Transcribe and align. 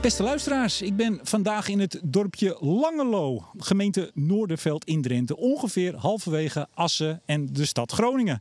Beste 0.00 0.22
luisteraars, 0.22 0.82
ik 0.82 0.96
ben 0.96 1.20
vandaag 1.22 1.68
in 1.68 1.80
het 1.80 2.00
dorpje 2.04 2.56
Langelo, 2.60 3.44
gemeente 3.56 4.10
Noorderveld 4.14 4.84
in 4.84 5.02
Drenthe, 5.02 5.36
ongeveer 5.36 5.96
halverwege 5.96 6.68
Assen 6.74 7.22
en 7.26 7.52
de 7.52 7.64
stad 7.64 7.92
Groningen. 7.92 8.40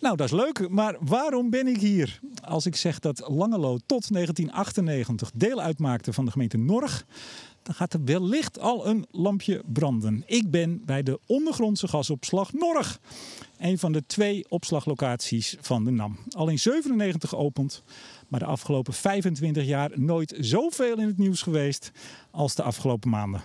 Nou, 0.00 0.16
dat 0.16 0.26
is 0.26 0.32
leuk, 0.32 0.68
maar 0.68 0.96
waarom 1.00 1.50
ben 1.50 1.66
ik 1.66 1.80
hier? 1.80 2.20
Als 2.44 2.66
ik 2.66 2.76
zeg 2.76 2.98
dat 2.98 3.24
Langelo 3.28 3.78
tot 3.86 4.12
1998 4.12 5.30
deel 5.34 5.60
uitmaakte 5.60 6.12
van 6.12 6.24
de 6.24 6.30
gemeente 6.30 6.56
Norg, 6.56 7.06
dan 7.62 7.74
gaat 7.74 7.92
er 7.92 8.04
wellicht 8.04 8.58
al 8.60 8.86
een 8.86 9.06
lampje 9.10 9.62
branden. 9.66 10.22
Ik 10.26 10.50
ben 10.50 10.84
bij 10.84 11.02
de 11.02 11.20
ondergrondse 11.26 11.88
gasopslag 11.88 12.52
Norg. 12.52 13.00
Een 13.58 13.78
van 13.78 13.92
de 13.92 14.06
twee 14.06 14.44
opslaglocaties 14.48 15.56
van 15.60 15.84
de 15.84 15.90
NAM. 15.90 16.18
Al 16.30 16.48
in 16.48 16.58
97 16.58 17.30
geopend, 17.30 17.82
maar 18.28 18.40
de 18.40 18.46
afgelopen 18.46 18.92
25 18.92 19.64
jaar 19.64 19.90
nooit 19.94 20.34
zoveel 20.40 20.98
in 20.98 21.06
het 21.06 21.18
nieuws 21.18 21.42
geweest 21.42 21.90
als 22.30 22.54
de 22.54 22.62
afgelopen 22.62 23.10
maanden. 23.10 23.42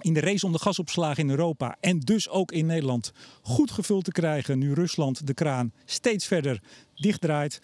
In 0.00 0.14
de 0.14 0.20
race 0.20 0.46
om 0.46 0.52
de 0.52 0.58
gasopslagen 0.58 1.22
in 1.22 1.30
Europa 1.30 1.76
en 1.80 2.00
dus 2.00 2.28
ook 2.28 2.52
in 2.52 2.66
Nederland 2.66 3.12
goed 3.42 3.70
gevuld 3.70 4.04
te 4.04 4.12
krijgen 4.12 4.58
nu 4.58 4.72
Rusland 4.72 5.26
de 5.26 5.34
kraan 5.34 5.72
steeds 5.84 6.26
verder 6.26 6.62
dichtdraait 6.94 7.60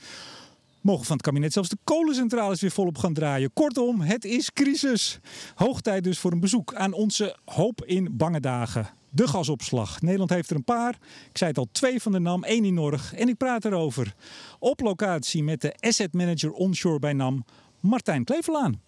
mogen 0.81 1.05
van 1.05 1.17
het 1.17 1.25
kabinet 1.25 1.53
zelfs 1.53 1.69
de 1.69 1.79
kolencentrales 1.85 2.61
weer 2.61 2.71
volop 2.71 2.99
gaan 2.99 3.15
draaien. 3.15 3.53
Kortom, 3.53 4.01
het 4.01 4.25
is 4.25 4.53
crisis. 4.53 5.21
Hoog 5.55 5.81
tijd 5.81 6.05
dus 6.05 6.19
voor 6.19 6.33
een 6.33 6.41
bezoek 6.41 6.75
aan 6.75 6.93
onze 6.93 7.37
hoop 7.45 7.85
in 7.85 8.17
bange 8.17 8.41
dagen. 8.41 9.00
De 9.11 9.29
gasopslag. 9.29 10.03
Nederland 10.03 10.31
heeft 10.31 10.51
er 10.51 10.57
een 10.57 10.65
paar. 10.65 10.99
Ik 11.31 11.39
zei 11.39 11.51
het 11.51 11.59
al, 11.59 11.69
twee 11.73 12.01
van 12.01 12.13
de 12.13 12.19
NAM, 12.19 12.45
één 12.45 12.65
in 12.65 12.75
Norg. 12.75 13.15
En 13.15 13.29
ik 13.29 13.37
praat 13.37 13.65
erover 13.65 14.15
op 14.59 14.81
locatie 14.81 15.43
met 15.43 15.61
de 15.61 15.75
asset 15.81 16.13
manager 16.13 16.53
onshore 16.53 16.99
bij 16.99 17.13
NAM, 17.13 17.45
Martijn 17.81 18.25
Klevelaan. 18.25 18.81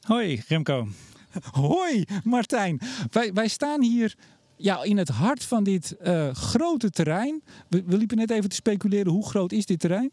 Hoi 0.00 0.42
Remco. 0.48 0.88
Hoi 1.50 2.04
Martijn. 2.24 2.80
Wij, 3.10 3.32
wij 3.32 3.48
staan 3.48 3.82
hier 3.82 4.16
ja, 4.56 4.82
in 4.82 4.98
het 4.98 5.08
hart 5.08 5.44
van 5.44 5.64
dit 5.64 5.96
uh, 6.02 6.34
grote 6.34 6.90
terrein. 6.90 7.42
We, 7.68 7.82
we 7.86 7.96
liepen 7.96 8.16
net 8.16 8.30
even 8.30 8.48
te 8.48 8.54
speculeren, 8.54 9.12
hoe 9.12 9.26
groot 9.26 9.52
is 9.52 9.66
dit 9.66 9.80
terrein? 9.80 10.10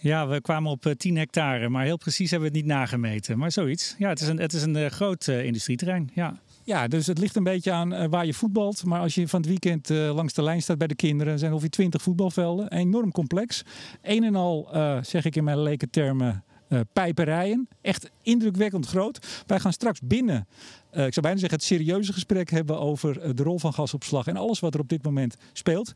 Ja, 0.00 0.28
we 0.28 0.40
kwamen 0.40 0.70
op 0.70 0.94
10 0.96 1.16
hectare, 1.16 1.68
maar 1.68 1.84
heel 1.84 1.96
precies 1.96 2.30
hebben 2.30 2.50
we 2.50 2.56
het 2.56 2.66
niet 2.66 2.74
nagemeten. 2.74 3.38
Maar 3.38 3.52
zoiets. 3.52 3.94
Ja, 3.98 4.08
het 4.08 4.20
is 4.20 4.28
een, 4.28 4.38
het 4.38 4.52
is 4.52 4.62
een 4.62 4.76
uh, 4.76 4.86
groot 4.86 5.26
uh, 5.26 5.44
industrieterrein. 5.44 6.10
Ja. 6.14 6.40
Ja, 6.68 6.88
dus 6.88 7.06
het 7.06 7.18
ligt 7.18 7.36
een 7.36 7.42
beetje 7.42 7.72
aan 7.72 7.92
uh, 7.92 8.04
waar 8.10 8.26
je 8.26 8.34
voetbalt. 8.34 8.84
Maar 8.84 9.00
als 9.00 9.14
je 9.14 9.28
van 9.28 9.40
het 9.40 9.48
weekend 9.48 9.88
langs 9.88 10.34
de 10.34 10.42
lijn 10.42 10.62
staat 10.62 10.78
bij 10.78 10.86
de 10.86 10.94
kinderen, 10.94 11.38
zijn 11.38 11.52
ongeveer 11.52 11.70
20 11.70 12.02
voetbalvelden. 12.02 12.72
Enorm 12.72 13.12
complex. 13.12 13.62
Een 14.02 14.24
en 14.24 14.36
al, 14.36 14.68
zeg 15.02 15.24
ik 15.24 15.36
in 15.36 15.44
mijn 15.44 15.62
leken 15.62 15.90
termen, 15.90 16.44
pijperijen. 16.92 17.68
Echt 17.80 18.10
indrukwekkend 18.22 18.86
groot. 18.86 19.44
Wij 19.46 19.60
gaan 19.60 19.72
straks 19.72 20.00
binnen, 20.04 20.46
ik 20.90 21.12
zou 21.12 21.20
bijna 21.20 21.38
zeggen, 21.38 21.58
het 21.58 21.66
serieuze 21.66 22.12
gesprek 22.12 22.50
hebben 22.50 22.80
over 22.80 23.36
de 23.36 23.42
rol 23.42 23.58
van 23.58 23.72
gasopslag 23.72 24.26
en 24.26 24.36
alles 24.36 24.60
wat 24.60 24.74
er 24.74 24.80
op 24.80 24.88
dit 24.88 25.02
moment 25.02 25.36
speelt. 25.52 25.92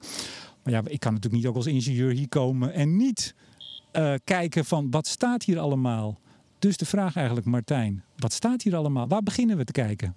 Maar 0.62 0.72
ja, 0.72 0.82
ik 0.84 1.00
kan 1.00 1.12
natuurlijk 1.12 1.42
niet 1.42 1.50
ook 1.50 1.56
als 1.56 1.66
ingenieur 1.66 2.12
hier 2.12 2.28
komen 2.28 2.72
en 2.72 2.96
niet 2.96 3.34
kijken 4.24 4.64
van 4.64 4.90
wat 4.90 5.06
staat 5.06 5.42
hier 5.42 5.58
allemaal. 5.58 6.20
Dus 6.58 6.76
de 6.76 6.86
vraag 6.86 7.16
eigenlijk, 7.16 7.46
Martijn, 7.46 8.04
wat 8.16 8.32
staat 8.32 8.62
hier 8.62 8.76
allemaal? 8.76 9.08
Waar 9.08 9.22
beginnen 9.22 9.56
we 9.56 9.64
te 9.64 9.72
kijken? 9.72 10.16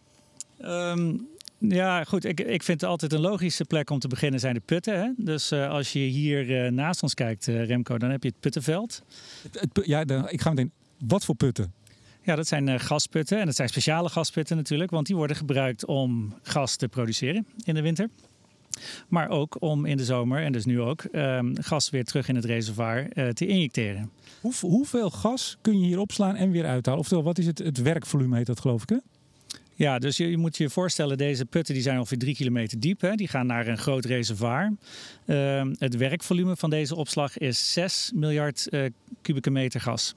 Um, 0.68 1.28
ja, 1.58 2.04
goed. 2.04 2.26
Ik, 2.26 2.40
ik 2.40 2.64
vind 2.64 2.84
altijd 2.84 3.14
een 3.14 3.20
logische 3.20 3.66
plek 3.66 3.90
om 3.90 4.00
te 4.00 4.08
beginnen 4.08 4.40
zijn 4.40 4.54
de 4.54 4.62
putten. 4.66 5.00
Hè? 5.00 5.10
Dus 5.18 5.52
uh, 5.52 5.70
als 5.70 5.94
je 5.94 6.00
hier 6.00 6.66
uh, 6.66 6.72
naast 6.72 7.04
ons 7.04 7.14
kijkt, 7.14 7.46
Remco, 7.46 7.98
dan 7.98 8.10
heb 8.10 8.24
je 8.24 8.30
het 8.30 8.40
puttenveld. 8.40 9.02
Het, 9.44 9.60
het, 9.60 9.86
ja, 9.86 10.06
dan, 10.06 10.30
ik 10.30 10.42
ga 10.42 10.50
meteen. 10.50 10.72
Wat 11.08 11.26
voor 11.26 11.36
putten? 11.36 11.74
Ja, 12.22 12.36
dat 12.36 12.48
zijn 12.48 12.80
gasputten. 12.80 13.40
En 13.40 13.46
dat 13.46 13.56
zijn 13.56 13.70
speciale 13.70 14.10
gasputten 14.10 14.58
natuurlijk, 14.58 14.92
want 14.92 15.08
die 15.08 15.16
worden 15.16 15.36
gebruikt 15.36 15.86
om 15.86 16.34
gas 16.42 16.76
te 16.76 16.88
produceren 16.88 17.46
in 17.64 17.74
de 17.74 17.82
winter. 17.82 18.10
Maar 19.08 19.30
ook 19.30 19.62
om 19.62 19.86
in 19.86 19.98
de 19.98 20.06
zomer, 20.06 20.44
en 20.44 20.52
dus 20.52 20.66
nu 20.66 20.82
ook, 20.82 21.04
um, 21.12 21.54
gas 21.62 21.90
weer 21.90 22.04
terug 22.04 22.28
in 22.28 22.36
het 22.36 22.46
reservoir 22.46 23.08
uh, 23.14 23.30
te 23.30 23.48
injecteren. 23.48 24.12
Hoe, 24.42 24.54
hoeveel 24.62 25.10
gas 25.10 25.58
kun 25.62 25.80
je 25.80 25.86
hier 25.86 26.00
opslaan 26.00 26.36
en 26.36 26.52
weer 26.52 26.66
uithalen? 26.66 27.00
Oftewel, 27.00 27.24
wat 27.24 27.38
is 27.38 27.46
het, 27.46 27.58
het 27.58 27.82
werkvolume 27.82 28.38
heet 28.38 28.46
dat 28.46 28.60
geloof 28.60 28.82
ik 28.82 28.90
hè? 28.90 28.98
Ja, 29.78 30.00
dus 30.00 30.18
je, 30.18 30.38
moet 30.38 30.58
je 30.58 30.70
voorstellen, 30.70 31.18
deze 31.18 31.46
putten 31.46 31.74
die 31.74 31.84
zijn 31.84 31.98
ongeveer 31.98 32.18
drie 32.18 32.36
kilometer 32.36 32.80
diep. 32.80 33.02
Hè. 33.02 33.16
Die 33.16 33.28
gaan 33.28 33.46
naar 33.46 33.68
een 33.68 33.78
groot 33.78 34.06
reservoir. 34.06 34.74
Uh, 35.26 35.66
het 35.78 35.96
werkvolume 35.96 36.56
van 36.56 36.70
deze 36.70 36.96
opslag 36.96 37.38
is 37.38 37.74
6 37.74 38.12
miljard 38.16 38.68
uh, 38.70 38.86
kubieke 39.22 39.52
meter 39.52 39.82
gas. 39.82 40.16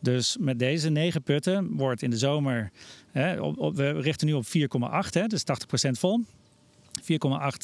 Dus 0.00 0.36
met 0.40 0.58
deze 0.58 0.88
negen 0.88 1.22
putten 1.22 1.76
wordt 1.76 2.02
in 2.02 2.10
de 2.10 2.18
zomer, 2.18 2.70
hè, 3.12 3.40
op, 3.40 3.58
op, 3.58 3.76
we 3.76 4.00
richten 4.00 4.26
nu 4.26 4.32
op 4.32 4.44
4,8, 4.46 4.50
dus 5.26 5.42
80% 5.88 5.90
vol. 5.90 6.24
4,8 7.00 7.06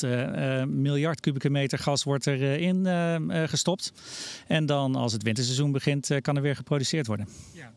uh, 0.04 0.64
miljard 0.64 1.20
kubieke 1.20 1.50
meter 1.50 1.78
gas 1.78 2.04
wordt 2.04 2.26
erin 2.26 2.86
uh, 2.86 3.42
gestopt. 3.48 3.92
En 4.46 4.66
dan 4.66 4.94
als 4.94 5.12
het 5.12 5.22
winterseizoen 5.22 5.72
begint, 5.72 6.10
kan 6.20 6.36
er 6.36 6.42
weer 6.42 6.56
geproduceerd 6.56 7.06
worden. 7.06 7.28
Ja. 7.52 7.72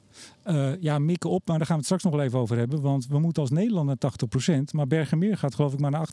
Uh, 0.46 0.72
ja, 0.80 1.00
mikken 1.00 1.30
op, 1.30 1.48
maar 1.48 1.58
daar 1.58 1.68
gaan 1.68 1.76
we 1.76 1.82
het 1.82 1.86
straks 1.86 2.04
nog 2.04 2.14
wel 2.14 2.24
even 2.24 2.40
over 2.40 2.58
hebben. 2.58 2.82
Want 2.82 3.08
we 3.08 3.20
moeten 3.20 3.42
als 3.42 3.52
Nederland 3.52 3.88
naar 3.88 4.58
80%. 4.58 4.62
Maar 4.72 4.88
Bergenmeer 4.88 5.38
gaat 5.38 5.56
geloof 5.56 5.74
ik 5.74 5.80
maar 5.80 5.92
naar 5.92 6.08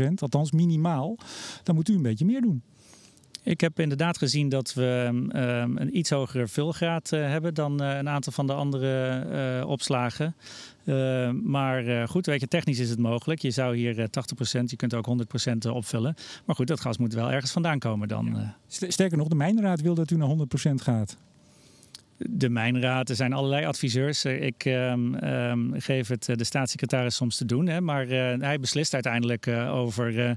68%. 0.00 0.06
Althans 0.14 0.52
minimaal. 0.52 1.18
Dan 1.62 1.74
moet 1.74 1.88
u 1.88 1.94
een 1.94 2.02
beetje 2.02 2.24
meer 2.24 2.40
doen. 2.40 2.62
Ik 3.42 3.60
heb 3.60 3.80
inderdaad 3.80 4.18
gezien 4.18 4.48
dat 4.48 4.74
we 4.74 5.04
um, 5.08 5.30
een 5.76 5.96
iets 5.96 6.10
hogere 6.10 6.46
vulgraad 6.46 7.12
uh, 7.12 7.20
hebben 7.28 7.54
dan 7.54 7.82
uh, 7.82 7.96
een 7.96 8.08
aantal 8.08 8.32
van 8.32 8.46
de 8.46 8.52
andere 8.52 9.66
opslagen. 9.66 10.36
maar 11.44 12.08
goed, 12.08 12.26
weet 12.26 12.40
je, 12.40 12.48
technisch 12.48 12.78
is 12.78 12.90
het 12.90 12.98
mogelijk. 12.98 13.40
Je 13.40 13.50
zou 13.50 13.76
hier 13.76 13.94
80%, 13.96 14.62
je 14.64 14.76
kunt 14.76 14.94
ook 14.94 15.06
100% 15.48 15.70
opvullen. 15.70 16.14
Maar 16.44 16.56
goed, 16.56 16.66
dat 16.66 16.80
gas 16.80 16.98
moet 16.98 17.14
wel 17.14 17.30
ergens 17.30 17.52
vandaan 17.52 17.78
komen 17.78 18.08
dan. 18.08 18.34
Ja. 18.34 18.56
Sterker 18.88 19.18
nog, 19.18 19.28
de 19.28 19.34
mijnraad 19.34 19.80
wil 19.80 19.94
dat 19.94 20.10
u 20.10 20.16
naar 20.16 20.28
100% 20.28 20.74
gaat 20.74 21.16
de 22.18 22.48
mijnraad. 22.48 23.08
Er 23.08 23.16
zijn 23.16 23.32
allerlei 23.32 23.64
adviseurs. 23.64 24.24
Ik 24.24 24.64
um, 24.64 25.14
um, 25.14 25.72
geef 25.80 26.08
het 26.08 26.24
de 26.34 26.44
staatssecretaris 26.44 27.14
soms 27.14 27.36
te 27.36 27.44
doen. 27.44 27.66
Hè, 27.66 27.80
maar 27.80 28.06
uh, 28.06 28.34
hij 28.38 28.58
beslist 28.60 28.94
uiteindelijk 28.94 29.48
over 29.48 30.36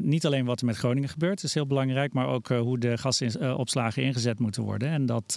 niet 0.00 0.26
alleen 0.26 0.44
wat 0.44 0.60
er 0.60 0.66
met 0.66 0.76
Groningen 0.76 1.08
gebeurt. 1.08 1.34
Dat 1.34 1.44
is 1.44 1.54
heel 1.54 1.66
belangrijk. 1.66 2.12
Maar 2.12 2.26
ook 2.26 2.48
hoe 2.48 2.78
de 2.78 2.98
gasopslagen 2.98 4.02
ingezet 4.02 4.38
moeten 4.38 4.62
worden. 4.62 4.88
En 4.88 5.06
dat, 5.06 5.34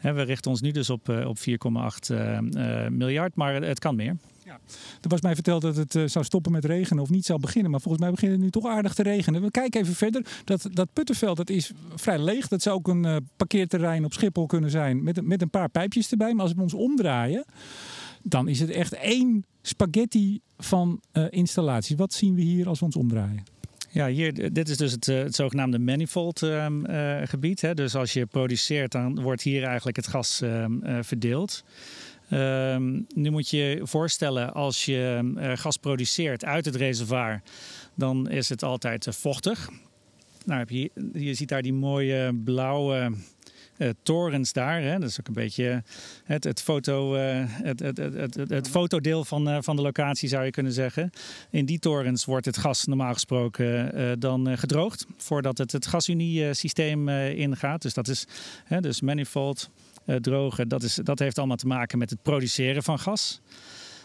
we 0.00 0.22
richten 0.22 0.50
ons 0.50 0.60
nu 0.60 0.70
dus 0.70 0.90
op, 0.90 1.08
op 1.08 1.38
4,8 1.38 2.14
miljard. 2.88 3.34
Maar 3.34 3.54
het 3.54 3.78
kan 3.78 3.96
meer. 3.96 4.16
Er 5.00 5.08
was 5.08 5.20
mij 5.20 5.34
verteld 5.34 5.62
dat 5.62 5.76
het 5.76 5.94
uh, 5.94 6.06
zou 6.06 6.24
stoppen 6.24 6.52
met 6.52 6.64
regenen 6.64 7.02
of 7.02 7.10
niet 7.10 7.24
zou 7.24 7.40
beginnen. 7.40 7.70
Maar 7.70 7.80
volgens 7.80 8.02
mij 8.02 8.12
begint 8.12 8.32
het 8.32 8.40
nu 8.40 8.50
toch 8.50 8.66
aardig 8.66 8.94
te 8.94 9.02
regenen. 9.02 9.42
We 9.42 9.50
kijken 9.50 9.80
even 9.80 9.94
verder. 9.94 10.26
Dat, 10.44 10.68
dat 10.72 10.92
puttenveld 10.92 11.36
dat 11.36 11.50
is 11.50 11.72
vrij 11.94 12.18
leeg. 12.18 12.48
Dat 12.48 12.62
zou 12.62 12.76
ook 12.76 12.88
een 12.88 13.04
uh, 13.04 13.16
parkeerterrein 13.36 14.04
op 14.04 14.12
Schiphol 14.12 14.46
kunnen 14.46 14.70
zijn. 14.70 15.02
Met, 15.02 15.26
met 15.26 15.42
een 15.42 15.50
paar 15.50 15.68
pijpjes 15.68 16.10
erbij. 16.10 16.34
Maar 16.34 16.44
als 16.44 16.54
we 16.54 16.62
ons 16.62 16.74
omdraaien, 16.74 17.44
dan 18.22 18.48
is 18.48 18.60
het 18.60 18.70
echt 18.70 18.92
één 18.92 19.44
spaghetti 19.62 20.40
van 20.58 21.00
uh, 21.12 21.24
installaties. 21.30 21.96
Wat 21.96 22.12
zien 22.12 22.34
we 22.34 22.42
hier 22.42 22.68
als 22.68 22.78
we 22.78 22.84
ons 22.84 22.96
omdraaien? 22.96 23.44
Ja, 23.90 24.08
hier, 24.08 24.52
dit 24.52 24.68
is 24.68 24.76
dus 24.76 24.92
het, 24.92 25.06
het 25.06 25.34
zogenaamde 25.34 25.78
manifold 25.78 26.42
uh, 26.42 26.66
gebied. 27.24 27.60
Hè. 27.60 27.74
Dus 27.74 27.94
als 27.94 28.12
je 28.12 28.26
produceert, 28.26 28.92
dan 28.92 29.20
wordt 29.20 29.42
hier 29.42 29.64
eigenlijk 29.64 29.96
het 29.96 30.06
gas 30.06 30.40
uh, 30.42 30.66
verdeeld. 31.00 31.64
Um, 32.32 33.06
nu 33.14 33.30
moet 33.30 33.50
je 33.50 33.80
voorstellen, 33.82 34.54
als 34.54 34.84
je 34.84 35.32
uh, 35.36 35.52
gas 35.54 35.76
produceert 35.76 36.44
uit 36.44 36.64
het 36.64 36.76
reservoir, 36.76 37.42
dan 37.94 38.30
is 38.30 38.48
het 38.48 38.62
altijd 38.62 39.06
uh, 39.06 39.14
vochtig. 39.14 39.68
Nou, 40.44 40.58
heb 40.58 40.70
je, 40.70 40.90
je 41.12 41.34
ziet 41.34 41.48
daar 41.48 41.62
die 41.62 41.72
mooie 41.72 42.40
blauwe 42.44 43.12
uh, 43.78 43.88
torens 44.02 44.52
daar. 44.52 44.82
Hè? 44.82 44.98
Dat 44.98 45.08
is 45.08 45.20
ook 45.20 45.26
een 45.26 45.32
beetje 45.32 45.82
het, 46.24 46.44
het, 46.44 46.62
foto, 46.62 47.14
het, 47.14 47.80
het, 47.80 47.96
het, 47.96 48.34
het, 48.34 48.68
fotodeel 48.68 49.24
van, 49.24 49.62
van 49.62 49.76
de 49.76 49.82
locatie, 49.82 50.28
zou 50.28 50.44
je 50.44 50.50
kunnen 50.50 50.72
zeggen. 50.72 51.10
In 51.50 51.66
die 51.66 51.78
torens 51.78 52.24
wordt 52.24 52.46
het 52.46 52.56
gas 52.56 52.84
normaal 52.84 53.12
gesproken 53.12 54.20
dan 54.20 54.58
gedroogd 54.58 55.06
voordat 55.16 55.58
het 55.58 55.72
het 55.72 55.86
gasunie-systeem 55.86 57.08
ingaat. 57.08 57.82
Dus 57.82 57.94
dat 57.94 58.08
is 58.08 58.26
dus 58.80 59.00
manifold 59.00 59.70
drogen. 60.20 60.68
Dat, 60.68 60.82
is, 60.82 60.94
dat 60.94 61.18
heeft 61.18 61.38
allemaal 61.38 61.56
te 61.56 61.66
maken 61.66 61.98
met 61.98 62.10
het 62.10 62.22
produceren 62.22 62.82
van 62.82 62.98
gas. 62.98 63.40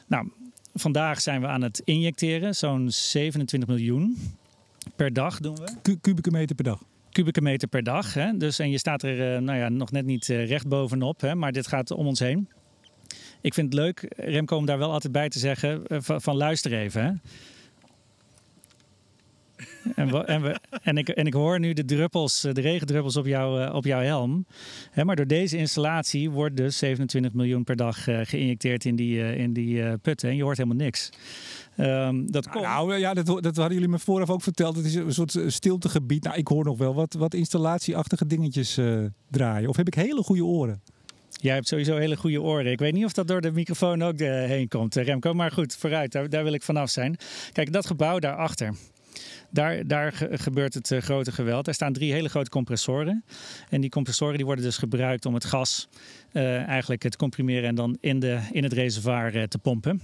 Nou, 0.07 0.31
vandaag 0.73 1.21
zijn 1.21 1.41
we 1.41 1.47
aan 1.47 1.61
het 1.61 1.81
injecteren. 1.83 2.55
Zo'n 2.55 2.91
27 2.91 3.69
miljoen 3.69 4.17
per 4.95 5.13
dag 5.13 5.39
doen 5.39 5.55
we. 5.55 5.97
kubieke 6.01 6.31
meter 6.31 6.55
per 6.55 6.65
dag? 6.65 6.83
Kubieke 7.11 7.41
meter 7.41 7.67
per 7.67 7.83
dag. 7.83 8.13
Hè? 8.13 8.37
Dus, 8.37 8.59
en 8.59 8.69
je 8.69 8.77
staat 8.77 9.03
er 9.03 9.35
uh, 9.35 9.41
nou 9.41 9.57
ja, 9.57 9.69
nog 9.69 9.91
net 9.91 10.05
niet 10.05 10.27
uh, 10.27 10.47
recht 10.47 10.67
bovenop. 10.67 11.21
Hè? 11.21 11.35
Maar 11.35 11.51
dit 11.51 11.67
gaat 11.67 11.91
om 11.91 12.07
ons 12.07 12.19
heen. 12.19 12.49
Ik 13.41 13.53
vind 13.53 13.73
het 13.73 13.81
leuk, 13.81 14.13
Remco, 14.17 14.57
om 14.57 14.65
daar 14.65 14.77
wel 14.77 14.91
altijd 14.91 15.13
bij 15.13 15.29
te 15.29 15.39
zeggen 15.39 15.81
van, 15.87 16.21
van 16.21 16.35
luister 16.35 16.73
even. 16.73 17.03
Hè? 17.03 17.11
En, 19.95 20.11
we, 20.11 20.23
en, 20.23 20.41
we, 20.41 20.59
en, 20.83 20.97
ik, 20.97 21.09
en 21.09 21.25
ik 21.25 21.33
hoor 21.33 21.59
nu 21.59 21.73
de 21.73 21.85
druppels, 21.85 22.41
de 22.41 22.61
regendruppels 22.61 23.15
op, 23.15 23.25
jou, 23.25 23.73
op 23.73 23.85
jouw 23.85 24.01
helm. 24.01 24.45
maar 25.03 25.15
door 25.15 25.27
deze 25.27 25.57
installatie 25.57 26.29
wordt 26.29 26.57
dus 26.57 26.77
27 26.77 27.33
miljoen 27.33 27.63
per 27.63 27.75
dag 27.75 28.03
geïnjecteerd 28.03 28.85
in 28.85 28.95
die, 28.95 29.35
in 29.35 29.53
die 29.53 29.97
putten. 29.97 30.29
En 30.29 30.35
je 30.35 30.43
hoort 30.43 30.57
helemaal 30.57 30.83
niks. 30.85 31.09
Um, 31.77 32.31
dat 32.31 32.45
nou, 32.45 32.61
nou, 32.61 32.97
ja, 32.97 33.13
dat, 33.13 33.25
dat 33.25 33.55
hadden 33.55 33.73
jullie 33.73 33.87
me 33.87 33.99
vooraf 33.99 34.29
ook 34.29 34.41
verteld. 34.41 34.75
Het 34.75 34.85
is 34.85 34.95
een 34.95 35.13
soort 35.13 35.37
stiltegebied. 35.47 36.23
Nou, 36.23 36.37
ik 36.37 36.47
hoor 36.47 36.63
nog 36.63 36.77
wel 36.77 36.93
wat, 36.93 37.13
wat 37.13 37.33
installatieachtige 37.33 38.25
dingetjes 38.25 38.79
draaien. 39.29 39.69
Of 39.69 39.77
heb 39.77 39.87
ik 39.87 39.93
hele 39.93 40.23
goede 40.23 40.45
oren? 40.45 40.81
Jij 41.41 41.53
hebt 41.53 41.67
sowieso 41.67 41.97
hele 41.97 42.17
goede 42.17 42.41
oren. 42.41 42.71
Ik 42.71 42.79
weet 42.79 42.93
niet 42.93 43.05
of 43.05 43.13
dat 43.13 43.27
door 43.27 43.41
de 43.41 43.51
microfoon 43.51 44.01
ook 44.01 44.19
eh, 44.19 44.29
heen 44.29 44.67
komt, 44.67 44.95
eh, 44.95 45.05
Remco. 45.05 45.33
Maar 45.33 45.51
goed, 45.51 45.75
vooruit, 45.75 46.11
daar, 46.11 46.29
daar 46.29 46.43
wil 46.43 46.53
ik 46.53 46.63
vanaf 46.63 46.89
zijn. 46.89 47.17
Kijk, 47.51 47.73
dat 47.73 47.85
gebouw 47.85 48.19
daarachter. 48.19 48.73
Daar, 49.49 49.87
daar 49.87 50.13
gebeurt 50.31 50.73
het 50.73 50.91
uh, 50.91 51.01
grote 51.01 51.31
geweld. 51.31 51.67
Er 51.67 51.73
staan 51.73 51.93
drie 51.93 52.11
hele 52.11 52.29
grote 52.29 52.49
compressoren. 52.49 53.23
En 53.69 53.81
die 53.81 53.89
compressoren 53.89 54.35
die 54.35 54.45
worden 54.45 54.65
dus 54.65 54.77
gebruikt 54.77 55.25
om 55.25 55.33
het 55.33 55.45
gas 55.45 55.89
uh, 56.33 56.67
eigenlijk 56.67 57.01
te 57.01 57.17
comprimeren 57.17 57.69
en 57.69 57.75
dan 57.75 57.97
in, 57.99 58.19
de, 58.19 58.39
in 58.51 58.63
het 58.63 58.73
reservoir 58.73 59.35
uh, 59.35 59.43
te 59.43 59.57
pompen. 59.57 60.01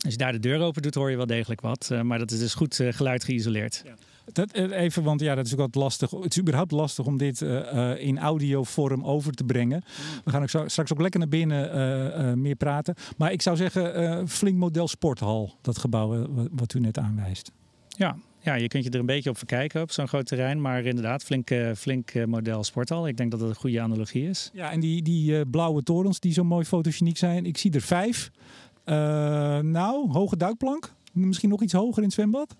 Als 0.00 0.12
je 0.12 0.18
daar 0.18 0.32
de 0.32 0.38
deur 0.38 0.60
open 0.60 0.82
doet, 0.82 0.94
hoor 0.94 1.10
je 1.10 1.16
wel 1.16 1.26
degelijk 1.26 1.60
wat. 1.60 1.90
maar 2.02 2.18
dat 2.18 2.30
is 2.30 2.38
dus 2.38 2.54
goed 2.54 2.80
geluid 2.90 3.24
geïsoleerd. 3.24 3.82
Ja. 3.84 3.94
Dat, 4.32 4.52
eh, 4.52 4.80
even, 4.80 5.02
want 5.02 5.20
ja, 5.20 5.34
dat 5.34 5.46
is 5.46 5.52
ook 5.52 5.58
wat 5.58 5.74
lastig. 5.74 6.10
Het 6.10 6.30
is 6.30 6.38
überhaupt 6.38 6.70
lastig 6.70 7.06
om 7.06 7.18
dit 7.18 7.40
uh, 7.40 7.92
in 7.98 8.18
audiovorm 8.18 9.04
over 9.04 9.32
te 9.32 9.44
brengen. 9.44 9.84
Mm. 9.84 10.20
We 10.24 10.30
gaan 10.30 10.42
ook 10.42 10.48
straks 10.48 10.92
ook 10.92 11.00
lekker 11.00 11.20
naar 11.20 11.28
binnen 11.28 12.40
meer 12.40 12.54
praten. 12.54 12.94
Maar 13.16 13.32
ik 13.32 13.42
zou 13.42 13.56
zeggen, 13.56 14.28
flink 14.28 14.56
model 14.56 14.88
sporthal, 14.88 15.54
dat 15.60 15.78
gebouw 15.78 16.26
wat 16.50 16.74
u 16.74 16.80
net 16.80 16.98
aanwijst. 16.98 17.52
Ja, 17.88 18.16
ja, 18.42 18.54
je 18.54 18.68
kunt 18.68 18.84
je 18.84 18.90
er 18.90 18.98
een 18.98 19.06
beetje 19.06 19.30
op 19.30 19.38
verkijken 19.38 19.82
op 19.82 19.90
zo'n 19.90 20.08
groot 20.08 20.26
terrein. 20.26 20.60
Maar 20.60 20.84
inderdaad, 20.84 21.24
flink, 21.24 21.50
flink 21.76 22.26
model 22.26 22.64
sporthal. 22.64 23.08
Ik 23.08 23.16
denk 23.16 23.30
dat 23.30 23.40
dat 23.40 23.48
een 23.48 23.54
goede 23.54 23.80
analogie 23.80 24.28
is. 24.28 24.50
Ja, 24.52 24.72
en 24.72 24.80
die, 24.80 25.02
die 25.02 25.46
blauwe 25.46 25.82
torens 25.82 26.20
die 26.20 26.32
zo 26.32 26.44
mooi 26.44 26.64
fotogeniek 26.64 27.16
zijn. 27.16 27.46
Ik 27.46 27.58
zie 27.58 27.72
er 27.72 27.80
vijf. 27.80 28.30
nou, 29.62 30.10
hoge 30.10 30.36
duikplank. 30.36 30.92
Misschien 31.12 31.48
nog 31.48 31.62
iets 31.62 31.72
hoger 31.72 31.98
in 31.98 32.04
het 32.04 32.12
zwembad? 32.12 32.56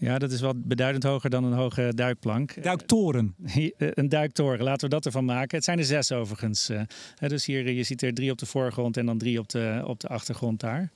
Ja, 0.00 0.18
dat 0.18 0.32
is 0.32 0.40
wat 0.40 0.64
beduidend 0.64 1.04
hoger 1.04 1.30
dan 1.30 1.44
een 1.44 1.52
hoge 1.52 1.92
duikplank. 1.94 2.62
Duiktoren. 2.62 3.34
Eh, 3.50 3.88
een 3.94 4.08
duiktoren, 4.08 4.64
laten 4.64 4.88
we 4.88 4.94
dat 4.94 5.06
ervan 5.06 5.24
maken. 5.24 5.56
Het 5.56 5.64
zijn 5.64 5.78
er 5.78 5.84
zes 5.84 6.12
overigens. 6.12 6.68
Eh. 6.68 6.82
Dus 7.18 7.46
hier, 7.46 7.70
je 7.70 7.82
ziet 7.82 8.02
er 8.02 8.14
drie 8.14 8.30
op 8.30 8.38
de 8.38 8.46
voorgrond 8.46 8.96
en 8.96 9.06
dan 9.06 9.18
drie 9.18 9.38
op 9.38 9.48
de, 9.48 9.82
op 9.86 10.00
de 10.00 10.08
achtergrond 10.08 10.60
daar. 10.60 10.90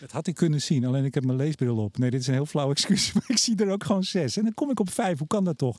Dat 0.00 0.10
had 0.10 0.26
ik 0.26 0.34
kunnen 0.34 0.60
zien, 0.60 0.84
alleen 0.84 1.04
ik 1.04 1.14
heb 1.14 1.24
mijn 1.24 1.38
leesbril 1.38 1.76
op. 1.76 1.98
Nee, 1.98 2.10
dit 2.10 2.20
is 2.20 2.26
een 2.26 2.34
heel 2.34 2.46
flauw 2.46 2.70
excuus, 2.76 3.12
maar 3.12 3.24
ik 3.26 3.38
zie 3.38 3.56
er 3.56 3.70
ook 3.70 3.84
gewoon 3.84 4.04
zes. 4.04 4.36
En 4.36 4.42
dan 4.42 4.54
kom 4.54 4.70
ik 4.70 4.80
op 4.80 4.90
vijf, 4.90 5.18
hoe 5.18 5.26
kan 5.26 5.44
dat 5.44 5.58
toch? 5.58 5.78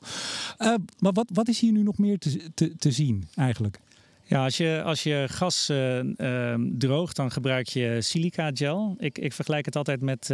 Uh, 0.58 0.74
maar 0.98 1.12
wat, 1.12 1.30
wat 1.32 1.48
is 1.48 1.60
hier 1.60 1.72
nu 1.72 1.82
nog 1.82 1.98
meer 1.98 2.18
te, 2.18 2.50
te, 2.54 2.76
te 2.76 2.90
zien 2.90 3.28
eigenlijk? 3.34 3.78
Ja, 4.24 4.44
als 4.44 4.56
je, 4.56 4.82
als 4.84 5.02
je 5.02 5.26
gas 5.28 5.70
uh, 5.70 6.54
droogt, 6.78 7.16
dan 7.16 7.30
gebruik 7.30 7.68
je 7.68 7.96
silica 8.00 8.50
gel. 8.54 8.96
Ik, 8.98 9.18
ik 9.18 9.32
vergelijk 9.32 9.64
het 9.64 9.76
altijd 9.76 10.00
met, 10.00 10.28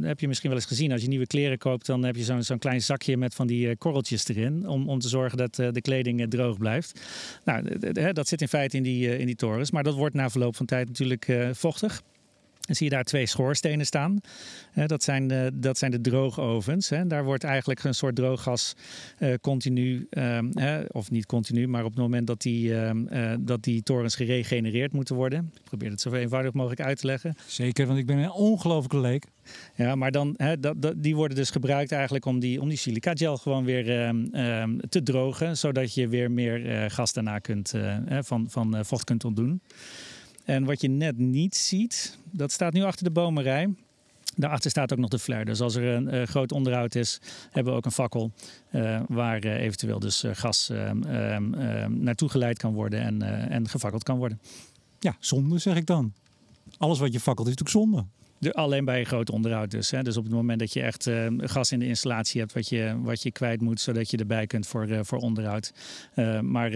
heb 0.00 0.20
je 0.20 0.28
misschien 0.28 0.50
wel 0.50 0.58
eens 0.58 0.68
gezien, 0.68 0.92
als 0.92 1.02
je 1.02 1.08
nieuwe 1.08 1.26
kleren 1.26 1.58
koopt, 1.58 1.86
dan 1.86 2.04
heb 2.04 2.16
je 2.16 2.24
zo'n 2.24 2.42
zo'n 2.42 2.58
klein 2.58 2.82
zakje 2.82 3.16
met 3.16 3.34
van 3.34 3.46
die 3.46 3.68
eh, 3.68 3.74
korreltjes 3.78 4.28
erin, 4.28 4.68
om, 4.68 4.88
om 4.88 4.98
te 4.98 5.08
zorgen 5.08 5.38
dat 5.38 5.54
de 5.54 5.80
kleding 5.80 6.30
droog 6.30 6.58
blijft. 6.58 7.00
Nou, 7.44 7.78
dat 8.12 8.28
zit 8.28 8.40
in 8.40 8.48
feite 8.48 8.76
in 8.76 8.82
die, 8.82 9.18
in 9.18 9.26
die 9.26 9.36
torens, 9.36 9.70
maar 9.70 9.82
dat 9.82 9.94
wordt 9.94 10.14
na 10.14 10.30
verloop 10.30 10.56
van 10.56 10.66
tijd 10.66 10.88
natuurlijk 10.88 11.32
vochtig. 11.52 12.02
Dan 12.66 12.76
zie 12.76 12.86
je 12.86 12.92
daar 12.92 13.04
twee 13.04 13.26
schoorstenen 13.26 13.86
staan. 13.86 14.20
Dat 14.86 15.02
zijn 15.02 15.28
de, 15.28 15.50
dat 15.54 15.78
zijn 15.78 15.90
de 15.90 16.00
droogovens. 16.00 16.90
Daar 17.06 17.24
wordt 17.24 17.44
eigenlijk 17.44 17.84
een 17.84 17.94
soort 17.94 18.16
drooggas 18.16 18.74
uh, 19.18 19.34
continu, 19.40 20.06
ehm, 20.10 20.86
of 20.88 21.10
niet 21.10 21.26
continu, 21.26 21.68
maar 21.68 21.84
op 21.84 21.90
het 21.90 22.00
moment 22.00 22.26
dat 22.26 22.42
die, 22.42 22.74
ehm, 22.74 23.06
eh, 23.06 23.32
dat 23.40 23.62
die 23.62 23.82
torens 23.82 24.16
geregenereerd 24.16 24.92
moeten 24.92 25.14
worden. 25.14 25.50
Ik 25.54 25.64
probeer 25.64 25.90
het 25.90 26.00
zo 26.00 26.12
eenvoudig 26.12 26.52
mogelijk 26.52 26.80
uit 26.80 26.98
te 26.98 27.06
leggen. 27.06 27.34
Zeker, 27.46 27.86
want 27.86 27.98
ik 27.98 28.06
ben 28.06 28.18
een 28.18 28.32
ongelooflijke 28.32 29.00
leek. 29.00 29.24
Ja, 29.74 29.94
maar 29.94 30.10
dan, 30.10 30.38
dat, 30.60 30.82
dat, 30.82 31.02
die 31.02 31.16
worden 31.16 31.36
dus 31.36 31.50
gebruikt 31.50 31.92
eigenlijk 31.92 32.24
om 32.24 32.40
die, 32.40 32.60
om 32.60 32.68
die 32.68 32.78
silica 32.78 33.12
gel 33.14 33.36
gewoon 33.36 33.64
weer 33.64 34.00
ehm, 34.00 34.78
te 34.88 35.02
drogen. 35.02 35.56
Zodat 35.56 35.94
je 35.94 36.08
weer 36.08 36.30
meer 36.30 36.66
uh, 36.66 36.84
gas 36.88 37.12
daarna 37.12 37.38
kunt, 37.38 37.74
van, 38.08 38.46
van 38.50 38.84
vocht 38.84 39.04
kunt 39.04 39.24
ontdoen. 39.24 39.60
En 40.44 40.64
wat 40.64 40.80
je 40.80 40.88
net 40.88 41.18
niet 41.18 41.56
ziet, 41.56 42.18
dat 42.30 42.52
staat 42.52 42.72
nu 42.72 42.82
achter 42.82 43.04
de 43.04 43.10
bomenrij. 43.10 43.74
Daarachter 44.36 44.70
staat 44.70 44.92
ook 44.92 44.98
nog 44.98 45.10
de 45.10 45.18
flare. 45.18 45.44
Dus 45.44 45.60
als 45.60 45.74
er 45.74 45.84
een 45.84 46.14
uh, 46.14 46.22
groot 46.22 46.52
onderhoud 46.52 46.94
is, 46.94 47.20
hebben 47.50 47.72
we 47.72 47.78
ook 47.78 47.84
een 47.84 47.92
fakkel 47.92 48.32
uh, 48.70 49.00
waar 49.08 49.44
uh, 49.44 49.60
eventueel 49.60 49.98
dus 49.98 50.24
gas 50.32 50.70
ehm, 50.70 51.02
ehm, 51.02 51.54
ehm, 51.54 52.02
naartoe 52.02 52.28
geleid 52.28 52.58
kan 52.58 52.72
worden 52.72 53.00
en, 53.00 53.22
en 53.50 53.68
gefakkeld 53.68 54.02
kan 54.02 54.18
worden. 54.18 54.40
Ja, 54.98 55.16
zonde 55.18 55.58
zeg 55.58 55.76
ik 55.76 55.86
dan. 55.86 56.12
Alles 56.78 56.98
wat 56.98 57.12
je 57.12 57.20
fakkelt 57.20 57.48
is 57.48 57.54
natuurlijk 57.56 57.86
zonde 57.86 58.06
alleen 58.52 58.84
bij 58.84 59.04
groot 59.04 59.30
onderhoud 59.30 59.70
dus. 59.70 59.90
Hè. 59.90 60.02
Dus 60.02 60.16
op 60.16 60.24
het 60.24 60.32
moment 60.32 60.58
dat 60.58 60.72
je 60.72 60.82
echt 60.82 61.06
uh, 61.06 61.26
gas 61.36 61.72
in 61.72 61.78
de 61.78 61.86
installatie 61.86 62.40
hebt 62.40 62.52
wat 62.52 62.68
je, 62.68 62.96
wat 63.02 63.22
je 63.22 63.30
kwijt 63.30 63.60
moet, 63.60 63.80
zodat 63.80 64.10
je 64.10 64.16
erbij 64.16 64.46
kunt 64.46 64.66
voor, 64.66 64.88
uh, 64.88 64.98
voor 65.02 65.18
onderhoud. 65.18 65.72
Uh, 66.14 66.40
maar 66.40 66.70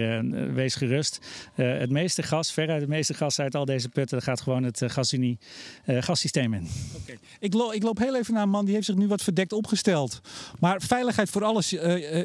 wees 0.53 0.75
gerust. 0.75 1.19
het 1.55 1.89
meeste 1.89 2.23
gas, 2.23 2.53
veruit 2.53 2.81
het 2.81 2.89
meeste 2.89 3.13
gas 3.13 3.39
uit 3.39 3.55
al 3.55 3.65
deze 3.65 3.89
putten, 3.89 4.21
gaat 4.21 4.41
gewoon 4.41 4.63
het 4.63 4.81
gasunie 4.85 5.37
gassysteem 5.85 6.53
in. 6.53 6.67
Okay. 7.01 7.17
Ik, 7.39 7.53
lo 7.53 7.71
ik, 7.71 7.83
loop 7.83 7.97
heel 7.97 8.15
even 8.15 8.33
naar 8.33 8.43
een 8.43 8.49
man 8.49 8.65
die 8.65 8.73
heeft 8.73 8.85
zich 8.85 8.95
nu 8.95 9.07
wat 9.07 9.21
verdekt 9.21 9.53
opgesteld. 9.53 10.21
Maar 10.59 10.81
veiligheid 10.81 11.29
voor 11.29 11.43
alles. 11.43 11.73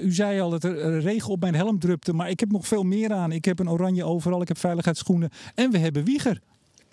u 0.02 0.12
zei 0.12 0.40
al 0.40 0.50
dat 0.50 0.64
er 0.64 1.00
regen 1.00 1.30
op 1.30 1.40
mijn 1.40 1.54
helm 1.54 1.78
drupte, 1.78 2.12
maar 2.12 2.30
ik 2.30 2.40
heb 2.40 2.50
nog 2.50 2.66
veel 2.66 2.82
meer 2.82 3.12
aan. 3.12 3.32
Ik 3.32 3.44
heb 3.44 3.58
een 3.58 3.70
oranje 3.70 4.04
overal, 4.04 4.42
ik 4.42 4.48
heb 4.48 4.58
veiligheidsschoenen 4.58 5.30
en 5.54 5.70
we 5.70 5.78
hebben 5.78 6.04
wieger. 6.04 6.40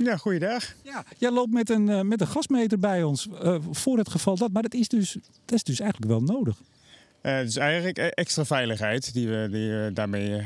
Ja, 0.04 0.18
goeiedag. 0.18 0.74
Ja, 0.84 1.04
jij 1.18 1.32
loopt 1.32 1.52
met 1.52 1.70
een, 1.70 1.90
uh, 1.90 2.02
met 2.02 2.22
een 2.22 2.28
gasmeter 2.28 2.80
bij 2.80 3.04
ons 3.04 3.28
uh, 3.44 3.56
voor 3.72 3.98
het 3.98 4.10
geval 4.10 4.38
dat. 4.38 4.52
Maar 4.52 4.62
dat 4.62 4.74
is 4.74 4.88
dus, 4.88 5.18
dat 5.46 5.56
is 5.56 5.64
dus 5.64 5.80
eigenlijk 5.80 6.12
wel 6.12 6.22
nodig. 6.22 6.58
Uh, 7.22 7.36
het 7.36 7.48
is 7.48 7.56
eigenlijk 7.56 7.98
e-, 7.98 8.08
extra 8.08 8.46
veiligheid 8.46 9.14
die 9.14 9.28
we, 9.28 9.48
die 9.52 9.70
we 9.70 9.90
daarmee 9.94 10.42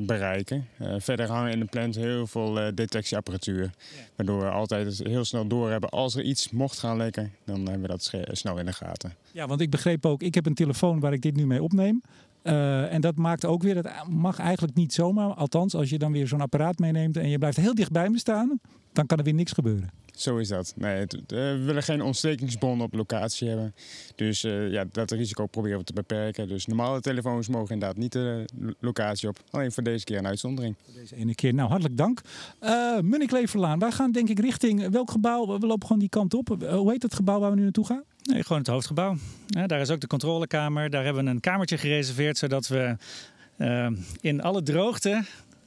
bereiken. 0.00 0.68
verder 0.98 1.28
hangen 1.28 1.52
in 1.52 1.58
de 1.58 1.64
plant 1.64 1.94
heel 1.94 2.26
veel 2.26 2.74
detectieapparatuur. 2.74 3.70
Waardoor 4.16 4.40
we 4.40 4.48
altijd 4.48 4.98
heel 4.98 5.24
snel 5.24 5.46
door 5.46 5.70
hebben 5.70 5.90
als 5.90 6.14
er 6.14 6.22
iets 6.22 6.50
mocht 6.50 6.78
gaan 6.78 6.96
lekken. 6.96 7.32
Dan 7.44 7.56
hebben 7.56 7.80
we 7.80 7.88
dat 7.88 8.12
snel 8.36 8.58
in 8.58 8.66
de 8.66 8.72
gaten. 8.72 9.14
Ja, 9.32 9.46
want 9.46 9.60
ik 9.60 9.70
begreep 9.70 10.06
ook, 10.06 10.22
ik 10.22 10.34
heb 10.34 10.46
een 10.46 10.54
telefoon 10.54 11.00
waar 11.00 11.12
ik 11.12 11.22
dit 11.22 11.36
nu 11.36 11.46
mee 11.46 11.62
opneem. 11.62 12.02
Uh, 12.46 12.92
en 12.92 13.00
dat 13.00 13.16
maakt 13.16 13.44
ook 13.44 13.62
weer, 13.62 13.76
het 13.76 13.90
mag 14.08 14.38
eigenlijk 14.38 14.76
niet 14.76 14.92
zomaar. 14.92 15.34
Althans, 15.34 15.74
als 15.74 15.90
je 15.90 15.98
dan 15.98 16.12
weer 16.12 16.28
zo'n 16.28 16.40
apparaat 16.40 16.78
meeneemt 16.78 17.16
en 17.16 17.28
je 17.28 17.38
blijft 17.38 17.56
heel 17.56 17.74
dicht 17.74 17.90
bij 17.90 18.08
me 18.08 18.18
staan, 18.18 18.60
dan 18.96 19.06
kan 19.06 19.18
er 19.18 19.24
weer 19.24 19.34
niks 19.34 19.52
gebeuren. 19.52 19.90
Zo 20.16 20.36
is 20.36 20.48
dat. 20.48 20.72
Nee, 20.76 20.98
het, 20.98 21.14
uh, 21.14 21.18
we 21.28 21.62
willen 21.64 21.82
geen 21.82 22.02
ontstekingsbron 22.02 22.80
op 22.80 22.94
locatie 22.94 23.48
hebben. 23.48 23.74
Dus 24.14 24.44
uh, 24.44 24.70
ja, 24.70 24.84
dat 24.92 25.10
risico 25.10 25.46
proberen 25.46 25.78
we 25.78 25.84
te 25.84 25.92
beperken. 25.92 26.48
Dus 26.48 26.66
normale 26.66 27.00
telefoons 27.00 27.48
mogen 27.48 27.74
inderdaad 27.74 27.96
niet 27.96 28.12
de 28.12 28.44
locatie 28.80 29.28
op. 29.28 29.38
Alleen 29.50 29.72
voor 29.72 29.82
deze 29.82 30.04
keer 30.04 30.18
een 30.18 30.26
uitzondering. 30.26 30.74
Voor 30.84 31.00
deze 31.00 31.16
ene 31.16 31.34
keer. 31.34 31.54
Nou, 31.54 31.68
hartelijk 31.68 31.96
dank. 31.96 32.20
Uh, 32.62 33.00
Munnik 33.00 33.30
Leverlaan, 33.30 33.78
wij 33.78 33.90
gaan 33.90 34.12
denk 34.12 34.28
ik 34.28 34.38
richting 34.38 34.88
welk 34.90 35.10
gebouw? 35.10 35.58
We 35.58 35.66
lopen 35.66 35.86
gewoon 35.86 36.02
die 36.02 36.08
kant 36.08 36.34
op. 36.34 36.48
hoe 36.48 36.90
heet 36.90 37.02
het 37.02 37.14
gebouw 37.14 37.40
waar 37.40 37.50
we 37.50 37.56
nu 37.56 37.62
naartoe 37.62 37.86
gaan? 37.86 38.02
Nee, 38.22 38.42
gewoon 38.42 38.58
het 38.58 38.70
hoofdgebouw. 38.70 39.16
Ja, 39.46 39.66
daar 39.66 39.80
is 39.80 39.90
ook 39.90 40.00
de 40.00 40.06
controlekamer. 40.06 40.90
Daar 40.90 41.04
hebben 41.04 41.24
we 41.24 41.30
een 41.30 41.40
kamertje 41.40 41.78
gereserveerd, 41.78 42.38
zodat 42.38 42.68
we 42.68 42.96
in 44.20 44.42
alle 44.42 44.62
droogte 44.62 45.24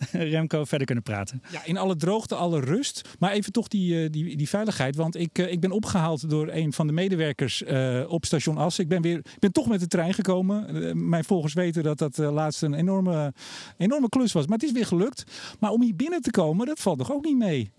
Remco 0.12 0.66
verder 0.66 0.86
kunnen 0.86 1.04
praten. 1.04 1.42
Ja, 1.52 1.66
in 1.66 1.78
alle 1.78 1.96
droogte, 1.96 2.36
alle 2.36 2.60
rust. 2.60 3.02
Maar 3.20 3.32
even 3.32 3.52
toch 3.52 3.68
die, 3.68 4.04
eh, 4.04 4.12
die, 4.12 4.38
die 4.38 4.50
veiligheid. 4.50 4.96
Want 4.96 5.16
ik, 5.16 5.38
eh, 5.38 5.52
ik 5.52 5.60
ben 5.60 5.72
opgehaald 5.72 6.30
door 6.30 6.48
een 6.48 6.74
van 6.74 6.88
de 6.88 6.94
medewerkers 6.94 7.62
uh, 7.62 8.04
op 8.08 8.26
station 8.26 8.58
As. 8.58 8.80
Ik 8.80 8.88
ben, 8.88 9.02
weer, 9.02 9.22
ben 9.40 9.52
toch 9.52 9.68
met 9.68 9.80
de 9.80 9.88
trein 9.88 10.14
gekomen. 10.14 11.10
mijn 11.10 11.24
volgers 11.24 11.54
weten 11.54 11.84
dat 11.84 11.98
dat 11.98 12.18
laatst 12.18 12.62
een 12.62 12.74
enorme, 12.74 13.34
enorme 13.78 14.10
klus 14.10 14.32
was. 14.32 14.46
Maar 14.46 14.58
het 14.58 14.68
is 14.68 14.72
weer 14.72 14.86
gelukt. 14.86 15.24
Maar 15.60 15.72
om 15.72 15.82
hier 15.82 15.96
binnen 15.96 16.22
te 16.22 16.32
komen, 16.32 16.66
dat 16.66 16.80
valt 16.80 16.98
toch 16.98 17.12
ook 17.12 17.26
niet 17.26 17.38
mee? 17.38 17.72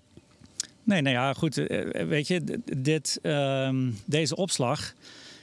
Nee, 0.83 1.03
nou 1.03 1.15
ja, 1.15 1.33
goed. 1.33 1.55
Weet 2.09 2.27
je, 2.27 2.61
dit, 2.65 3.19
ehm, 3.23 3.91
deze 4.05 4.37
opslag 4.37 4.95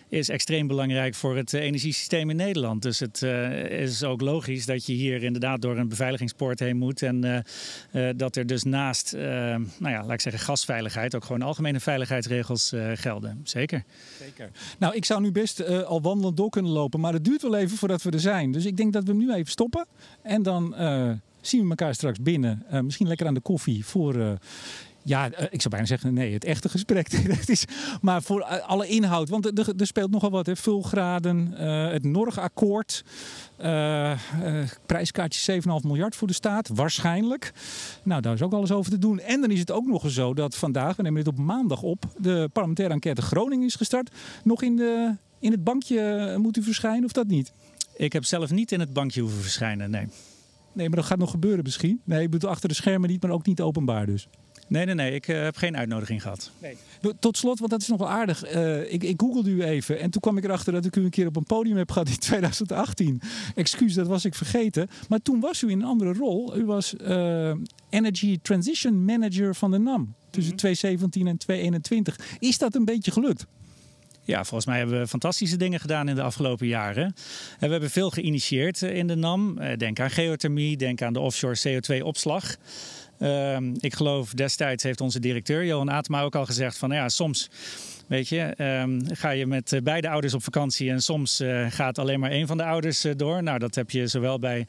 is 0.10 0.30
extreem 0.30 0.68
belangrijk 0.68 1.16
voor 1.16 1.36
het 1.36 1.54
eh, 1.54 1.62
energiesysteem 1.62 2.30
in 2.30 2.36
Nederland. 2.36 2.82
Dus 2.82 3.00
het 3.00 3.22
uh, 3.22 3.82
is 3.82 4.04
ook 4.04 4.22
logisch 4.22 4.66
dat 4.66 4.86
je 4.86 4.94
hier 4.94 5.24
inderdaad 5.24 5.62
door 5.62 5.78
een 5.78 5.88
beveiligingspoort 5.88 6.60
heen 6.60 6.78
moet. 6.78 7.02
En 7.02 7.44
uh, 7.94 8.10
dat 8.16 8.36
er 8.36 8.46
dus 8.46 8.64
naast, 8.64 9.12
nou 9.12 9.68
ja, 9.80 10.04
laat 10.04 10.12
ik 10.12 10.22
zeggen, 10.22 10.42
gasveiligheid 10.42 11.16
ook 11.16 11.24
gewoon 11.24 11.42
algemene 11.42 11.80
veiligheidsregels 11.80 12.74
gelden. 12.94 13.42
Zeker. 13.44 13.84
Zeker. 14.20 14.50
Nou, 14.80 14.96
ik 14.96 15.06
zou 15.06 15.22
nu 15.22 15.32
best 15.32 15.66
al 15.86 16.02
wandelend 16.02 16.38
door 16.38 16.50
kunnen 16.50 16.72
lopen, 16.72 17.00
maar 17.00 17.14
het 17.14 17.26
duurt 17.26 17.42
wel 17.42 17.56
even 17.56 17.78
voordat 17.78 18.02
we 18.02 18.12
er 18.12 18.20
zijn. 18.20 18.52
Dus 18.52 18.66
ik 18.66 18.78
denk 18.78 18.94
dat 18.94 19.04
we 19.04 19.10
hem 19.10 19.20
nu 19.20 19.34
even 19.34 19.52
stoppen. 19.52 19.86
En 20.22 20.44
dan 20.44 20.76
zien 21.42 21.64
we 21.64 21.70
elkaar 21.70 21.94
straks 21.94 22.20
binnen. 22.22 22.66
misschien 22.70 23.08
lekker 23.08 23.28
aan 23.28 23.34
de 23.34 23.40
koffie 23.40 23.86
voor 23.86 24.38
ja, 25.08 25.26
ik 25.26 25.62
zou 25.62 25.70
bijna 25.70 25.86
zeggen, 25.86 26.14
nee, 26.14 26.34
het 26.34 26.44
echte 26.44 26.70
gesprek. 26.70 27.08
is, 27.46 27.66
maar 28.02 28.22
voor 28.22 28.44
alle 28.44 28.88
inhoud, 28.88 29.30
want 29.30 29.60
er, 29.60 29.74
er 29.78 29.88
speelt 29.88 30.12
nogal 30.12 30.30
wat. 30.30 30.46
Hè. 30.46 30.56
Vulgraden, 30.56 31.54
uh, 31.60 31.92
het 31.92 32.04
Norg-akkoord, 32.04 33.04
uh, 33.62 34.12
prijskaartje 34.86 35.62
7,5 35.62 35.68
miljard 35.84 36.16
voor 36.16 36.28
de 36.28 36.34
staat, 36.34 36.70
waarschijnlijk. 36.74 37.54
Nou, 38.04 38.22
daar 38.22 38.34
is 38.34 38.42
ook 38.42 38.54
alles 38.54 38.72
over 38.72 38.92
te 38.92 38.98
doen. 38.98 39.20
En 39.20 39.42
dan 39.42 39.52
is 39.52 39.60
het 39.60 39.72
ook 39.72 39.86
nog 39.86 40.04
eens 40.04 40.14
zo 40.14 40.34
dat 40.34 40.56
vandaag, 40.56 40.96
we 40.96 41.04
nemen 41.04 41.24
dit 41.24 41.34
op 41.34 41.40
maandag 41.40 41.82
op, 41.82 42.06
de 42.18 42.50
parlementaire 42.54 42.94
enquête 42.94 43.22
Groningen 43.22 43.66
is 43.66 43.76
gestart. 43.76 44.12
Nog 44.44 44.62
in, 44.62 44.76
de, 44.76 45.16
in 45.40 45.52
het 45.52 45.64
bankje 45.64 46.36
moet 46.38 46.58
u 46.58 46.64
verschijnen 46.64 47.06
of 47.06 47.12
dat 47.12 47.28
niet? 47.28 47.54
Ik 47.96 48.14
heb 48.14 48.26
zelf 48.26 48.52
niet 48.52 48.72
in 48.72 48.80
het 48.80 48.94
bankje 48.94 49.22
hoeven 49.22 49.42
verschijnen, 49.42 49.90
nee. 49.90 50.08
Nee, 50.74 50.88
maar 50.88 50.98
dat 50.98 51.06
gaat 51.06 51.18
nog 51.18 51.32
gebeuren 51.32 51.64
misschien. 51.64 52.02
Nee, 52.04 52.24
ik 52.24 52.30
bedoel 52.30 52.50
achter 52.50 52.70
de 52.70 52.76
schermen 52.76 53.10
niet, 53.10 53.22
maar 53.22 53.32
ook 53.32 53.46
niet 53.46 53.62
openbaar 53.62 54.06
dus. 54.06 54.28
Nee, 54.68 54.86
nee, 54.86 54.96
nee. 54.96 55.14
Ik 55.14 55.28
uh, 55.28 55.44
heb 55.44 55.56
geen 55.56 55.78
uitnodiging 55.78 56.22
gehad. 56.22 56.52
Nee. 56.62 56.78
Tot 57.20 57.38
slot, 57.38 57.60
want 57.60 57.72
dat 57.72 57.82
is 57.82 57.88
nog 57.88 57.98
wel 58.00 58.10
aardig. 58.10 58.56
Uh, 58.56 58.94
ik, 58.94 59.04
ik 59.04 59.22
googelde 59.22 59.50
u 59.50 59.64
even 59.64 60.00
en 60.00 60.10
toen 60.10 60.22
kwam 60.22 60.38
ik 60.38 60.44
erachter 60.44 60.74
dat 60.74 60.86
ik 60.86 60.96
u 60.96 61.04
een 61.04 61.10
keer 61.10 61.28
op 61.28 61.36
een 61.36 61.44
podium 61.44 61.78
heb 61.78 61.92
gehad 61.92 62.10
in 62.10 62.18
2018. 62.30 63.22
Excuus, 63.56 63.94
dat 63.94 64.08
was 64.08 64.26
ik 64.26 64.36
vergeten. 64.36 64.88
Maar 65.10 65.22
toen 65.22 65.40
was 65.40 65.62
u 65.62 65.70
in 65.70 65.80
een 65.80 65.88
andere 65.88 66.14
rol. 66.14 66.58
U 66.58 66.66
was 66.66 66.94
uh, 67.02 67.54
Energy 67.90 68.40
Transition 68.42 69.06
Manager 69.06 69.56
van 69.56 69.72
de 69.72 69.78
NAM. 69.78 70.16
Tussen 70.30 70.54
mm 70.54 70.60
-hmm. 70.60 70.78
2017 70.78 71.28
en 71.28 71.38
2021. 71.38 72.38
Is 72.40 72.58
dat 72.58 72.76
een 72.76 72.86
beetje 72.86 73.12
gelukt? 73.12 73.46
Ja, 74.24 74.44
volgens 74.44 74.66
mij 74.66 74.78
hebben 74.78 75.00
we 75.00 75.08
fantastische 75.08 75.58
dingen 75.58 75.80
gedaan 75.80 76.10
in 76.10 76.16
de 76.16 76.22
afgelopen 76.22 76.68
jaren. 76.68 77.04
En 77.04 77.14
we 77.60 77.68
hebben 77.68 77.90
veel 77.90 78.10
geïnitieerd 78.10 78.82
in 78.82 79.08
de 79.08 79.16
NAM. 79.16 79.60
Denk 79.78 80.00
aan 80.00 80.10
geothermie, 80.10 80.78
denk 80.78 81.02
aan 81.02 81.14
de 81.14 81.20
offshore 81.20 81.58
CO2-opslag. 81.68 82.58
Uh, 83.20 83.58
ik 83.80 83.96
geloof 83.96 84.34
destijds 84.34 84.84
heeft 84.84 85.02
onze 85.02 85.20
directeur 85.20 85.66
Johan 85.66 85.92
Atema 85.92 86.22
ook 86.22 86.36
al 86.36 86.46
gezegd 86.46 86.78
van 86.78 86.92
ja, 86.92 87.10
soms 87.10 87.50
weet 88.08 88.28
je, 88.28 88.54
um, 88.82 89.02
ga 89.08 89.30
je 89.30 89.46
met 89.46 89.72
uh, 89.72 89.82
beide 89.82 90.10
ouders 90.10 90.34
op 90.34 90.44
vakantie 90.44 90.90
en 90.90 91.02
soms 91.02 91.42
uh, 91.42 91.66
gaat 91.70 92.00
alleen 92.00 92.20
maar 92.20 92.32
één 92.32 92.48
van 92.48 92.58
de 92.58 92.64
ouders 92.64 93.06
uh, 93.06 93.14
door. 93.16 93.44
Nou, 93.44 93.60
dat 93.60 93.76
heb 93.76 93.90
je 93.90 94.08
zowel 94.08 94.40
bij 94.40 94.68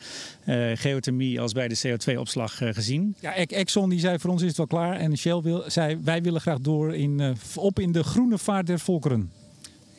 geothermie 0.74 1.40
als 1.40 1.52
bij 1.52 1.68
de 1.68 1.78
CO2-opslag 1.86 2.56
gezien. 2.56 3.16
Ja, 3.20 3.34
Exxon 3.34 3.88
die 3.88 4.00
zei 4.00 4.18
voor 4.18 4.30
ons 4.30 4.42
is 4.42 4.48
het 4.48 4.56
wel 4.56 4.66
klaar 4.66 4.96
en 4.96 5.16
Shell 5.16 5.40
wil, 5.40 5.64
zei 5.66 5.98
wij 6.04 6.22
willen 6.22 6.40
graag 6.40 6.58
door 6.58 6.94
in, 6.94 7.36
op 7.54 7.78
in 7.78 7.92
de 7.92 8.02
groene 8.02 8.38
vaart 8.38 8.66
der 8.66 8.78
volkeren. 8.78 9.30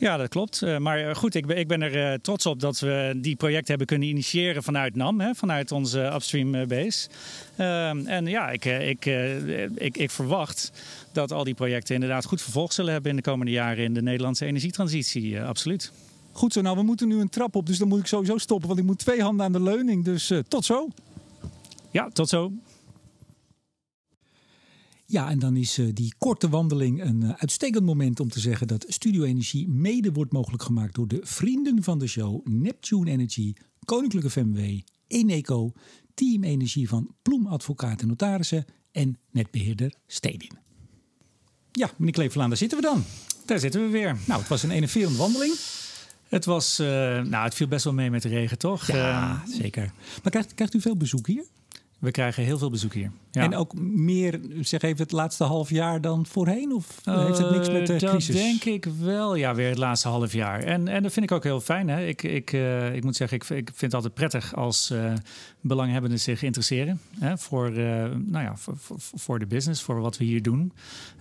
Ja, 0.00 0.16
dat 0.16 0.28
klopt. 0.28 0.62
Uh, 0.62 0.78
maar 0.78 1.16
goed, 1.16 1.34
ik 1.34 1.46
ben, 1.46 1.58
ik 1.58 1.68
ben 1.68 1.82
er 1.82 2.12
uh, 2.12 2.18
trots 2.18 2.46
op 2.46 2.60
dat 2.60 2.78
we 2.78 3.12
die 3.16 3.36
projecten 3.36 3.68
hebben 3.68 3.86
kunnen 3.86 4.08
initiëren 4.08 4.62
vanuit 4.62 4.96
NAM, 4.96 5.20
hè, 5.20 5.34
vanuit 5.34 5.72
onze 5.72 6.00
upstream 6.00 6.68
base. 6.68 7.08
Ehm, 7.56 8.06
en 8.06 8.26
ja, 8.26 8.50
ik, 8.50 8.64
ik, 8.64 9.04
ik, 9.74 9.96
ik, 9.96 10.10
verwacht 10.10 10.72
dat 11.12 11.32
al 11.32 11.44
die 11.44 11.54
projecten 11.54 11.94
inderdaad 11.94 12.24
goed 12.24 12.42
vervolg 12.42 12.72
zullen 12.72 12.92
hebben 12.92 13.10
in 13.10 13.16
de 13.16 13.22
komende 13.22 13.52
jaren 13.52 13.84
in 13.84 13.94
de 13.94 14.02
Nederlandse 14.02 14.46
energietransitie. 14.46 15.42
absoluut. 15.42 15.92
Goed 16.32 16.52
zo, 16.52 16.60
nou 16.60 16.76
we 16.76 16.82
moeten 16.82 17.08
nu 17.08 17.20
een 17.20 17.28
trap 17.28 17.56
op, 17.56 17.66
dus 17.66 17.78
dan 17.78 17.88
moet 17.88 18.00
ik 18.00 18.06
sowieso 18.06 18.38
stoppen, 18.38 18.68
want 18.68 18.80
ik 18.80 18.86
moet 18.86 18.98
twee 18.98 19.22
handen 19.22 19.46
aan 19.46 19.52
de 19.52 19.62
leuning. 19.62 20.04
Dus 20.04 20.32
tot 20.48 20.64
zo. 20.64 20.88
Ja, 21.90 22.08
tot 22.12 22.28
zo. 22.28 22.52
Ja, 25.10 25.30
en 25.30 25.38
dan 25.38 25.56
is 25.56 25.78
uh, 25.78 25.88
die 25.94 26.14
korte 26.18 26.48
wandeling 26.48 27.02
een 27.02 27.20
uh, 27.22 27.30
uitstekend 27.36 27.84
moment 27.84 28.20
om 28.20 28.28
te 28.28 28.40
zeggen 28.40 28.66
dat 28.66 28.84
Studio 28.88 29.22
Energie 29.22 29.68
mede 29.68 30.12
wordt 30.12 30.32
mogelijk 30.32 30.62
gemaakt 30.62 30.94
door 30.94 31.08
de 31.08 31.20
vrienden 31.22 31.82
van 31.82 31.98
de 31.98 32.06
show 32.06 32.46
Neptune 32.46 33.10
Energy, 33.10 33.52
Koninklijke 33.84 34.30
FMW, 34.30 34.80
Eneco, 35.06 35.72
Team 36.14 36.44
Energie 36.44 36.88
van 36.88 37.14
Ploem 37.22 37.46
Advocaten 37.46 38.00
en 38.00 38.08
Notarissen 38.08 38.64
en 38.92 39.18
netbeheerder 39.30 39.94
Stedin. 40.06 40.58
Ja, 41.72 41.90
meneer 41.96 42.14
Kleverlaan, 42.14 42.48
daar 42.48 42.58
zitten 42.58 42.78
we 42.78 42.84
dan. 42.84 43.04
Daar 43.46 43.58
zitten 43.58 43.82
we 43.82 43.88
weer. 43.88 44.16
Nou, 44.26 44.40
het 44.40 44.48
was 44.48 44.62
een 44.62 44.70
enerverende 44.70 45.18
wandeling. 45.18 45.54
Het 46.28 46.44
was, 46.44 46.80
uh, 46.80 46.86
nou, 47.22 47.44
het 47.44 47.54
viel 47.54 47.68
best 47.68 47.84
wel 47.84 47.92
mee 47.92 48.10
met 48.10 48.22
de 48.22 48.28
regen, 48.28 48.58
toch? 48.58 48.86
Ja, 48.86 49.42
zeker. 49.46 49.92
Maar 50.22 50.30
krijgt, 50.30 50.54
krijgt 50.54 50.74
u 50.74 50.80
veel 50.80 50.96
bezoek 50.96 51.26
hier? 51.26 51.44
We 52.00 52.10
krijgen 52.10 52.44
heel 52.44 52.58
veel 52.58 52.70
bezoek 52.70 52.92
hier. 52.92 53.10
Ja. 53.30 53.42
En 53.42 53.54
ook 53.54 53.74
meer, 53.80 54.40
zeg 54.60 54.82
even, 54.82 55.02
het 55.02 55.12
laatste 55.12 55.44
half 55.44 55.70
jaar 55.70 56.00
dan 56.00 56.26
voorheen? 56.26 56.72
Of 56.72 57.00
heeft 57.04 57.38
het 57.38 57.50
niks 57.50 57.70
met 57.70 57.86
de 57.86 57.92
uh, 57.92 57.98
crisis? 57.98 58.34
Dat 58.34 58.44
denk 58.44 58.64
ik 58.64 58.84
wel, 58.84 59.34
ja, 59.34 59.54
weer 59.54 59.68
het 59.68 59.78
laatste 59.78 60.08
half 60.08 60.32
jaar. 60.32 60.62
En, 60.62 60.88
en 60.88 61.02
dat 61.02 61.12
vind 61.12 61.30
ik 61.30 61.32
ook 61.32 61.42
heel 61.42 61.60
fijn. 61.60 61.88
Hè? 61.88 62.06
Ik, 62.06 62.22
ik, 62.22 62.52
uh, 62.52 62.94
ik 62.94 63.04
moet 63.04 63.16
zeggen, 63.16 63.36
ik, 63.36 63.42
ik 63.42 63.66
vind 63.66 63.80
het 63.80 63.94
altijd 63.94 64.14
prettig 64.14 64.54
als 64.54 64.90
uh, 64.90 65.12
belanghebbenden 65.60 66.20
zich 66.20 66.42
interesseren. 66.42 67.00
Hè? 67.18 67.38
Voor, 67.38 67.70
nou 67.70 68.44
ja, 68.44 68.56
voor, 68.56 68.74
voor, 68.76 68.96
voor, 68.98 69.38
de 69.38 69.46
business, 69.46 69.82
voor 69.82 70.00
wat 70.00 70.16
we 70.16 70.24
hier 70.24 70.42
doen. 70.42 70.72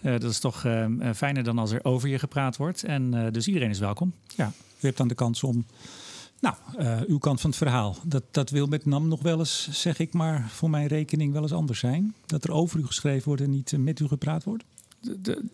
dat 0.01 0.23
is 0.23 0.39
toch 0.39 0.65
fijner 1.13 1.43
dan 1.43 1.57
als 1.57 1.71
er 1.71 1.83
over 1.83 2.09
je 2.09 2.19
gepraat 2.19 2.57
wordt. 2.57 2.83
En 2.83 3.31
dus 3.31 3.47
iedereen 3.47 3.69
is 3.69 3.79
welkom. 3.79 4.13
Ja, 4.35 4.51
u 4.79 4.85
hebt 4.85 4.97
dan 4.97 5.07
de 5.07 5.15
kans 5.15 5.43
om 5.43 5.65
nou, 6.41 6.55
uh, 6.79 6.99
uw 7.07 7.17
kant 7.17 7.41
van 7.41 7.49
het 7.49 7.59
verhaal. 7.59 7.95
Dat, 8.03 8.23
dat 8.31 8.49
wil 8.49 8.67
met 8.67 8.85
NAM 8.85 9.07
nog 9.07 9.21
wel 9.21 9.39
eens, 9.39 9.69
zeg 9.71 9.99
ik 9.99 10.13
maar, 10.13 10.49
voor 10.49 10.69
mijn 10.69 10.87
rekening 10.87 11.33
wel 11.33 11.41
eens 11.41 11.53
anders 11.53 11.79
zijn. 11.79 12.15
Dat 12.25 12.43
er 12.43 12.51
over 12.51 12.79
u 12.79 12.85
geschreven 12.85 13.27
wordt 13.27 13.41
en 13.41 13.49
niet 13.49 13.73
met 13.77 13.99
u 13.99 14.07
gepraat 14.07 14.43
wordt? 14.43 14.63
De, 15.01 15.21
de, 15.21 15.49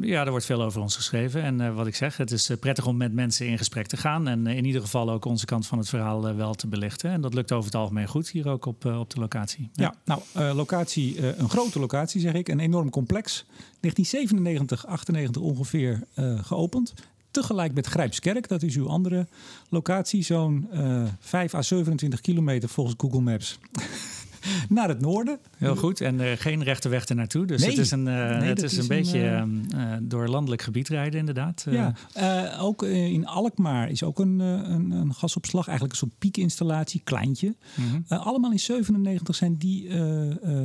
uh, 0.00 0.08
ja, 0.08 0.24
er 0.24 0.30
wordt 0.30 0.44
veel 0.44 0.62
over 0.62 0.80
ons 0.80 0.96
geschreven. 0.96 1.42
En 1.42 1.60
uh, 1.60 1.74
wat 1.74 1.86
ik 1.86 1.94
zeg, 1.94 2.16
het 2.16 2.30
is 2.30 2.50
prettig 2.60 2.86
om 2.86 2.96
met 2.96 3.12
mensen 3.12 3.46
in 3.46 3.58
gesprek 3.58 3.86
te 3.86 3.96
gaan. 3.96 4.28
En 4.28 4.46
in 4.46 4.64
ieder 4.64 4.80
geval 4.80 5.10
ook 5.10 5.24
onze 5.24 5.46
kant 5.46 5.66
van 5.66 5.78
het 5.78 5.88
verhaal 5.88 6.34
wel 6.34 6.54
te 6.54 6.66
belichten. 6.66 7.10
En 7.10 7.20
dat 7.20 7.34
lukt 7.34 7.52
over 7.52 7.64
het 7.64 7.74
algemeen 7.74 8.08
goed 8.08 8.28
hier 8.28 8.48
ook 8.48 8.66
op, 8.66 8.84
op 8.84 9.10
de 9.10 9.20
locatie. 9.20 9.70
Ja, 9.72 9.94
ja 10.04 10.18
nou, 10.34 10.54
locatie, 10.54 11.38
een 11.38 11.50
grote 11.50 11.78
locatie 11.78 12.20
zeg 12.20 12.32
ik. 12.32 12.48
Een 12.48 12.60
enorm 12.60 12.90
complex. 12.90 13.44
1997, 13.80 14.86
98 14.86 15.42
ongeveer 15.42 16.02
geopend. 16.42 16.94
Tegelijk 17.30 17.74
met 17.74 17.86
Grijpskerk, 17.86 18.48
dat 18.48 18.62
is 18.62 18.76
uw 18.76 18.88
andere 18.88 19.26
locatie, 19.68 20.22
zo'n 20.22 20.68
uh, 20.72 21.02
5 21.20 21.54
à 21.54 21.62
27 21.62 22.20
kilometer 22.20 22.68
volgens 22.68 22.96
Google 22.98 23.20
Maps. 23.20 23.58
naar 24.68 24.88
het 24.88 25.00
noorden. 25.00 25.38
Heel 25.56 25.76
goed. 25.76 26.00
En 26.00 26.20
uh, 26.20 26.32
geen 26.36 26.62
rechte 26.62 26.88
weg 26.88 27.08
er 27.08 27.14
naartoe. 27.14 27.46
Dus 27.46 27.60
nee, 27.60 27.70
het 27.70 27.78
is 27.78 27.90
een, 27.90 28.06
uh, 28.06 28.38
nee, 28.38 28.48
het 28.48 28.62
is 28.62 28.76
een 28.76 28.86
beetje 28.86 29.48
uh, 29.74 29.94
door 30.00 30.28
landelijk 30.28 30.62
gebied 30.62 30.88
rijden, 30.88 31.18
inderdaad. 31.18 31.66
Ja, 31.70 31.94
ook 32.60 32.82
in 32.82 33.26
Alkmaar 33.26 33.90
is 33.90 34.02
ook 34.02 34.18
een, 34.18 34.38
een, 34.38 34.90
een, 34.90 35.14
gasopslag. 35.14 35.66
Eigenlijk 35.66 35.92
een 35.92 36.08
soort 36.08 36.18
piekinstallatie, 36.18 37.00
kleintje. 37.04 37.54
Mm 37.74 37.84
-hmm. 37.88 38.18
allemaal 38.18 38.52
in 38.52 38.60
97 38.60 39.34
zijn 39.34 39.56
die 39.56 39.88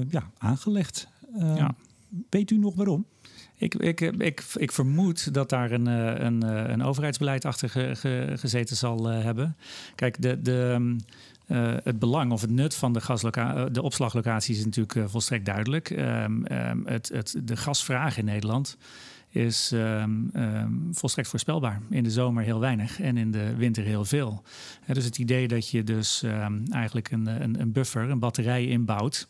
ja, 0.10 0.30
aangelegd. 0.38 1.08
Ja. 1.40 1.76
Weet 2.30 2.52
u 2.52 2.58
nog 2.58 2.76
waarom? 2.76 3.06
Ik, 3.74 4.02
ik, 4.18 4.44
ik, 4.56 4.72
vermoed 4.72 5.34
dat 5.34 5.50
daar 5.50 5.72
een, 5.72 5.86
een, 5.86 6.42
een 6.72 6.84
overheidsbeleid 6.84 7.46
achter 7.46 7.70
ge, 7.70 7.96
ge, 7.96 8.34
gezeten 8.36 8.76
zal 8.76 9.06
hebben. 9.06 9.58
Kijk, 9.96 10.22
de, 10.22 10.42
de, 10.42 10.96
uh, 11.48 11.74
het 11.84 12.00
belang 12.00 12.32
of 12.32 12.42
het 12.42 12.50
nut 12.50 12.76
van 12.76 12.94
de, 12.94 13.02
gasloca 13.02 13.66
de 13.66 13.82
opslaglocaties 13.82 14.58
is 14.58 14.66
natuurlijk 14.66 15.10
volstrekt 15.10 15.46
duidelijk. 15.46 15.90
Um, 15.90 16.46
um, 16.52 16.84
het, 16.86 17.10
het, 17.14 17.36
de 17.44 17.58
gasvraag 17.58 18.18
in 18.18 18.26
Nederland 18.26 18.78
is 19.30 19.74
volstrekt 20.92 21.30
voorspelbaar. 21.30 21.82
In 21.90 22.04
de 22.04 22.12
zomer 22.12 22.44
heel 22.44 22.60
weinig 22.60 23.02
en 23.02 23.18
in 23.18 23.32
de 23.32 23.56
winter 23.56 23.84
heel 23.84 24.06
veel. 24.06 24.44
Dus 24.86 25.06
het 25.06 25.18
idee 25.18 25.48
dat 25.48 25.70
je 25.70 25.84
dus 25.84 26.24
eigenlijk 26.70 27.12
een, 27.12 27.42
een, 27.42 27.62
een, 27.62 27.72
buffer, 27.72 28.10
een 28.10 28.20
batterij 28.20 28.66
inbouwt 28.66 29.28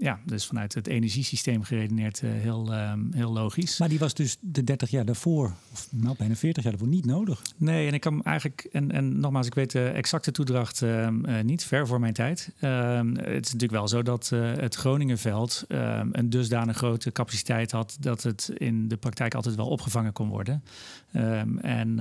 ja, 0.00 0.20
dus 0.24 0.46
vanuit 0.46 0.74
het 0.74 0.86
energiesysteem 0.86 1.62
geredeneerd 1.62 2.22
uh, 2.22 2.30
heel, 2.32 2.72
uh, 2.72 2.92
heel 3.10 3.32
logisch. 3.32 3.78
Maar 3.78 3.88
die 3.88 3.98
was 3.98 4.14
dus 4.14 4.36
de 4.40 4.64
30 4.64 4.90
jaar 4.90 5.04
daarvoor, 5.04 5.54
of 5.72 5.88
nou 5.90 6.16
bijna 6.18 6.34
40 6.34 6.62
jaar 6.62 6.72
daarvoor, 6.72 6.90
niet 6.90 7.06
nodig. 7.06 7.42
Nee, 7.56 7.86
en 7.86 7.94
ik 7.94 8.00
kan 8.00 8.22
eigenlijk, 8.22 8.68
en, 8.72 8.90
en 8.90 9.20
nogmaals, 9.20 9.46
ik 9.46 9.54
weet 9.54 9.72
de 9.72 9.88
exacte 9.88 10.30
toedracht 10.30 10.82
uh, 10.82 11.08
niet, 11.42 11.64
ver 11.64 11.86
voor 11.86 12.00
mijn 12.00 12.12
tijd. 12.12 12.52
Ehm, 12.60 13.08
het 13.14 13.46
is 13.46 13.52
natuurlijk 13.52 13.72
wel 13.72 13.88
zo 13.88 14.02
dat 14.02 14.28
het 14.34 14.74
Groningenveld 14.74 15.64
ehm, 15.68 16.08
een 16.12 16.30
dusdanig 16.30 16.76
grote 16.76 17.12
capaciteit 17.12 17.70
had 17.70 17.96
dat 18.00 18.22
het 18.22 18.50
in 18.54 18.88
de 18.88 18.96
praktijk 18.96 19.34
altijd 19.34 19.54
wel 19.54 19.68
opgevangen 19.68 20.12
kon 20.12 20.28
worden. 20.28 20.62
en 21.60 22.00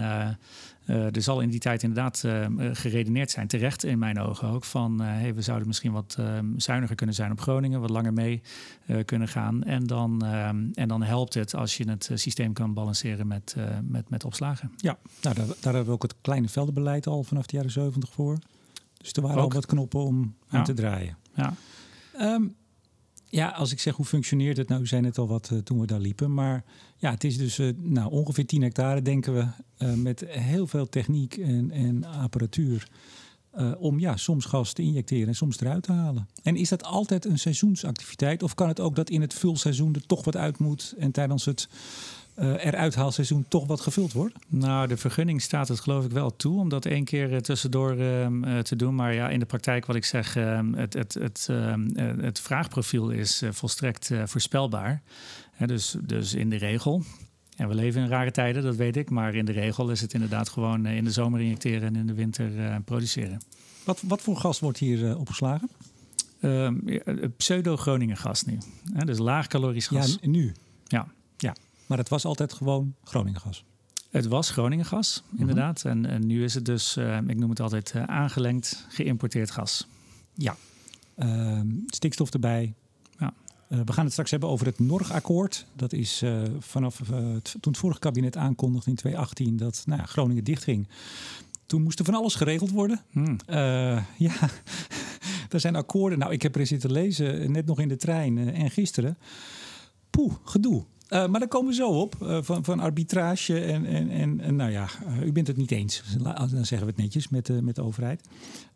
uh, 0.89 1.15
er 1.15 1.22
zal 1.22 1.41
in 1.41 1.50
die 1.50 1.60
tijd 1.60 1.84
inderdaad 1.84 2.24
uh, 2.25 2.46
geredeneerd 2.74 3.31
zijn, 3.31 3.48
terecht 3.48 3.84
in 3.84 4.00
mijn 4.00 4.19
ogen 4.19 4.48
ook, 4.48 4.63
van 4.63 5.01
uh, 5.01 5.08
hey, 5.08 5.36
we 5.36 5.41
zouden 5.41 5.67
misschien 5.67 5.91
wat 5.91 6.15
ehm, 6.19 6.46
zuiniger 6.58 6.96
kunnen 6.96 7.15
zijn 7.15 7.31
op 7.31 7.41
Groningen, 7.41 7.81
wat 7.81 7.89
langer 7.89 8.13
mee 8.13 8.41
kunnen 9.05 9.27
gaan. 9.27 9.63
En 9.63 9.88
dan, 9.88 10.25
ehm, 10.25 10.65
en 10.74 10.88
dan 10.88 11.03
helpt 11.03 11.34
het 11.34 11.55
als 11.55 11.77
je 11.77 11.89
het 11.89 12.10
systeem 12.13 12.53
kan 12.53 12.74
balanceren 12.74 13.27
met, 13.27 13.55
met, 13.84 14.10
met 14.10 14.25
opslagen. 14.25 14.72
Ja, 14.77 14.98
nou, 15.22 15.36
daar, 15.36 15.46
daar 15.46 15.74
hebben 15.74 15.86
we 15.86 15.91
ook 15.91 16.01
het 16.01 16.15
kleine 16.22 16.48
veldenbeleid 16.48 17.08
al 17.08 17.24
vanaf 17.24 17.46
de 17.46 17.55
jaren 17.55 17.72
70 17.72 18.12
voor. 18.12 18.38
Dus 18.98 19.12
er 19.12 19.22
waren 19.22 19.38
ook. 19.38 19.43
al 19.43 19.53
wat 19.53 19.65
knoppen 19.65 20.00
om 20.00 20.36
aan 20.48 20.63
te 20.63 20.74
draaien. 20.74 21.17
Ja. 21.34 21.53
Um, 22.19 22.55
ja, 23.29 23.50
als 23.50 23.71
ik 23.71 23.79
zeg 23.79 23.95
hoe 23.95 24.05
functioneert 24.05 24.57
het, 24.57 24.67
nou, 24.67 24.81
u 24.81 24.88
zei 24.88 25.01
net 25.01 25.17
al 25.17 25.27
wat 25.27 25.50
uh, 25.53 25.59
toen 25.59 25.79
we 25.79 25.88
daar 25.88 26.00
liepen. 26.00 26.33
Maar 26.33 26.63
ja, 26.98 27.12
het 27.12 27.24
is 27.24 27.38
dus 27.38 27.59
uh, 27.59 27.71
nou, 27.77 28.12
ongeveer 28.12 28.45
10 28.45 28.62
hectare, 28.62 29.01
denken 29.01 29.33
we, 29.33 29.45
uh, 29.86 29.93
met 29.93 30.24
heel 30.27 30.67
veel 30.67 30.89
techniek 30.89 31.38
en, 31.38 31.71
en 31.71 32.03
apparatuur. 32.03 32.88
eh, 33.51 33.71
om 33.77 34.00
ja, 34.00 34.17
soms 34.17 34.45
gas 34.45 34.74
te 34.74 34.81
injecteren 34.81 35.27
en 35.27 35.36
soms 35.36 35.59
eruit 35.59 35.83
te 35.83 35.91
halen. 35.91 36.27
En 36.43 36.55
is 36.55 36.69
dat 36.69 36.83
altijd 36.83 37.25
een 37.25 37.39
seizoensactiviteit? 37.39 38.43
Of 38.43 38.53
kan 38.53 38.67
het 38.67 38.79
ook 38.79 38.95
dat 38.95 39.09
in 39.09 39.21
het 39.21 39.33
vulseizoen 39.33 39.93
er 39.95 40.05
toch 40.05 40.24
wat 40.25 40.36
uit 40.36 40.59
moet 40.59 40.93
en 40.98 41.12
tijdens 41.12 41.45
het 41.45 41.69
uh, 42.41 42.65
eruit 42.65 42.96
haalseizoen 42.96 43.46
toch 43.48 43.67
wat 43.67 43.81
gevuld 43.81 44.13
wordt? 44.13 44.36
Nou, 44.48 44.88
de 44.88 44.98
vergunning 44.98 45.41
staat 45.41 45.67
het 45.67 45.79
geloof 45.79 46.05
ik 46.05 46.12
wel 46.12 46.36
toe 46.36 46.60
om 46.60 46.69
dat 46.69 46.86
één 46.86 47.03
keer 47.03 47.31
uh, 47.31 47.38
tussendoor 47.38 47.96
uh, 47.96 48.58
te 48.58 48.75
doen. 48.75 48.96
Maar 48.96 49.13
ja, 49.13 49.29
in 49.29 49.39
de 49.39 49.46
praktijk 49.46 49.86
wat 49.86 49.96
ik 49.96 50.05
zeg, 50.05 50.36
ehm, 50.36 50.74
het, 50.74 50.93
het, 50.93 51.13
het, 51.13 51.48
ehm, 51.50 51.98
het 52.22 52.39
vraagprofiel 52.39 53.10
is 53.10 53.43
volstrekt 53.50 54.12
voorspelbaar. 54.25 55.01
dus, 55.65 55.96
dus 56.01 56.34
in 56.34 56.50
de 56.50 56.55
regel. 56.55 57.03
En 57.55 57.67
we 57.67 57.75
leven 57.75 58.01
in 58.01 58.08
rare 58.08 58.31
tijden, 58.31 58.63
dat 58.63 58.75
weet 58.75 58.98
ik. 58.98 59.10
Maar 59.10 59.36
in 59.36 59.46
de 59.46 59.51
regel 59.51 59.89
is 59.89 60.01
het 60.01 60.13
inderdaad 60.13 60.50
gewoon 60.50 60.86
in 60.86 61.03
de 61.03 61.12
zomer 61.12 61.41
injecteren 61.41 61.88
en 61.88 61.96
in 61.96 62.08
de 62.08 62.13
winter 62.13 62.81
produceren. 62.86 63.41
Wat, 63.84 64.01
wat 64.08 64.22
voor 64.22 64.38
gas 64.38 64.60
wordt 64.60 64.77
hier 64.77 65.17
opgeslagen? 65.17 65.69
Ehm, 66.39 66.75
pseudo-Groningen 67.38 68.17
gas 68.17 68.43
nu. 68.43 68.58
dus 69.05 69.17
laag 69.17 69.48
calorisch 69.48 69.88
gas. 69.88 70.17
Ja, 70.22 70.29
nu? 70.29 70.53
Ja. 70.88 71.08
ja. 71.38 71.55
Maar 71.89 71.98
het 71.98 72.10
was 72.10 72.25
altijd 72.25 72.53
gewoon 72.53 72.96
Groningen 73.03 73.41
gas. 73.41 73.63
Het 74.10 74.27
was 74.27 74.50
Groningen 74.50 74.86
gas, 74.86 75.24
mhm. 75.29 75.41
inderdaad. 75.41 75.86
en, 75.86 76.05
en, 76.05 76.27
nu 76.27 76.43
is 76.43 76.53
het 76.53 76.65
dus, 76.65 76.98
uh, 76.98 77.17
ik 77.17 77.38
noem 77.38 77.50
het 77.50 77.60
altijd, 77.60 77.93
uh, 77.96 78.03
aangelengd 78.03 78.86
geïmporteerd 78.89 79.51
gas. 79.51 79.88
Ja. 80.34 80.55
Uh, 81.17 81.62
stikstof 81.86 82.34
erbij. 82.34 82.74
Ja. 83.19 83.34
Uh, 83.69 83.79
we 83.86 83.93
gaan 83.93 84.03
het 84.03 84.12
straks 84.12 84.31
hebben 84.31 84.50
over 84.50 84.65
het 84.65 84.79
Norg-akkoord. 84.79 85.65
Dat 85.75 85.93
is 85.93 86.24
vanaf 86.60 86.98
het, 86.98 87.51
toen 87.51 87.72
het 87.72 87.77
vorige 87.77 88.00
kabinet 88.00 88.38
aankondigde 88.38 88.89
in 88.89 88.96
2018 88.96 89.58
dat 89.58 89.84
nou, 89.86 90.01
Groningen 90.03 90.43
dichtging. 90.43 90.88
Toen 91.65 91.81
moest 91.84 92.00
er 92.00 92.05
van 92.05 92.13
alles 92.13 92.36
geregeld 92.36 92.69
worden. 92.69 93.01
Hmm. 93.12 93.38
ja, 94.17 94.34
er 95.50 95.60
zijn 95.60 95.75
akkoorden. 95.75 96.19
Nou, 96.19 96.31
ik 96.31 96.41
heb 96.41 96.55
er 96.55 96.67
zitten 96.67 96.91
lezen, 96.91 97.51
net 97.51 97.65
nog 97.65 97.79
in 97.79 97.88
de 97.88 97.98
trein 97.98 98.53
en 98.53 98.72
gisteren. 98.72 99.17
Poeh, 100.10 100.34
gedoe. 100.43 100.86
Uh, 101.10 101.28
maar 101.28 101.39
daar 101.39 101.50
komen 101.50 101.70
we 101.70 101.75
zo 101.75 101.89
op, 101.89 102.16
uh, 102.22 102.38
van, 102.42 102.63
van 102.63 102.80
arbitrage 102.80 103.60
en, 103.60 103.86
en, 103.86 104.10
en, 104.10 104.39
en 104.39 104.56
nou 104.56 104.72
ja, 104.72 104.88
uh, 105.08 105.25
u 105.25 105.32
bent 105.32 105.48
het 105.48 105.58
niet 105.58 105.72
eens. 105.72 106.04
Dan 106.24 106.50
zeggen 106.50 106.80
we 106.80 106.86
het 106.86 106.98
netjes 106.98 107.30
met, 107.30 107.62
met 107.62 107.75
de 107.75 107.84
overheid. 107.84 108.28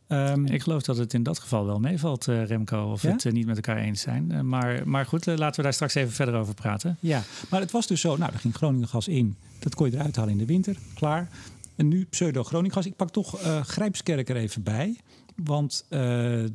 Um, 0.07 0.45
ik 0.45 0.61
geloof 0.61 0.81
dat 0.81 0.97
het 0.97 1.13
in 1.13 1.23
dat 1.23 1.39
geval 1.39 1.65
wel 1.65 1.79
meevalt, 1.79 2.25
Remco, 2.25 2.91
of 2.91 3.01
ja? 3.01 3.11
het 3.11 3.31
niet 3.31 3.45
met 3.45 3.55
elkaar 3.55 3.77
eens 3.77 4.01
zijn. 4.01 4.49
maar, 4.49 4.87
maar 4.87 5.05
goed, 5.05 5.25
laten 5.25 5.55
we 5.55 5.61
daar 5.61 5.73
straks 5.73 5.95
even 5.95 6.13
verder 6.13 6.35
over 6.35 6.53
praten. 6.53 6.97
Ja, 6.99 7.23
maar 7.49 7.59
het 7.59 7.71
was 7.71 7.87
dus 7.87 8.01
zo, 8.01 8.17
nou, 8.17 8.33
er 8.33 8.39
ging 8.39 8.55
Groningen 8.55 8.87
gas 8.87 9.07
in. 9.07 9.35
Dat 9.59 9.75
kon 9.75 9.89
je 9.89 9.95
eruit 9.97 10.15
halen 10.15 10.31
in 10.31 10.37
de 10.37 10.45
winter, 10.45 10.75
klaar. 10.95 11.29
En 11.75 11.87
nu 11.87 12.05
pseudo-Groningen 12.05 12.71
gas. 12.71 12.85
Ik 12.85 12.95
pak 12.95 13.09
toch 13.09 13.39
Grijpskerk 13.63 14.29
er 14.29 14.35
even 14.35 14.63
bij. 14.63 14.97
Want 15.35 15.85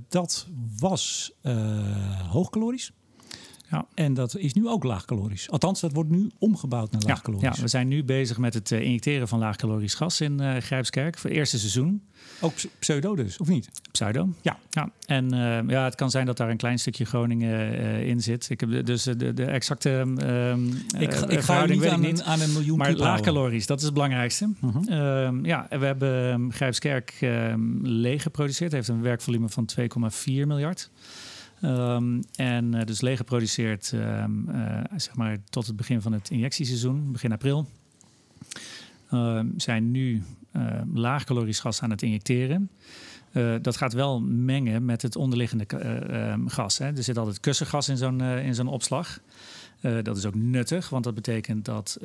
dat 0.09 0.47
was 0.79 1.33
hoogkalorisch. 2.29 2.93
Ja. 3.71 3.87
En 3.95 4.15
dat 4.15 4.37
is 4.37 4.53
nu 4.53 4.69
ook 4.69 4.85
laagcalorisch. 4.85 5.51
Althans, 5.51 5.81
dat 5.81 5.93
wordt 5.93 6.11
nu 6.11 6.31
omgebouwd 6.39 6.91
naar 6.91 7.03
laagcalorisch. 7.07 7.49
Ja, 7.49 7.53
ja 7.57 7.63
we 7.63 7.69
zijn 7.69 7.89
nu 7.89 8.05
bezig 8.05 8.39
met 8.39 8.55
het 8.55 8.71
uh, 8.71 8.81
injecteren 8.81 9.29
van 9.29 9.39
laagcalorisch 9.39 9.95
gas 9.95 10.21
in 10.21 10.43
uh, 10.43 10.57
Grijpskerk 10.57 11.19
voor 11.19 11.31
het 11.31 11.39
eerste 11.39 11.59
seizoen. 11.59 12.03
Ook 12.41 12.53
pseudo 12.79 13.15
dus, 13.15 13.39
of 13.39 13.49
niet? 13.49 13.71
Pseudo, 13.91 14.29
ja. 14.43 14.59
ja. 14.71 14.91
En 15.07 15.35
uh, 15.35 15.69
ja, 15.69 15.85
het 15.85 15.95
kan 15.95 16.11
zijn 16.11 16.27
dat 16.27 16.37
daar 16.37 16.51
een 16.51 16.57
klein 16.57 16.79
stukje 16.79 17.05
Groningen 17.05 17.73
in 18.05 18.21
zit. 18.21 18.51
Ik 18.51 18.61
heb 18.61 18.87
dus 18.87 19.03
de, 19.03 19.35
de 19.35 19.45
exacte 19.45 19.91
um, 19.91 20.69
ik, 20.99 21.15
ik 21.15 21.41
ga 21.41 21.67
niet 21.67 21.87
aan, 21.87 22.01
niet 22.01 22.23
aan 22.23 22.41
een 22.41 22.53
miljoen 22.53 22.79
Maar 22.79 22.93
laagcalorisch, 22.93 23.67
dat 23.67 23.79
is 23.79 23.85
het 23.85 23.95
belangrijkste. 23.95 24.53
-huh. 24.61 25.25
um, 25.27 25.45
ja, 25.45 25.67
we 25.71 25.85
hebben 25.85 26.33
um, 26.33 26.53
Grijpskerk 26.53 27.15
leeg 27.83 28.23
geproduceerd. 28.23 28.73
Het 28.73 28.87
heeft 28.87 28.99
een 28.99 29.03
werkvolume 29.03 29.49
van 29.49 29.69
2,4 29.81 29.87
miljard. 30.25 30.91
Um, 31.63 32.23
en 32.35 32.75
uh, 32.75 32.85
dus 32.85 33.01
leeg 33.01 33.17
geproduceerd 33.17 33.93
um, 33.93 34.49
uh, 34.49 34.81
zeg 34.97 35.15
maar 35.15 35.39
tot 35.51 35.67
het 35.67 35.77
begin 35.77 36.03
van 36.03 36.13
het 36.13 36.31
injectieseizoen, 36.31 37.13
begin 37.13 37.33
april. 37.33 37.67
Uh, 39.13 39.41
zijn 39.57 39.91
nu 39.91 40.23
laag 40.95 41.25
calorisch 41.25 41.61
gas 41.61 41.83
aan 41.83 41.91
het 41.91 42.03
injecteren. 42.03 42.71
dat 43.63 43.77
gaat 43.77 43.93
wel 43.93 44.21
mengen 44.21 44.85
met 44.85 45.03
het 45.03 45.17
onderliggende 45.17 45.67
gas. 46.47 46.79
Hè. 46.79 46.87
Er 46.87 47.03
zit 47.03 47.19
altijd 47.19 47.41
kussengas 47.41 47.89
in 47.89 47.97
zo'n 47.97 48.21
in 48.21 48.55
zo'n 48.55 48.69
opslag. 48.69 49.21
dat 50.03 50.17
is 50.17 50.25
ook 50.25 50.35
nuttig, 50.35 50.89
want 50.89 51.05
dat 51.05 51.15
betekent 51.15 51.65
dat 51.65 51.99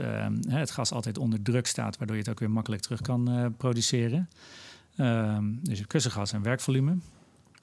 het 0.47 0.71
gas 0.71 0.91
altijd 0.91 1.17
onder 1.17 1.41
druk 1.41 1.67
staat, 1.67 1.97
waardoor 1.97 2.15
je 2.15 2.21
het 2.21 2.31
ook 2.31 2.39
weer 2.39 2.51
makkelijk 2.51 2.81
terug 2.81 3.01
kan 3.01 3.53
produceren. 3.57 4.29
dus 5.61 5.87
kussengas 5.87 6.33
en 6.33 6.41
werkvolume. 6.41 6.97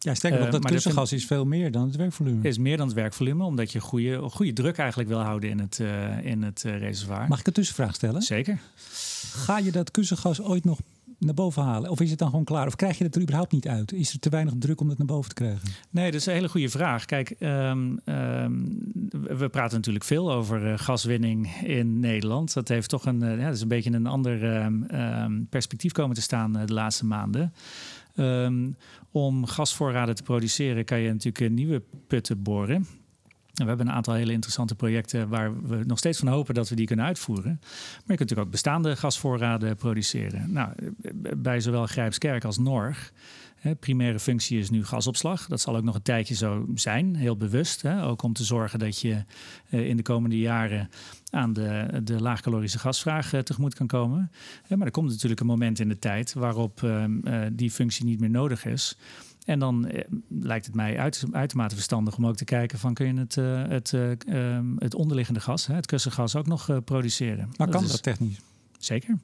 Ja, 0.03 0.15
sterker 0.15 0.39
nog, 0.39 0.47
uh, 0.47 0.53
dat 0.53 0.65
kussengas 0.65 1.13
is 1.13 1.27
veel 1.27 1.45
meer 1.45 1.71
dan 1.71 1.87
het 1.87 1.97
werkvolume. 1.97 2.49
Is 2.49 2.59
meer 2.59 2.77
dan 2.77 2.87
het 2.87 2.97
werkvolume, 2.97 3.45
omdat 3.45 3.73
je 3.73 3.81
goede, 3.81 4.21
goede 4.21 4.53
druk 4.53 4.79
eigenlijk 4.79 5.09
wil 5.09 5.21
houden 5.21 5.51
in 5.51 5.59
het, 5.59 5.79
uh, 5.79 6.25
in 6.25 6.43
het 6.43 6.65
uh, 6.67 6.79
reservoir. 6.79 7.29
Mag 7.29 7.41
ik 7.41 7.47
een 7.47 7.53
tussenvraag 7.53 7.95
stellen? 7.95 8.23
Zeker. 8.23 8.61
Ga 9.33 9.59
je 9.59 9.73
dat 9.73 9.91
kussengas 9.91 10.43
ooit 10.43 10.65
nog 10.65 10.79
naar 11.19 11.35
boven 11.35 11.63
halen? 11.63 11.91
Of 11.91 12.01
is 12.01 12.11
het 12.11 12.19
dan 12.19 12.29
gewoon 12.29 12.45
klaar? 12.45 12.67
Of 12.67 12.77
krijg 12.77 12.99
je 12.99 13.05
het 13.05 13.17
er 13.17 13.23
überhaupt 13.23 13.53
niet 13.53 13.69
uit? 13.69 13.93
Is 13.93 14.13
er 14.13 14.19
te 14.19 14.29
weinig 14.29 14.55
druk 14.59 14.81
om 14.81 14.89
het 14.89 14.99
naar 14.99 15.07
boven 15.07 15.29
te 15.29 15.35
krijgen? 15.35 15.69
Nee, 15.91 16.11
dat 16.11 16.21
is 16.21 16.27
een 16.27 16.33
hele 16.33 16.49
goede 16.49 16.69
vraag. 16.69 17.05
Kijk, 17.05 17.35
um, 17.41 18.01
um, 18.05 18.79
we 19.11 19.49
praten 19.51 19.77
natuurlijk 19.77 20.05
veel 20.05 20.33
over 20.33 20.67
uh, 20.67 20.79
gaswinning 20.79 21.63
in 21.63 22.01
Nederland. 22.01 22.53
Dat 22.53 22.69
heeft 22.69 22.89
toch 22.89 23.07
een, 23.07 23.23
uh, 23.23 23.39
ja, 23.39 23.45
dat 23.45 23.55
is 23.55 23.61
een 23.61 23.69
beetje 23.69 23.93
een 23.93 24.07
ander 24.07 24.63
um, 24.65 25.47
perspectief 25.51 25.93
komen 25.93 26.15
te 26.15 26.23
staan 26.23 26.57
uh, 26.57 26.67
de 26.67 26.73
laatste 26.73 27.07
maanden. 27.07 27.53
Um, 28.17 28.77
om 29.11 29.47
gasvoorraden 29.47 30.15
te 30.15 30.23
produceren 30.23 30.85
kan 30.85 31.01
je 31.01 31.13
natuurlijk 31.13 31.55
nieuwe 31.55 31.83
putten 32.07 32.43
boren. 32.43 32.87
we 33.53 33.65
hebben 33.65 33.87
een 33.87 33.93
aantal 33.93 34.15
hele 34.15 34.33
interessante 34.33 34.75
projecten 34.75 35.29
waar 35.29 35.63
we 35.63 35.85
nog 35.87 35.99
steeds 35.99 36.19
van 36.19 36.29
hopen 36.29 36.55
dat 36.55 36.69
we 36.69 36.75
die 36.75 36.87
kunnen 36.87 37.05
uitvoeren. 37.05 37.59
Maar 37.61 37.71
je 37.91 38.05
kunt 38.07 38.19
natuurlijk 38.19 38.47
ook 38.47 38.51
bestaande 38.51 38.97
gasvoorraden 38.97 39.77
produceren. 39.77 40.53
Nou, 40.53 40.73
bij 41.37 41.61
zowel 41.61 41.87
Grijpskerk 41.87 42.45
als 42.45 42.59
Norg 42.59 43.13
Hè, 43.61 43.75
primaire 43.75 44.19
functie 44.19 44.59
is 44.59 44.71
nu 44.71 44.85
gasopslag. 44.85 45.47
Dat 45.47 45.61
zal 45.61 45.77
ook 45.77 45.83
nog 45.83 45.95
een 45.95 46.03
tijdje 46.03 46.35
zo 46.35 46.67
zijn, 46.75 47.17
heel 47.17 47.37
bewust. 47.37 47.83
Hè, 47.83 48.05
ook 48.05 48.23
om 48.23 48.33
te 48.33 48.45
zorgen 48.45 48.79
dat 48.79 49.01
je 49.01 49.25
uh, 49.71 49.89
in 49.89 49.97
de 49.97 50.03
komende 50.03 50.39
jaren 50.39 50.89
aan 51.31 51.53
de, 51.53 52.01
de 52.05 52.21
laagcalorische 52.21 52.79
gasvraag 52.79 53.33
uh, 53.33 53.41
tegemoet 53.41 53.75
kan 53.75 53.87
komen. 53.87 54.31
Uh, 54.69 54.77
maar 54.77 54.87
er 54.87 54.93
komt 54.93 55.11
natuurlijk 55.11 55.41
een 55.41 55.47
moment 55.47 55.79
in 55.79 55.89
de 55.89 55.99
tijd 55.99 56.33
waarop 56.33 56.83
ehm, 56.83 57.51
die 57.53 57.71
functie 57.71 58.05
niet 58.05 58.21
meer 58.21 58.31
nodig 58.31 58.65
is. 58.65 58.99
En 59.45 59.59
dan 59.59 59.93
lijkt 60.29 60.67
het 60.67 60.75
mij 60.75 60.99
uit, 60.99 61.25
uitermate 61.33 61.75
verstandig 61.75 62.17
om 62.17 62.27
ook 62.27 62.37
te 62.37 62.45
kijken 62.45 62.79
van 62.79 62.95
kun 62.95 63.07
je 63.07 63.21
het, 63.21 63.35
het, 63.71 63.93
ehm, 64.27 64.77
het 64.79 64.95
onderliggende 64.95 65.41
gas, 65.41 65.67
het 65.67 65.87
kussengas, 65.87 66.37
ook 66.37 66.47
nog 66.47 66.85
produceren. 66.85 67.51
Maar 67.57 67.69
kan 67.69 67.83
dat, 67.83 67.91
dat 67.91 68.03
technisch? 68.03 68.41
Zeker. 68.79 69.19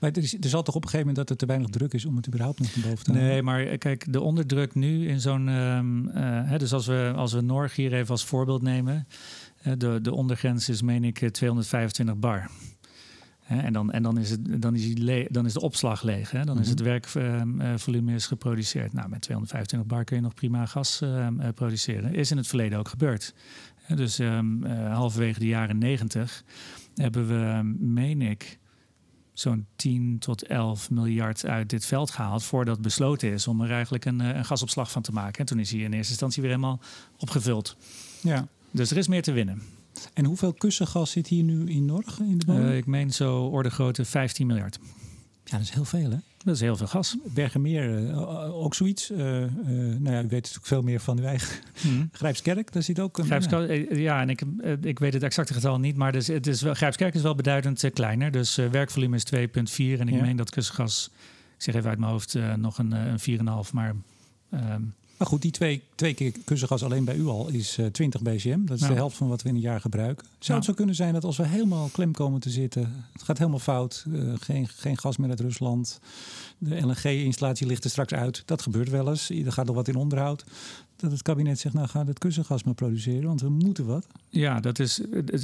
Maar 0.00 0.10
er, 0.10 0.22
is, 0.22 0.34
er 0.40 0.48
zal 0.48 0.62
toch 0.62 0.74
op 0.74 0.82
een 0.82 0.88
gegeven 0.88 1.06
moment 1.06 1.28
dat 1.28 1.30
er 1.30 1.46
te 1.46 1.46
weinig 1.46 1.70
druk 1.70 1.92
is 1.92 2.04
om 2.04 2.16
het 2.16 2.26
überhaupt 2.26 2.58
nog 2.58 2.74
boven 2.74 3.04
te 3.04 3.12
halen? 3.12 3.26
Nee, 3.26 3.42
maar 3.42 3.66
eh, 3.66 3.78
kijk, 3.78 4.12
de 4.12 4.20
onderdruk 4.20 4.74
nu 4.74 5.08
in 5.08 5.20
zo'n. 5.20 5.48
Uh, 5.48 6.56
dus 6.56 6.72
als 6.72 6.86
we, 6.86 7.12
als 7.16 7.32
we 7.32 7.40
Norg 7.40 7.76
hier 7.76 7.92
even 7.92 8.10
als 8.10 8.24
voorbeeld 8.24 8.62
nemen. 8.62 9.06
Uh, 9.66 9.72
de, 9.76 9.98
de 10.02 10.14
ondergrens 10.14 10.68
is, 10.68 10.82
meen 10.82 11.04
ik, 11.04 11.28
225 11.30 12.16
bar. 12.16 12.50
en 13.46 13.72
dan, 13.72 13.92
en 13.92 14.02
dan, 14.02 14.18
is 14.18 14.30
het, 14.30 14.62
dan, 14.62 14.74
is 14.74 14.94
die 14.94 15.26
dan 15.30 15.46
is 15.46 15.52
de 15.52 15.60
opslag 15.60 16.02
leeg. 16.02 16.30
Hè? 16.30 16.38
Dan 16.38 16.46
mm 16.46 16.52
-hmm. 16.52 16.62
is 16.62 16.68
het 16.68 16.80
werkvolume 16.80 18.14
is 18.14 18.26
geproduceerd. 18.26 18.92
Nou, 18.92 19.08
met 19.08 19.20
225 19.20 19.88
bar 19.88 20.04
kun 20.04 20.16
je 20.16 20.22
nog 20.22 20.34
prima 20.34 20.66
gas 20.66 21.00
ehm, 21.00 21.52
produceren. 21.52 22.14
Is 22.14 22.30
in 22.30 22.36
het 22.36 22.46
verleden 22.46 22.78
ook 22.78 22.88
gebeurd. 22.88 23.34
dus 23.94 24.18
um, 24.18 24.64
halverwege 24.66 25.38
de 25.38 25.46
jaren 25.46 25.78
90 25.78 26.44
hebben 26.94 27.28
we, 27.28 27.62
meen 27.78 28.22
ik 28.22 28.57
zo'n 29.40 29.66
10 29.76 30.16
tot 30.18 30.42
11 30.42 30.90
miljard 30.90 31.46
uit 31.46 31.70
dit 31.70 31.86
veld 31.86 32.10
gehaald 32.10 32.42
voordat 32.42 32.80
besloten 32.80 33.32
is 33.32 33.46
om 33.46 33.60
er 33.60 33.70
eigenlijk 33.70 34.04
een, 34.04 34.20
eh, 34.20 34.36
een 34.36 34.44
gasopslag 34.44 34.90
van 34.90 35.02
te 35.02 35.12
maken. 35.12 35.40
En 35.40 35.46
toen 35.46 35.58
is 35.58 35.70
hij 35.70 35.80
in 35.80 35.92
eerste 35.92 36.10
instantie 36.10 36.42
weer 36.42 36.50
helemaal 36.50 36.80
opgevuld. 37.18 37.76
Ja. 38.22 38.48
Dus 38.70 38.90
er 38.90 38.96
is 38.96 39.08
meer 39.08 39.22
te 39.22 39.32
winnen. 39.32 39.62
En 40.14 40.24
hoeveel 40.24 40.52
kussengas 40.52 41.10
zit 41.10 41.26
hier 41.26 41.42
nu 41.42 41.70
in 41.70 41.84
Norg 41.84 42.18
in 42.18 42.38
de 42.38 42.46
bodem? 42.46 42.64
Uh, 42.64 42.76
ik 42.76 42.86
meen 42.86 43.10
zo 43.12 43.46
orde 43.46 43.70
grootte 43.70 44.04
15 44.04 44.46
miljard. 44.46 44.78
Ja, 45.44 45.56
dat 45.56 45.60
is 45.60 45.70
heel 45.70 45.84
veel, 45.84 46.10
hè? 46.10 46.18
Dat 46.44 46.54
is 46.54 46.60
heel 46.60 46.76
veel 46.76 46.86
gas. 46.86 47.16
Bergenmeer, 47.24 48.00
uh, 48.00 48.54
ook 48.54 48.74
zoiets. 48.74 49.10
Uh, 49.10 49.18
uh, 49.18 49.48
nou 49.98 50.10
ja, 50.10 50.18
u 50.18 50.22
weet 50.22 50.30
natuurlijk 50.30 50.66
veel 50.66 50.82
meer 50.82 51.00
van 51.00 51.18
uw 51.18 51.24
eigen 51.24 51.58
hmm. 51.80 52.08
Grijpskerk. 52.12 52.72
Daar 52.72 52.82
zit 52.82 53.00
ook 53.00 53.18
een... 53.18 53.24
Grijpskerk, 53.24 53.96
ja. 53.96 54.20
en 54.20 54.30
ik, 54.30 54.42
ik 54.80 54.98
weet 54.98 55.12
het 55.12 55.22
exacte 55.22 55.54
getal 55.54 55.78
niet, 55.78 55.96
maar 55.96 56.12
dus, 56.12 56.26
het 56.26 56.46
is 56.46 56.62
wel, 56.62 56.74
Grijpskerk 56.74 57.14
is 57.14 57.22
wel 57.22 57.34
beduidend 57.34 57.90
kleiner. 57.92 58.30
Dus 58.30 58.54
werkvolume 58.56 59.16
is 59.16 59.26
2,4 59.34 59.40
en 59.76 60.08
ik 60.08 60.14
ja. 60.14 60.20
meen 60.20 60.36
dat 60.36 60.50
kussengas, 60.50 61.10
ik 61.56 61.62
zeg 61.62 61.74
even 61.74 61.88
uit 61.88 61.98
mijn 61.98 62.10
hoofd, 62.10 62.38
nog 62.56 62.78
een, 62.78 62.92
een 62.92 63.64
4,5, 63.64 63.72
maar... 63.72 63.94
Ehm, 64.50 64.82
Maar 65.18 65.26
goed, 65.28 65.42
die 65.42 65.50
twee, 65.50 65.82
twee 65.94 66.14
keer 66.14 66.32
kussengas 66.44 66.82
alleen 66.82 67.04
bij 67.04 67.16
u 67.16 67.26
al 67.26 67.48
is 67.48 67.78
uh, 67.78 67.86
20 67.86 68.22
BCM. 68.22 68.64
Dat 68.64 68.80
is 68.80 68.86
de 68.86 68.92
helft 68.94 69.16
van 69.16 69.28
wat 69.28 69.42
we 69.42 69.48
in 69.48 69.54
een 69.54 69.60
jaar 69.60 69.80
gebruiken. 69.80 70.26
Zou 70.38 70.58
het 70.58 70.66
zo 70.66 70.74
kunnen 70.74 70.94
zijn 70.94 71.12
dat 71.12 71.24
als 71.24 71.36
we 71.36 71.46
helemaal 71.46 71.88
klem 71.92 72.12
komen 72.12 72.40
te 72.40 72.50
zitten, 72.50 73.04
het 73.12 73.22
gaat 73.22 73.38
helemaal 73.38 73.58
fout, 73.58 74.04
uh, 74.08 74.32
geen, 74.40 74.68
geen 74.68 74.98
gas 74.98 75.16
meer 75.16 75.28
uit 75.30 75.40
Rusland, 75.40 76.00
de 76.58 76.80
LNG-installatie 76.80 77.66
ligt 77.66 77.84
er 77.84 77.90
straks 77.90 78.12
uit. 78.12 78.42
Dat 78.44 78.62
gebeurt 78.62 78.88
wel 78.88 79.08
eens. 79.08 79.30
Er 79.30 79.52
gaat 79.52 79.66
nog 79.66 79.74
wat 79.74 79.88
in 79.88 79.96
onderhoud 79.96 80.44
dat 81.00 81.10
het 81.10 81.22
kabinet 81.22 81.58
zegt, 81.58 81.74
nou 81.74 81.88
ga 81.88 82.06
het 82.06 82.18
kussengas 82.18 82.64
maar 82.64 82.74
produceren, 82.74 83.26
want 83.26 83.40
we 83.40 83.48
moeten 83.48 83.86
wat. 83.86 84.06
Ja, 84.28 84.60
dat 84.60 84.78
is 84.78 85.00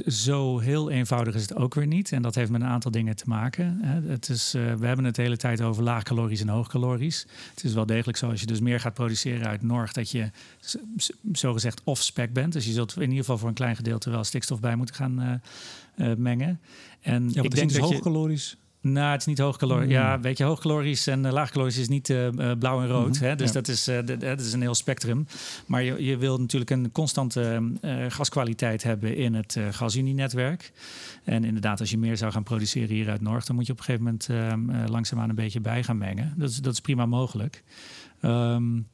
zo 0.06 0.58
heel 0.58 0.90
eenvoudig 0.90 1.34
is 1.34 1.42
het 1.42 1.54
ook 1.54 1.74
weer 1.74 1.86
niet. 1.86 2.12
En 2.12 2.22
dat 2.22 2.34
heeft 2.34 2.50
met 2.50 2.60
een 2.60 2.66
aantal 2.66 2.90
dingen 2.90 3.16
te 3.16 3.24
maken. 3.26 3.78
Het 4.06 4.28
is, 4.28 4.54
uh, 4.54 4.74
we 4.74 4.86
hebben 4.86 5.04
het 5.04 5.14
de 5.14 5.22
hele 5.22 5.36
tijd 5.36 5.60
over 5.60 5.82
laagcalorisch 5.82 6.40
en 6.40 6.48
hoogcalorisch. 6.48 7.26
Het 7.54 7.64
is 7.64 7.74
wel 7.74 7.86
degelijk 7.86 8.18
zo 8.18 8.30
als 8.30 8.40
je 8.40 8.46
dus 8.46 8.60
meer 8.60 8.80
gaat 8.80 8.94
produceren 8.94 9.46
uit 9.46 9.62
Norg, 9.62 9.92
dat 9.92 10.10
je 10.10 10.30
zogezegd 11.32 11.80
off-spec 11.84 12.32
bent. 12.32 12.52
Dus 12.52 12.64
je 12.64 12.72
zult 12.72 12.96
in 12.96 13.02
ieder 13.02 13.18
geval 13.18 13.38
voor 13.38 13.48
een 13.48 13.54
klein 13.54 13.76
gedeelte 13.76 14.10
wel 14.10 14.24
stikstof 14.24 14.60
bij 14.60 14.76
moeten 14.76 14.94
gaan 14.94 15.22
uh, 15.22 16.08
uh, 16.08 16.16
mengen. 16.16 16.60
En 17.00 17.30
ja, 17.32 17.42
ik 17.42 17.54
denk 17.54 17.72
dat 17.72 17.80
hoogcalorisch. 17.80 18.56
Nou, 18.84 19.10
het 19.10 19.20
is 19.20 19.26
niet 19.26 19.38
hoogcalorisch. 19.38 19.90
Ja, 19.90 20.16
mm. 20.16 20.22
weet 20.22 20.38
je, 20.38 20.44
hoogcalorisch 20.44 21.06
en 21.06 21.24
uh, 21.24 21.32
laagcalorisch 21.32 21.78
is 21.78 21.88
niet 21.88 22.08
uh, 22.08 22.28
blauw 22.58 22.80
en 22.80 22.88
rood. 22.88 23.08
Mm-hmm. 23.08 23.26
hè? 23.26 23.36
Dus 23.36 23.52
dat, 23.52 23.68
is, 23.68 23.88
uh, 23.88 23.98
dat 24.18 24.40
is 24.40 24.52
een 24.52 24.60
heel 24.60 24.74
spectrum. 24.74 25.26
Maar 25.66 25.82
je, 25.82 26.04
je 26.04 26.16
wil 26.16 26.38
natuurlijk 26.38 26.70
een 26.70 26.92
constante 26.92 27.72
gaskwaliteit 28.08 28.82
hebben 28.82 29.16
in 29.16 29.34
het 29.34 29.58
gasunienetwerk. 29.70 30.72
En 31.24 31.44
inderdaad, 31.44 31.80
als 31.80 31.90
je 31.90 31.98
meer 31.98 32.16
zou 32.16 32.32
gaan 32.32 32.42
produceren 32.42 32.94
hier 32.94 33.10
uit 33.10 33.20
Noord, 33.20 33.46
dan 33.46 33.56
moet 33.56 33.66
je 33.66 33.72
op 33.72 33.78
een 33.78 33.84
gegeven 33.84 34.04
moment 34.04 34.28
uh, 34.30 34.84
langzaamaan 34.86 35.28
een 35.28 35.34
beetje 35.34 35.60
bij 35.60 35.82
gaan 35.82 35.98
mengen. 35.98 36.34
Dat 36.36 36.50
is, 36.50 36.56
dat 36.56 36.72
is 36.72 36.80
prima 36.80 37.06
mogelijk. 37.06 37.62
Um, 38.22 38.88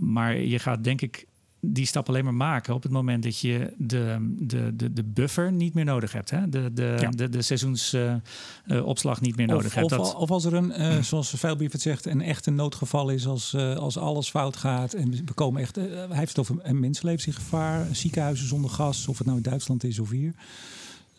maar 0.00 0.36
je 0.36 0.58
gaat 0.58 0.84
denk 0.84 1.00
ik 1.00 1.26
die 1.60 1.86
stap 1.86 2.08
alleen 2.08 2.24
maar 2.24 2.34
maken 2.34 2.74
op 2.74 2.82
het 2.82 2.92
moment 2.92 3.22
dat 3.22 3.38
je 3.38 3.74
de, 3.76 4.34
de, 4.38 4.76
de, 4.76 4.92
de 4.92 5.04
buffer 5.04 5.52
niet 5.52 5.74
meer 5.74 5.84
nodig 5.84 6.12
hebt. 6.12 6.30
Hè? 6.30 6.48
De, 6.48 6.72
de, 6.72 7.06
de, 7.10 7.28
de 7.28 7.42
seizoensopslag 7.42 9.14
uh, 9.16 9.20
uh, 9.20 9.26
niet 9.26 9.36
meer 9.36 9.46
nodig 9.46 9.66
of, 9.66 9.74
hebt. 9.74 9.92
Of, 9.92 9.98
dat... 9.98 10.14
of 10.14 10.30
als 10.30 10.44
er 10.44 10.54
een, 10.54 10.80
uh, 10.80 11.02
zoals 11.02 11.30
Veilbrief 11.30 11.72
het 11.72 11.82
zegt, 11.82 12.06
een 12.06 12.20
echt 12.20 12.46
een 12.46 12.54
noodgeval 12.54 13.08
is 13.08 13.26
als, 13.26 13.54
als 13.56 13.98
alles 13.98 14.30
fout 14.30 14.56
gaat. 14.56 14.92
En 14.92 15.10
we 15.10 15.32
komen 15.34 15.60
echt, 15.60 15.76
hij 15.76 16.06
heeft 16.10 16.28
het 16.28 16.38
over 16.38 16.56
een 16.62 16.80
mensenlevens 16.80 17.26
in 17.26 17.32
gevaar, 17.32 17.86
ziekenhuizen 17.92 18.46
zonder 18.46 18.70
gas, 18.70 19.08
of 19.08 19.18
het 19.18 19.26
nou 19.26 19.38
in 19.38 19.44
Duitsland 19.44 19.84
is 19.84 19.98
of 19.98 20.10
hier. 20.10 20.34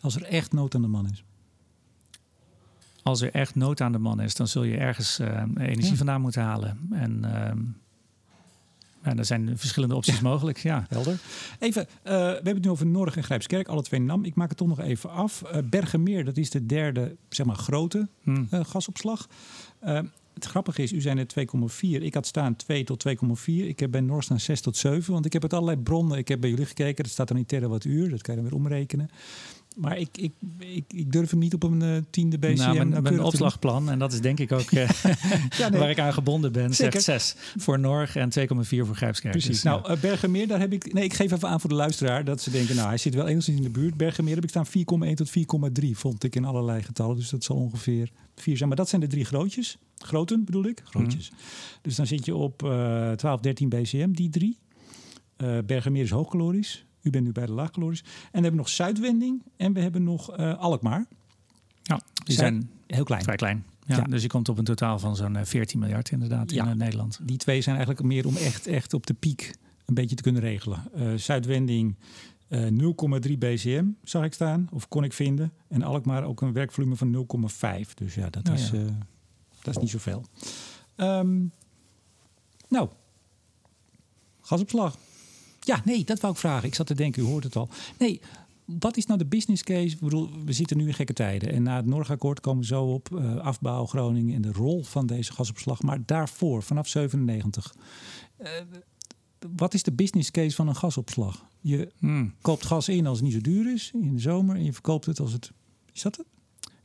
Als 0.00 0.16
er 0.16 0.22
echt 0.22 0.52
nood 0.52 0.74
aan 0.74 0.82
de 0.82 0.88
man 0.88 1.08
is. 1.10 1.24
Als 3.02 3.20
er 3.20 3.30
echt 3.30 3.54
nood 3.54 3.80
aan 3.80 3.92
de 3.92 3.98
man 3.98 4.20
is, 4.20 4.34
dan 4.34 4.48
zul 4.48 4.62
je 4.62 4.76
ergens 4.76 5.18
energie 5.56 5.90
ja. 5.90 5.96
vandaan 5.96 6.20
moeten 6.20 6.42
halen. 6.42 6.88
En 6.92 7.24
ja, 9.04 9.16
er 9.16 9.24
zijn 9.24 9.58
verschillende 9.58 9.94
opties 9.94 10.20
mogelijk. 10.20 10.58
Ja, 10.58 10.86
helder. 10.88 11.18
Even, 11.58 11.82
uh, 11.82 12.12
we 12.12 12.18
hebben 12.18 12.54
het 12.54 12.64
nu 12.64 12.70
over 12.70 12.86
Norg 12.86 13.16
en 13.16 13.24
Grijpskerk, 13.24 13.68
alle 13.68 13.82
twee 13.82 14.00
NAM. 14.00 14.24
Ik 14.24 14.34
maak 14.34 14.48
het 14.48 14.58
toch 14.58 14.68
nog 14.68 14.80
even 14.80 15.10
af. 15.10 15.42
Uh, 15.44 15.58
Bergenmeer, 15.64 16.24
dat 16.24 16.36
is 16.36 16.50
de 16.50 16.66
derde, 16.66 17.16
zeg 17.28 17.46
maar, 17.46 17.56
grote 17.56 18.08
hmm. 18.22 18.48
uh, 18.50 18.60
gasopslag. 18.64 19.28
het 20.34 20.44
grappige 20.44 20.82
is, 20.82 20.92
u 20.92 21.00
zijn 21.00 21.18
er 21.18 21.26
2,4. 21.70 21.80
Ik 21.80 22.14
had 22.14 22.26
staan 22.26 22.56
2 22.56 22.84
tot 22.84 23.04
2,4. 23.08 23.14
Ik 23.44 23.80
heb 23.80 23.90
bij 23.90 24.00
Noord 24.00 24.24
staan 24.24 24.40
6 24.40 24.60
tot 24.60 24.76
7. 24.76 25.12
Want 25.12 25.24
ik 25.24 25.32
heb 25.32 25.42
het 25.42 25.52
allerlei 25.52 25.78
bronnen. 25.78 26.18
Ik 26.18 26.28
heb 26.28 26.40
bij 26.40 26.50
jullie 26.50 26.66
gekeken. 26.66 27.02
Dat 27.02 27.12
staat 27.12 27.28
dan 27.28 27.36
in 27.36 27.46
terawattuur. 27.46 28.10
Dat 28.10 28.22
kan 28.22 28.34
je 28.34 28.40
dan 28.40 28.50
weer 28.50 28.60
omrekenen. 28.60 29.10
Maar 29.76 29.98
ik, 29.98 30.08
ik, 30.18 30.32
ik, 30.58 30.84
ik, 30.88 31.12
durf 31.12 31.30
hem 31.30 31.38
niet 31.38 31.54
op 31.54 31.62
een 31.62 31.82
uh, 31.82 31.96
tiende 32.10 32.38
BCM. 32.38 32.56
Nou, 32.56 32.86
mijn, 32.86 33.02
mijn 33.02 33.22
opslagplan, 33.22 33.90
en 33.90 33.98
dat 33.98 34.12
is 34.12 34.20
denk 34.20 34.38
ik 34.38 34.52
ook 34.52 34.70
uh, 34.70 34.88
ja, 35.58 35.68
nee. 35.68 35.80
waar 35.80 35.90
ik 35.90 35.98
aan 35.98 36.12
gebonden 36.12 36.52
ben, 36.52 36.74
Zeker. 36.74 37.00
zegt 37.00 37.22
6 37.34 37.36
voor 37.56 37.78
Norg 37.78 38.16
en 38.16 38.30
2,4 38.38 38.46
voor 38.68 38.94
Grijpskerk. 38.94 39.32
Precies. 39.32 39.50
Dus, 39.50 39.62
nou, 39.62 39.92
uh, 39.92 40.00
Bergenmeer, 40.00 40.46
daar 40.46 40.60
heb 40.60 40.72
ik... 40.72 40.92
Nee, 40.92 41.04
ik 41.04 41.14
geef 41.14 41.32
even 41.32 41.48
aan 41.48 41.60
voor 41.60 41.70
de 41.70 41.76
luisteraar 41.76 42.24
dat 42.24 42.40
ze 42.40 42.50
denken... 42.50 42.76
nou, 42.76 42.88
hij 42.88 42.98
zit 42.98 43.14
wel 43.14 43.26
enigszins 43.26 43.56
in 43.56 43.62
de 43.62 43.70
buurt. 43.70 43.96
Bergenmeer 43.96 44.34
heb 44.34 44.44
ik 44.44 44.50
staan 44.50 44.66
4,1 44.66 45.14
tot 45.14 45.30
4,3, 45.82 45.90
vond 45.92 46.24
ik 46.24 46.36
in 46.36 46.44
allerlei 46.44 46.82
getallen. 46.82 47.16
Dus 47.16 47.30
dat 47.30 47.44
zal 47.44 47.56
ongeveer 47.56 48.10
4 48.34 48.56
zijn. 48.56 48.68
Maar 48.68 48.78
dat 48.78 48.88
zijn 48.88 49.00
de 49.00 49.06
drie 49.06 49.24
grootjes. 49.24 49.78
Groten 49.96 50.44
bedoel 50.44 50.64
ik? 50.64 50.82
Grootjes. 50.84 51.30
Mm. 51.30 51.36
Dus 51.82 51.96
dan 51.96 52.06
zit 52.06 52.24
je 52.24 52.34
op 52.34 52.58
12, 53.16 53.40
13 53.40 53.68
BCM, 53.68 54.12
die 54.12 54.30
drie. 54.30 54.58
Bergenmeer 55.64 56.02
is 56.02 56.10
hoogkalorisch. 56.10 56.84
U 57.02 57.10
bent 57.10 57.24
nu 57.24 57.32
bij 57.32 57.46
de 57.46 57.52
laagkalorisch. 57.52 58.00
En 58.00 58.08
we 58.32 58.40
hebben 58.40 58.56
nog 58.56 58.68
Zuidwending 58.68 59.42
en 59.56 59.72
we 59.72 59.80
hebben 59.80 60.04
nog 60.04 60.38
uh, 60.38 60.58
Alkmaar. 60.58 61.06
Ja, 61.82 62.00
die 62.24 62.34
zijn 62.34 62.70
heel 62.86 63.04
klein. 63.04 63.22
Vrij 63.22 63.36
klein. 63.36 63.64
Ja, 63.86 63.96
ja, 63.96 64.02
Dus 64.02 64.22
je 64.22 64.28
komt 64.28 64.48
op 64.48 64.58
een 64.58 64.64
totaal 64.64 64.98
van 64.98 65.16
zo'n 65.16 65.46
14 65.46 65.74
eh, 65.74 65.86
miljard 65.86 66.10
inderdaad 66.10 66.50
ja. 66.50 66.64
in 66.64 66.70
uh, 66.70 66.76
Nederland. 66.76 67.18
Die 67.22 67.36
twee 67.36 67.60
zijn 67.60 67.76
eigenlijk 67.76 68.06
meer 68.06 68.26
om 68.26 68.36
echt, 68.36 68.66
echt 68.66 68.94
op 68.94 69.06
de 69.06 69.14
piek 69.14 69.54
een 69.86 69.94
beetje 69.94 70.16
te 70.16 70.22
kunnen 70.22 70.42
regelen. 70.42 70.82
Uh, 70.96 71.14
Zuidwending 71.14 71.96
0,3 72.50 72.58
BCM 73.38 73.84
zag 74.02 74.24
ik 74.24 74.32
staan, 74.32 74.68
of 74.72 74.88
kon 74.88 75.04
ik 75.04 75.12
vinden. 75.12 75.52
En 75.68 75.82
Alkmaar 75.82 76.24
ook 76.24 76.40
een 76.40 76.52
werkvolume 76.52 76.96
van 76.96 77.26
0,5. 77.86 77.94
Dus 77.94 78.14
ja, 78.14 78.30
dat, 78.30 78.48
is, 78.48 78.70
dat 79.62 79.76
is 79.76 79.82
niet 79.82 79.90
zoveel. 79.90 80.24
Um, 80.96 81.52
nou, 82.68 82.88
gasopslag. 84.40 84.96
Ja, 85.64 85.80
nee, 85.84 86.04
dat 86.04 86.20
wou 86.20 86.32
ik 86.32 86.38
vragen. 86.38 86.68
Ik 86.68 86.74
zat 86.74 86.86
te 86.86 86.94
denken, 86.94 87.22
u 87.22 87.26
hoort 87.26 87.44
het 87.44 87.56
al. 87.56 87.68
Nee, 87.98 88.20
wat 88.64 88.96
is 88.96 89.06
nou 89.06 89.18
de 89.18 89.26
business 89.26 89.62
case? 89.62 89.94
Ik 89.94 90.00
bedoel, 90.00 90.30
we 90.44 90.52
zitten 90.52 90.76
nu 90.76 90.86
in 90.86 90.94
gekke 90.94 91.12
tijden. 91.12 91.52
En 91.52 91.62
na 91.62 91.76
het 91.76 91.86
Noordakkoord 91.86 92.40
komen 92.40 92.60
we 92.60 92.66
zo 92.66 92.84
op 92.84 93.08
uh, 93.12 93.36
afbouw 93.36 93.86
Groningen 93.86 94.34
en 94.34 94.42
de 94.42 94.52
rol 94.52 94.82
van 94.82 95.06
deze 95.06 95.32
gasopslag. 95.32 95.82
Maar 95.82 95.98
daarvoor, 96.06 96.62
vanaf 96.62 96.88
97. 96.88 97.74
Uh, 98.40 98.48
wat 99.56 99.74
is 99.74 99.82
de 99.82 99.92
business 99.92 100.30
case 100.30 100.56
van 100.56 100.68
een 100.68 100.76
gasopslag? 100.76 101.46
Je 101.60 101.90
hmm. 101.98 102.34
koopt 102.40 102.66
gas 102.66 102.88
in 102.88 103.06
als 103.06 103.16
het 103.16 103.26
niet 103.26 103.34
zo 103.34 103.40
duur 103.40 103.72
is 103.72 103.90
in 103.94 104.14
de 104.14 104.20
zomer. 104.20 104.56
En 104.56 104.64
je 104.64 104.72
verkoopt 104.72 105.06
het 105.06 105.20
als 105.20 105.32
het. 105.32 105.52
Is 105.92 106.02
dat 106.02 106.16
het? 106.16 106.26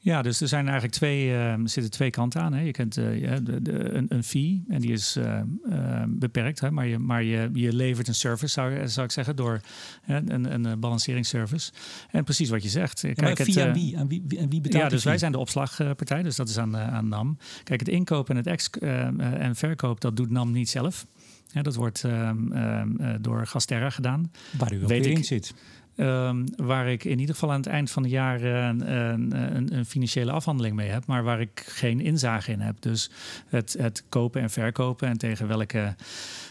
Ja, 0.07 0.21
dus 0.21 0.41
er 0.41 0.47
zijn 0.47 0.63
eigenlijk 0.63 0.93
twee, 0.93 1.29
uh, 1.29 1.53
zitten 1.63 1.91
twee 1.91 2.09
kanten 2.09 2.41
aan. 2.41 2.53
Hè. 2.53 2.61
Je 2.61 2.71
kent 2.71 2.97
uh, 2.97 3.35
de, 3.43 3.61
de, 3.61 3.93
een, 3.93 4.05
een, 4.09 4.23
fee 4.23 4.63
en 4.67 4.81
die 4.81 4.91
is 4.91 5.17
uh, 5.17 6.03
beperkt, 6.07 6.59
hè, 6.59 6.71
maar, 6.71 6.87
je, 6.87 6.97
maar 6.97 7.23
je, 7.23 7.49
je 7.53 7.73
levert 7.73 8.07
een 8.07 8.15
service, 8.15 8.53
zou, 8.53 8.87
zou 8.87 9.05
ik 9.05 9.11
zeggen, 9.11 9.35
door 9.35 9.61
een, 10.05 10.65
een 10.65 10.79
balanceringsservice. 10.79 11.71
En 12.11 12.23
precies 12.23 12.49
wat 12.49 12.63
je 12.63 12.69
zegt. 12.69 13.01
Ja, 13.01 13.13
Kijk, 13.13 13.37
het, 13.37 13.57
aan 13.57 13.73
wie? 13.73 13.97
Aan 13.97 14.07
wie, 14.07 14.23
aan 14.41 14.49
wie 14.49 14.61
betaalt 14.61 14.83
Ja, 14.83 14.89
dus 14.89 15.03
wij 15.03 15.17
zijn 15.17 15.31
de 15.31 15.37
opslagpartij, 15.37 16.23
dus 16.23 16.35
dat 16.35 16.49
is 16.49 16.57
aan, 16.57 16.77
aan 16.77 17.07
NAM. 17.07 17.37
Kijk, 17.63 17.79
het 17.79 17.89
inkoop 17.89 18.29
en 18.29 18.35
het 18.35 18.47
ex 18.47 18.69
en 18.69 19.55
verkoop, 19.55 20.01
dat 20.01 20.15
doet 20.15 20.29
NAM 20.29 20.51
niet 20.51 20.69
zelf. 20.69 21.05
Ja, 21.51 21.61
dat 21.61 21.75
wordt 21.75 22.03
ehm, 22.03 23.21
door 23.21 23.47
Gasterra 23.47 23.89
gedaan. 23.89 24.31
Waar 24.57 24.73
u 24.73 24.81
ook 24.81 24.87
Weet 24.87 25.05
in 25.05 25.23
zit. 25.23 25.53
Um, 25.99 26.45
waar 26.55 26.87
ik 26.87 27.03
in 27.03 27.19
ieder 27.19 27.35
geval 27.35 27.51
aan 27.51 27.59
het 27.59 27.67
eind 27.67 27.91
van 27.91 28.03
het 28.03 28.11
jaar 28.11 28.41
een, 28.41 28.91
een, 28.91 29.75
een, 29.77 29.85
financiële 29.85 30.31
afhandeling 30.31 30.75
mee 30.75 30.89
heb, 30.89 31.05
maar 31.05 31.23
waar 31.23 31.41
ik 31.41 31.63
geen 31.67 31.99
inzage 31.99 32.51
in 32.51 32.59
heb. 32.59 32.81
Dus 32.81 33.09
het, 33.47 33.75
het 33.79 34.03
kopen 34.09 34.41
en 34.41 34.49
verkopen 34.49 35.07
en 35.07 35.17
tegen 35.17 35.47
welke 35.47 35.95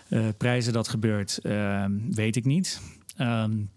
uh, 0.08 0.26
prijzen 0.36 0.72
dat 0.72 0.88
gebeurt, 0.88 1.38
uh, 1.42 1.84
weet 2.10 2.36
ik 2.36 2.44
niet. 2.44 2.80
Um, 3.20 3.70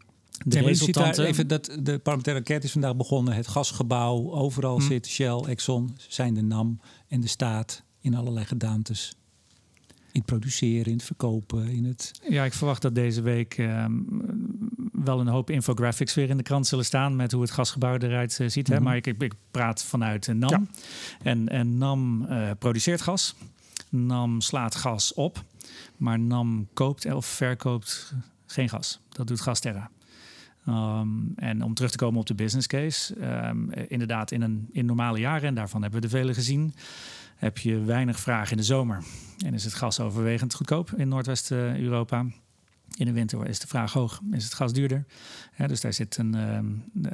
de 0.46 0.60
resultanten... 0.60 1.26
even 1.26 1.48
dat 1.48 1.66
de 1.66 2.00
parlementaire 2.00 2.42
enquête 2.42 2.66
is 2.66 2.72
vandaag 2.72 2.96
begonnen. 2.96 3.34
Het 3.34 3.48
gasgebouw, 3.48 4.32
overal 4.32 4.80
hm. 4.80 4.88
zit 4.88 5.08
Shell, 5.08 5.44
Exxon, 5.48 5.98
zijn 6.08 6.34
de 6.34 6.42
NAM 6.42 6.80
en 7.08 7.22
de 7.22 7.28
staat 7.28 7.84
in 8.02 8.16
allerlei 8.16 8.46
gedaantes 8.46 9.14
in 10.12 10.20
het 10.20 10.26
produceren, 10.26 10.86
in 10.86 10.98
het 10.98 11.04
verkopen, 11.04 11.68
in 11.68 11.86
het... 11.86 12.22
Ja, 12.30 12.44
ik 12.44 12.54
verwacht 12.54 12.82
dat 12.82 12.96
deze 12.96 13.22
week 13.22 13.58
ehm, 13.58 13.94
wel 14.92 15.20
een 15.20 15.28
hoop 15.28 15.50
infographics 15.50 16.14
weer 16.14 16.30
in 16.30 16.38
de 16.38 16.44
krant 16.44 16.68
zullen 16.68 16.86
staan 16.86 17.16
met 17.16 17.32
hoe 17.32 17.42
het 17.42 17.52
gasgebouw 17.52 17.98
eruit 17.98 18.40
uh, 18.42 18.50
ziet. 18.50 18.68
hè? 18.68 18.76
Mhm. 18.76 18.84
Maar 18.84 18.96
ik, 18.96 19.08
ik, 19.08 19.34
praat 19.52 19.84
vanuit 19.84 20.28
uh, 20.28 20.36
NAM. 20.36 20.70
En, 21.24 21.48
en 21.48 21.78
NAM 21.78 22.26
uh, 22.30 22.50
produceert 22.60 23.02
gas. 23.02 23.36
NAM 23.90 24.42
slaat 24.42 24.76
gas 24.76 25.14
op. 25.14 25.44
Maar 25.98 26.20
NAM 26.20 26.68
koopt 26.74 27.14
of 27.14 27.26
verkoopt 27.26 28.14
geen 28.46 28.70
gas. 28.70 29.00
Dat 29.10 29.28
doet 29.28 29.42
Gasterra. 29.42 29.90
Um, 30.68 31.34
en 31.36 31.64
om 31.64 31.74
terug 31.74 31.92
te 31.92 31.98
komen 31.98 32.20
op 32.20 32.26
de 32.26 32.36
business 32.36 32.68
case. 32.68 33.16
Um, 33.48 33.72
inderdaad, 33.72 34.32
in, 34.32 34.42
een, 34.42 34.70
in 34.72 34.86
normale 34.86 35.20
jaren, 35.20 35.48
en 35.48 35.56
daarvan 35.56 35.82
hebben 35.82 36.02
we 36.02 36.08
de 36.08 36.18
vele 36.18 36.34
gezien 36.34 36.74
heb 37.40 37.58
je 37.58 37.84
weinig 37.84 38.20
vraag 38.20 38.52
in 38.52 38.58
de 38.58 38.64
zomer. 38.64 39.04
En 39.46 39.54
is 39.54 39.64
het 39.64 39.74
gas 39.74 40.00
overwegend 40.00 40.54
goedkoop 40.54 40.92
in 40.98 41.08
Noordwest-Europa. 41.08 42.26
In 42.96 43.06
de 43.06 43.12
winter 43.12 43.48
is 43.48 43.60
de 43.60 43.68
vraag 43.68 43.94
hoog, 43.94 44.22
is 44.32 44.44
het 44.44 44.54
gas 44.54 44.74
duurder. 44.74 45.06
dus 45.68 45.82
daar 45.82 45.94
zit 45.94 46.18
een, 46.18 46.36
uh, 46.36 46.60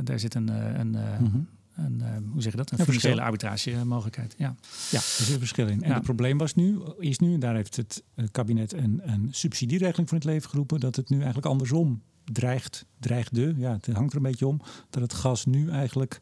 daar 0.04 0.20
zit 0.20 0.36
een, 0.36 0.50
eh, 0.50 0.80
een, 0.80 0.94
uh, 0.96 1.20
mm 1.20 1.48
een 1.76 2.04
hoe 2.32 2.42
zeg 2.42 2.52
je 2.52 2.58
dat? 2.58 2.72
Een, 2.72 2.80
een 2.80 2.86
financiële 2.86 3.22
arbitrage 3.22 3.86
mogelijkheid. 3.86 4.36
Ja. 4.38 4.56
ja, 4.92 4.98
er 4.98 5.04
zit 5.04 5.34
een 5.34 5.40
verschil 5.40 5.68
in. 5.68 5.84
En 5.84 5.94
het 5.94 6.04
probleem 6.04 6.38
was 6.38 6.56
nu, 6.56 6.80
is 7.00 7.20
nu, 7.20 7.34
en 7.34 7.40
daar 7.40 7.56
heeft 7.56 7.76
het 7.76 8.04
kabinet 8.32 8.74
een, 8.74 9.02
een 9.04 9.28
subsidieregeling 9.32 10.10
voor 10.10 10.18
het 10.18 10.28
leven 10.28 10.50
geroepen, 10.50 10.80
dat 10.80 10.96
het 10.96 11.10
nu 11.10 11.18
eigenlijk 11.18 11.46
andersom 11.46 12.02
dreigt, 12.24 12.86
dreigde, 13.00 13.54
ja, 13.58 13.72
het 13.72 13.86
hangt 13.86 14.12
er 14.12 14.18
een 14.18 14.24
beetje 14.24 14.48
om, 14.48 14.62
dat 14.90 15.02
het 15.02 15.14
gas 15.14 15.46
nu 15.46 15.70
eigenlijk 15.70 16.20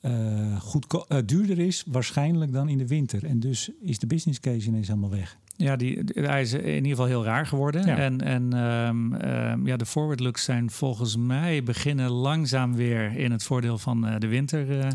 uh, 0.00 0.56
uh, 1.08 1.18
duurder 1.24 1.58
is 1.58 1.84
waarschijnlijk 1.86 2.52
dan 2.52 2.68
in 2.68 2.78
de 2.78 2.86
winter. 2.86 3.24
En 3.24 3.40
dus 3.40 3.70
is 3.80 3.98
de 3.98 4.06
business 4.06 4.40
case 4.40 4.66
ineens 4.66 4.88
helemaal 4.88 5.10
weg. 5.10 5.38
Ja, 5.58 5.76
die, 5.76 6.02
hij 6.14 6.40
is 6.40 6.52
in 6.52 6.74
ieder 6.74 6.90
geval 6.90 7.06
heel 7.06 7.24
raar 7.24 7.46
geworden. 7.46 7.86
Ja. 7.86 7.96
En, 7.96 8.20
en 8.20 8.52
ehm, 8.52 9.12
ehm, 9.14 9.66
ja, 9.66 9.76
de 9.76 9.86
forward 9.86 10.20
looks 10.20 10.44
zijn 10.44 10.70
volgens 10.70 11.16
mij 11.16 11.62
beginnen 11.62 12.10
langzaam 12.10 12.74
weer 12.74 13.16
in 13.16 13.30
het 13.32 13.42
voordeel 13.42 13.78
van 13.78 14.06
eh, 14.06 14.14
de 14.18 14.26
winter 14.26 14.80
eh, 14.80 14.88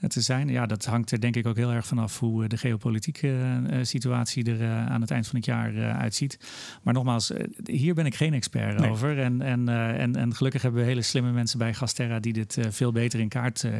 Ja. 0.00 0.08
te 0.08 0.20
zijn. 0.20 0.48
Ja, 0.48 0.66
dat 0.66 0.84
hangt 0.84 1.10
er 1.10 1.20
denk 1.20 1.36
ik 1.36 1.46
ook 1.46 1.56
heel 1.56 1.72
erg 1.72 1.86
vanaf 1.86 2.18
hoe 2.18 2.42
eh, 2.42 2.48
de 2.48 2.56
geopolitieke 2.56 3.60
eh, 3.70 3.78
situatie 3.82 4.44
er 4.50 4.60
eh, 4.62 4.86
aan 4.86 5.00
het 5.00 5.10
eind 5.10 5.26
van 5.26 5.36
het 5.36 5.44
jaar 5.44 5.74
eh, 5.76 5.98
uitziet. 5.98 6.38
Maar 6.82 6.94
nogmaals, 6.94 7.30
eh, 7.32 7.44
hier 7.64 7.94
ben 7.94 8.06
ik 8.06 8.14
geen 8.14 8.34
expert 8.34 8.78
Nee. 8.78 8.90
over. 8.90 9.18
En, 9.18 9.42
en, 9.42 9.68
eh, 9.68 10.00
en, 10.02 10.16
en 10.16 10.34
gelukkig 10.34 10.62
hebben 10.62 10.80
we 10.80 10.86
hele 10.86 11.02
slimme 11.02 11.32
mensen 11.32 11.58
bij 11.58 11.74
Gasterra 11.74 12.20
die 12.20 12.32
dit 12.32 12.56
eh, 12.56 12.64
veel 12.70 12.92
beter 12.92 13.20
in 13.20 13.28
kaart 13.28 13.64
eh, 13.64 13.72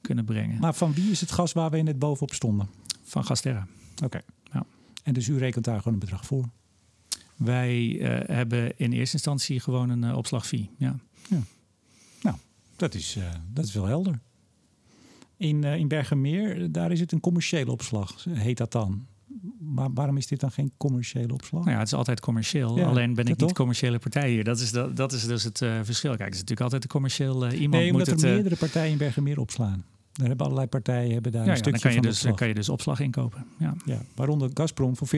kunnen 0.00 0.24
brengen. 0.24 0.58
Maar 0.60 0.74
van 0.74 0.92
wie 0.94 1.10
is 1.10 1.20
het 1.20 1.32
gas 1.32 1.52
waar 1.52 1.70
we 1.70 1.78
net 1.82 1.98
bovenop 1.98 2.34
stonden? 2.34 2.68
Van 3.04 3.24
Gasterra. 3.24 3.66
Oké. 4.04 4.20
En 5.06 5.12
dus 5.12 5.28
u 5.28 5.38
rekent 5.38 5.64
daar 5.64 5.78
gewoon 5.78 5.92
een 5.92 5.98
bedrag 5.98 6.26
voor? 6.26 6.48
Wij 7.36 8.00
eh, 8.00 8.36
hebben 8.36 8.78
in 8.78 8.92
eerste 8.92 9.14
instantie 9.14 9.60
gewoon 9.60 9.90
een 9.90 10.02
uh, 10.02 10.16
opslagfee. 10.16 10.70
Ja. 10.78 10.96
Dat 12.76 12.94
is, 12.94 13.16
uh, 13.16 13.24
dat 13.52 13.64
is 13.64 13.72
wel 13.72 13.84
helder. 13.84 14.18
In, 15.36 15.64
in 15.64 15.88
Bergenmeer, 15.88 16.72
daar 16.72 16.92
is 16.92 17.00
het 17.00 17.12
een 17.12 17.20
commerciële 17.20 17.70
opslag, 17.70 18.24
heet 18.30 18.56
dat 18.56 18.72
dan. 18.72 19.06
Maar 19.58 19.92
waarom 19.92 20.16
is 20.16 20.26
dit 20.26 20.40
dan 20.40 20.50
geen 20.50 20.72
commerciële 20.76 21.32
opslag? 21.32 21.60
Nou 21.60 21.72
ja, 21.72 21.78
het 21.78 21.86
is 21.86 21.94
altijd 21.94 22.20
commercieel. 22.20 22.76
Ja, 22.76 22.86
Alleen 22.86 23.14
ben 23.14 23.26
ik 23.26 23.36
toch? 23.36 23.48
niet 23.48 23.56
commerciële 23.56 23.98
partij 23.98 24.30
hier. 24.30 24.44
Dat 24.44 24.60
is, 24.60 24.70
dat, 24.72 24.96
dat 24.96 25.12
is 25.12 25.26
dus 25.26 25.42
het 25.42 25.58
verschil. 25.58 26.10
Kijk, 26.10 26.24
het 26.24 26.34
is 26.34 26.40
natuurlijk 26.40 26.60
altijd 26.60 26.82
een 26.82 26.88
commercieel 26.88 27.46
uh, 27.46 27.60
iemand. 27.60 27.82
Nee, 27.82 27.92
omdat 27.92 28.08
moet 28.08 28.22
er 28.22 28.26
het, 28.26 28.34
meerdere 28.34 28.56
partijen 28.56 28.92
in 28.92 28.98
Bergenmeer 28.98 29.40
opslaan. 29.40 29.84
Daar 30.16 30.26
hebben 30.26 30.46
allerlei 30.46 30.68
partijen 30.68 31.12
hebben 31.12 31.32
daar 31.32 31.44
ja, 31.44 31.48
een 31.48 31.54
ja, 31.54 31.62
stukje 31.62 31.80
dan 31.80 31.80
kan 31.80 31.90
je 31.90 31.96
van 31.96 32.06
dus, 32.06 32.16
opslag. 32.16 32.36
kan 32.36 32.48
je 32.48 32.54
dus 32.54 32.68
opslag 32.68 33.00
inkopen. 33.00 33.46
Ja. 33.58 33.74
Ja, 33.84 34.02
waaronder 34.14 34.50
Gazprom 34.54 34.96
voor 34.96 35.08
40%. 35.08 35.10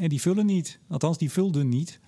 En 0.00 0.08
die 0.08 0.20
vullen 0.20 0.46
niet. 0.46 0.78
Althans, 0.88 1.18
die 1.18 1.30
vulden 1.30 1.68
niet. 1.68 2.00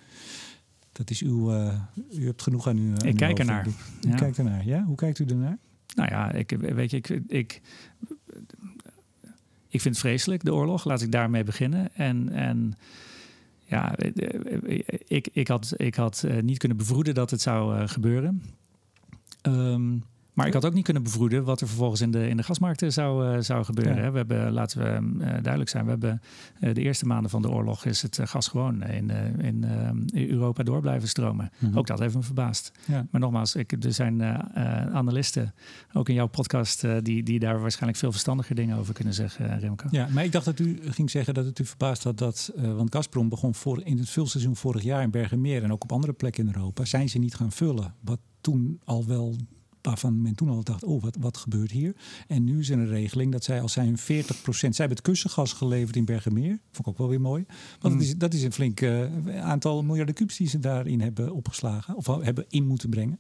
Dat 0.92 1.10
is 1.10 1.22
uw... 1.22 1.52
Uh, 1.52 1.80
u 2.10 2.26
hebt 2.26 2.42
genoeg 2.42 2.68
aan 2.68 2.76
uw 2.76 2.90
aan 2.90 3.06
Ik 3.06 3.16
kijk 3.16 3.38
ernaar. 3.38 3.66
U 3.66 3.72
Ja. 4.00 4.14
kijkt 4.14 4.38
ernaar, 4.38 4.66
ja? 4.66 4.84
Hoe 4.84 4.96
kijkt 4.96 5.18
u 5.18 5.24
ernaar? 5.24 5.58
Nou 5.94 6.10
ja, 6.10 6.32
ik, 6.32 6.50
weet 6.58 6.90
je, 6.90 6.96
ik, 6.96 7.08
ik, 7.26 7.60
ik 9.68 9.80
vind 9.80 9.84
het 9.84 9.98
vreselijk, 9.98 10.44
de 10.44 10.54
oorlog. 10.54 10.84
Laat 10.84 11.02
ik 11.02 11.12
daarmee 11.12 11.44
beginnen. 11.44 11.94
En, 11.94 12.28
en 12.28 12.78
ja, 13.64 13.96
ik, 15.06 15.28
ik 15.32 15.48
had, 15.48 15.72
ik 15.76 15.94
had 15.94 16.22
uh, 16.26 16.42
niet 16.42 16.58
kunnen 16.58 16.76
bevroeden 16.76 17.14
dat 17.14 17.30
het 17.30 17.40
zou 17.40 17.78
uh, 17.78 17.88
gebeuren. 17.88 18.42
Um, 19.42 20.04
maar 20.32 20.46
ik 20.46 20.52
had 20.52 20.64
ook 20.64 20.74
niet 20.74 20.84
kunnen 20.84 21.02
bevroeden 21.02 21.44
wat 21.44 21.60
er 21.60 21.66
vervolgens 21.66 22.00
in 22.00 22.10
de, 22.10 22.28
in 22.28 22.36
de 22.36 22.42
gasmarkten 22.42 22.92
zou, 22.92 23.36
uh, 23.36 23.40
zou 23.40 23.64
gebeuren. 23.64 24.02
Ja. 24.02 24.10
We 24.10 24.16
hebben, 24.16 24.52
laten 24.52 24.78
we 24.78 25.24
uh, 25.24 25.28
duidelijk 25.28 25.68
zijn, 25.70 25.84
we 25.84 25.90
hebben 25.90 26.22
uh, 26.60 26.74
de 26.74 26.80
eerste 26.80 27.06
maanden 27.06 27.30
van 27.30 27.42
de 27.42 27.50
oorlog 27.50 27.84
is 27.84 28.02
het 28.02 28.18
gas 28.22 28.48
gewoon 28.48 28.82
in, 28.82 29.10
in 29.38 29.64
Europa 30.12 30.62
door 30.62 30.80
blijven 30.80 31.08
stromen. 31.08 31.50
Mhm. 31.58 31.78
Ook 31.78 31.86
dat 31.86 31.98
heeft 31.98 32.14
me 32.14 32.22
verbaasd. 32.22 32.72
Ja. 32.86 33.06
Maar 33.10 33.20
nogmaals, 33.20 33.54
ik, 33.54 33.84
er 33.84 33.92
zijn 33.92 34.22
analisten, 34.92 35.54
ook 35.92 36.08
in 36.08 36.14
jouw 36.14 36.26
podcast, 36.26 36.84
die, 37.02 37.22
die 37.22 37.38
daar 37.38 37.60
waarschijnlijk 37.60 37.98
veel 37.98 38.10
verstandiger 38.10 38.54
dingen 38.54 38.78
over 38.78 38.94
kunnen 38.94 39.14
zeggen, 39.14 39.58
Remco. 39.58 39.86
Ja, 39.90 40.08
maar 40.10 40.24
ik 40.24 40.32
dacht 40.32 40.44
dat 40.44 40.58
u 40.58 40.78
ging 40.82 41.10
zeggen 41.10 41.34
dat 41.34 41.44
het 41.44 41.58
u 41.58 41.64
verbaasd 41.64 42.04
had 42.04 42.18
dat, 42.18 42.52
want 42.56 42.94
Gazprom 42.94 43.28
begon 43.28 43.54
voor, 43.54 43.80
in 43.84 43.98
het 43.98 44.10
vulseizoen 44.10 44.56
vorig 44.56 44.82
jaar 44.82 45.02
in 45.02 45.10
Bergenmeer 45.10 45.62
en 45.62 45.72
ook 45.72 45.82
op 45.82 45.92
andere 45.92 46.12
plekken 46.12 46.46
in 46.46 46.54
Europa, 46.54 46.84
zijn 46.84 47.08
ze 47.08 47.18
niet 47.18 47.34
gaan 47.34 47.52
vullen. 47.52 47.94
Wat 48.00 48.18
toen 48.40 48.80
al 48.84 49.06
wel 49.06 49.36
waarvan 49.82 50.22
men 50.22 50.34
toen 50.34 50.48
al 50.48 50.62
dacht, 50.62 50.84
oh, 50.84 51.02
wat, 51.02 51.16
wat 51.20 51.36
gebeurt 51.36 51.70
hier? 51.70 51.96
En 52.26 52.44
nu 52.44 52.58
is 52.58 52.70
er 52.70 52.78
een 52.78 52.86
regeling 52.88 53.32
dat 53.32 53.44
zij 53.44 53.60
als 53.60 53.72
zij 53.72 53.84
hun 53.84 53.98
40% 53.98 54.00
Zij 54.02 54.70
hebben 54.70 54.96
het 54.96 55.00
kussengas 55.00 55.52
geleverd 55.52 55.96
in 55.96 56.04
Bergenmeer. 56.04 56.58
Vond 56.70 56.78
ik 56.78 56.88
ook 56.88 56.98
wel 56.98 57.08
weer 57.08 57.20
mooi. 57.20 57.44
Want 57.80 57.94
Mm. 57.94 58.00
dat, 58.00 58.08
is, 58.08 58.16
dat 58.16 58.34
is 58.34 58.42
een 58.42 58.52
flink 58.52 58.80
uh, 58.80 59.42
aantal 59.42 59.82
miljarden 59.82 60.14
kubus 60.14 60.36
die 60.36 60.48
ze 60.48 60.58
daarin 60.58 61.00
hebben 61.00 61.32
opgeslagen. 61.34 61.96
Of 61.96 62.06
hebben 62.06 62.44
in 62.48 62.66
moeten 62.66 62.90
brengen. 62.90 63.16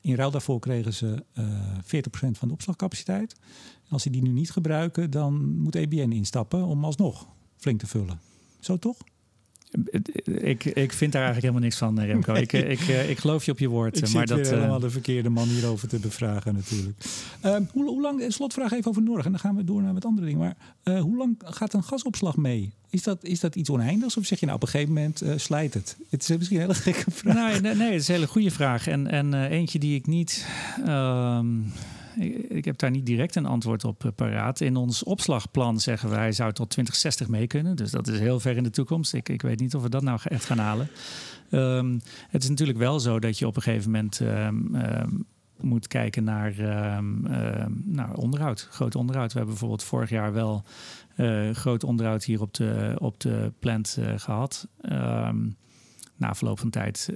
In 0.00 0.14
ruil 0.14 0.30
daarvoor 0.30 0.60
kregen 0.60 0.94
ze 0.94 1.24
uh, 1.38 1.44
40% 1.78 2.30
van 2.30 2.48
de 2.48 2.54
opslagcapaciteit. 2.54 3.34
En 3.84 3.90
als 3.90 4.02
ze 4.02 4.10
die 4.10 4.22
nu 4.22 4.30
niet 4.30 4.50
gebruiken, 4.50 5.10
dan 5.10 5.58
moet 5.58 5.74
EBN 5.74 6.10
instappen 6.10 6.64
om 6.64 6.84
alsnog 6.84 7.26
flink 7.56 7.80
te 7.80 7.86
vullen. 7.86 8.20
Zo 8.60 8.76
toch? 8.76 8.96
Ik, 10.24 10.64
ik 10.64 10.92
vind 10.92 11.12
daar 11.12 11.22
eigenlijk 11.22 11.40
helemaal 11.40 11.60
niks 11.60 11.76
van, 11.76 12.00
Remco. 12.00 12.32
Nee. 12.32 12.42
Ik, 12.42 12.52
ik, 12.52 12.80
ik 12.80 13.18
geloof 13.18 13.44
je 13.44 13.52
op 13.52 13.58
je 13.58 13.68
woord. 13.68 13.96
Ik 13.96 14.00
maar 14.00 14.10
zit 14.10 14.28
dat, 14.28 14.38
weer 14.38 14.56
helemaal 14.56 14.80
de 14.80 14.90
verkeerde 14.90 15.28
man 15.28 15.48
hierover 15.48 15.88
te 15.88 15.98
bevragen 15.98 16.54
natuurlijk. 16.54 17.04
Uh, 17.44 17.56
hoe, 17.72 17.84
hoe, 17.84 18.00
lang, 18.00 18.24
slotvraag 18.28 18.72
even 18.72 18.90
over 18.90 19.02
Norg 19.02 19.24
en 19.24 19.30
dan 19.30 19.40
gaan 19.40 19.56
we 19.56 19.64
door 19.64 19.82
naar 19.82 19.94
wat 19.94 20.04
andere 20.04 20.26
dingen. 20.26 20.40
Maar 20.40 20.56
uh, 20.84 21.00
hoe 21.00 21.16
lang 21.16 21.36
gaat 21.44 21.72
een 21.72 21.82
gasopslag 21.82 22.36
mee? 22.36 22.72
Is 22.90 23.02
dat, 23.02 23.24
is 23.24 23.40
dat 23.40 23.54
iets 23.54 23.70
oneindigs 23.70 24.16
of 24.16 24.26
zeg 24.26 24.40
je 24.40 24.46
nou 24.46 24.56
op 24.56 24.62
een 24.64 24.68
gegeven 24.68 24.94
moment 24.94 25.22
uh, 25.22 25.32
slijt 25.36 25.74
het? 25.74 25.96
Het 26.10 26.28
is 26.28 26.36
misschien 26.36 26.56
een 26.60 26.62
hele 26.62 26.74
gekke 26.74 27.10
vraag. 27.10 27.34
Nee, 27.34 27.60
nee, 27.60 27.74
nee 27.74 27.92
het 27.92 28.00
is 28.00 28.08
een 28.08 28.14
hele 28.14 28.26
goede 28.26 28.50
vraag. 28.50 28.86
En, 28.86 29.06
en 29.06 29.34
eentje 29.34 29.78
die 29.78 29.94
ik 29.94 30.06
niet... 30.06 30.46
Um, 30.86 31.72
ik, 32.48 32.64
heb 32.64 32.78
daar 32.78 32.90
niet 32.90 33.06
direct 33.06 33.34
een 33.34 33.46
antwoord 33.46 33.84
op 33.84 34.04
uh, 34.04 34.12
paraat. 34.14 34.60
In 34.60 34.76
ons 34.76 35.02
opslagplan 35.02 35.80
zeggen 35.80 36.10
wij 36.10 36.32
zou 36.32 36.52
tot 36.52 36.70
2060 36.70 37.28
mee 37.28 37.46
kunnen. 37.46 37.76
Dus 37.76 37.90
dat 37.90 38.08
is 38.08 38.18
heel 38.18 38.40
ver 38.40 38.56
in 38.56 38.62
de 38.62 38.70
toekomst. 38.70 39.14
Ik, 39.14 39.28
ik 39.28 39.42
weet 39.42 39.60
niet 39.60 39.74
of 39.74 39.82
we 39.82 39.88
dat 39.88 40.02
nou 40.02 40.20
echt 40.24 40.44
gaan 40.44 40.58
halen. 40.58 40.88
Um, 41.50 42.00
het 42.28 42.42
is 42.42 42.48
natuurlijk 42.48 42.78
wel 42.78 43.00
zo 43.00 43.18
dat 43.18 43.38
je 43.38 43.46
op 43.46 43.56
een 43.56 43.62
gegeven 43.62 43.90
moment 43.90 44.20
um, 44.20 44.74
um, 44.74 45.26
moet 45.60 45.86
kijken 45.86 46.24
naar, 46.24 46.54
onderhoud. 48.14 48.68
Groot 48.70 48.94
onderhoud. 48.94 49.32
We 49.32 49.38
hebben 49.38 49.54
bijvoorbeeld 49.54 49.84
vorig 49.84 50.10
jaar 50.10 50.32
wel 50.32 50.64
uh, 51.16 51.50
groot 51.50 51.84
onderhoud 51.84 52.24
hier 52.24 52.40
op 52.40 52.54
de, 52.54 52.96
op 52.98 53.20
de 53.20 53.52
plant 53.58 53.96
uh, 54.00 54.12
gehad 54.16 54.68
na 56.16 56.34
verloop 56.34 56.58
van 56.58 56.70
tijd 56.70 57.12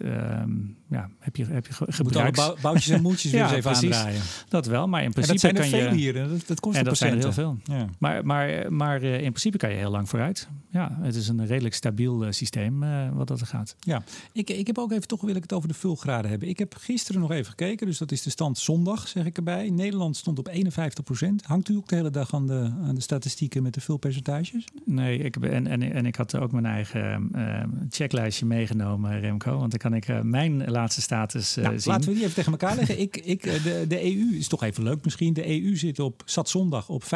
ja, 0.93 1.09
heb 1.19 1.37
je, 1.37 1.45
heb 1.45 1.67
je 1.67 1.73
gebruiks... 1.73 1.99
Moet 2.03 2.17
alle 2.17 2.57
boutjes 2.63 2.89
en 2.89 3.03
moedjes 3.09 3.33
weer 3.33 3.41
ja, 3.41 3.47
eens 3.47 3.57
even 3.57 3.71
precies. 3.71 3.97
aandraaien. 3.97 4.23
Dat 4.49 4.67
wel, 4.67 4.89
maar 4.89 5.03
in 5.03 5.13
principe 5.13 5.49
en 5.49 5.55
dat 5.55 5.65
zijn 5.65 5.71
kan 5.71 5.81
er 5.81 5.89
veel 5.89 5.99
je... 5.99 6.13
hier. 6.13 6.29
Dat, 6.29 6.47
dat 6.47 6.61
kost 6.61 6.79
en 6.79 6.85
dat 6.85 6.97
zijn 6.97 7.13
er 7.13 7.19
heel 7.19 7.33
veel. 7.33 7.59
Ja. 7.65 7.87
Maar, 7.99 8.27
maar, 8.27 8.73
maar 8.73 9.03
uh, 9.03 9.15
in 9.15 9.21
principe 9.21 9.57
kan 9.57 9.71
je 9.71 9.77
heel 9.77 9.91
lang 9.91 10.09
vooruit. 10.09 10.49
Ja, 10.71 10.99
het 11.01 11.15
is 11.15 11.29
een 11.29 11.47
redelijk 11.47 11.75
stabiel 11.75 12.25
uh, 12.25 12.31
systeem 12.31 12.83
uh, 12.83 13.09
wat 13.13 13.29
dat 13.29 13.41
er 13.41 13.47
gaat. 13.47 13.77
Ja, 13.81 14.03
ik, 14.33 14.51
ik 14.51 14.67
heb 14.67 14.79
ook 14.79 14.93
even 14.93 15.09
toch 15.09 15.21
wil 15.21 15.35
ik 15.35 15.43
het 15.43 15.53
over 15.53 15.69
de 15.69 15.75
vulgraden 15.75 16.31
hebben. 16.31 16.49
Ik 16.49 16.59
heb 16.59 16.75
gisteren 16.79 17.21
nog 17.21 17.31
even 17.31 17.47
gekeken, 17.47 17.87
dus 17.87 17.99
dat 17.99 18.13
is 18.13 18.23
de 18.23 18.31
stand 18.31 18.59
zondag, 18.59 19.09
zeg 19.09 19.25
ik 19.25 19.37
erbij. 19.37 19.71
Nederland 19.71 20.17
stond 20.17 20.39
op 20.39 20.49
51 20.49 21.05
procent. 21.05 21.45
Hangt 21.45 21.69
u 21.69 21.77
ook 21.77 21.89
de 21.89 21.97
hele 21.97 22.11
dag 22.11 22.35
aan 22.35 22.47
de, 22.47 22.71
aan 22.83 22.95
de 22.95 23.01
statistieken 23.01 23.63
met 23.63 23.75
de 23.75 23.81
vulpercentages? 23.81 24.65
Nee, 24.85 25.19
ik, 25.19 25.37
en, 25.37 25.67
en, 25.67 25.83
en 25.83 26.07
ik 26.07 26.17
had 26.17 26.37
ook 26.37 26.53
mijn 26.53 26.67
eigen 26.67 27.31
uh, 27.35 27.63
checklijstje 27.91 28.47
meegenomen, 28.47 29.21
Remco. 29.21 29.59
Want 29.59 29.71
dan 29.71 29.79
kan 29.81 29.95
ik 29.95 30.23
mijn 30.23 30.71
status 30.91 31.57
uh, 31.59 31.65
nou, 31.65 31.79
zien. 31.79 31.93
Laten 31.93 32.09
we 32.09 32.15
die 32.15 32.23
even 32.23 32.35
tegen 32.35 32.53
elkaar 32.53 32.77
leggen. 32.77 33.01
ik, 33.01 33.17
ik, 33.17 33.43
de, 33.43 33.85
de 33.89 34.03
EU 34.05 34.37
is 34.37 34.49
toch 34.49 34.63
even 34.63 34.83
leuk 34.83 35.05
misschien. 35.05 35.33
De 35.33 35.63
EU 35.63 35.77
zit 35.77 35.99
op, 35.99 36.23
zat 36.25 36.49
zondag 36.49 36.89
op 36.89 37.05
55,7. 37.05 37.09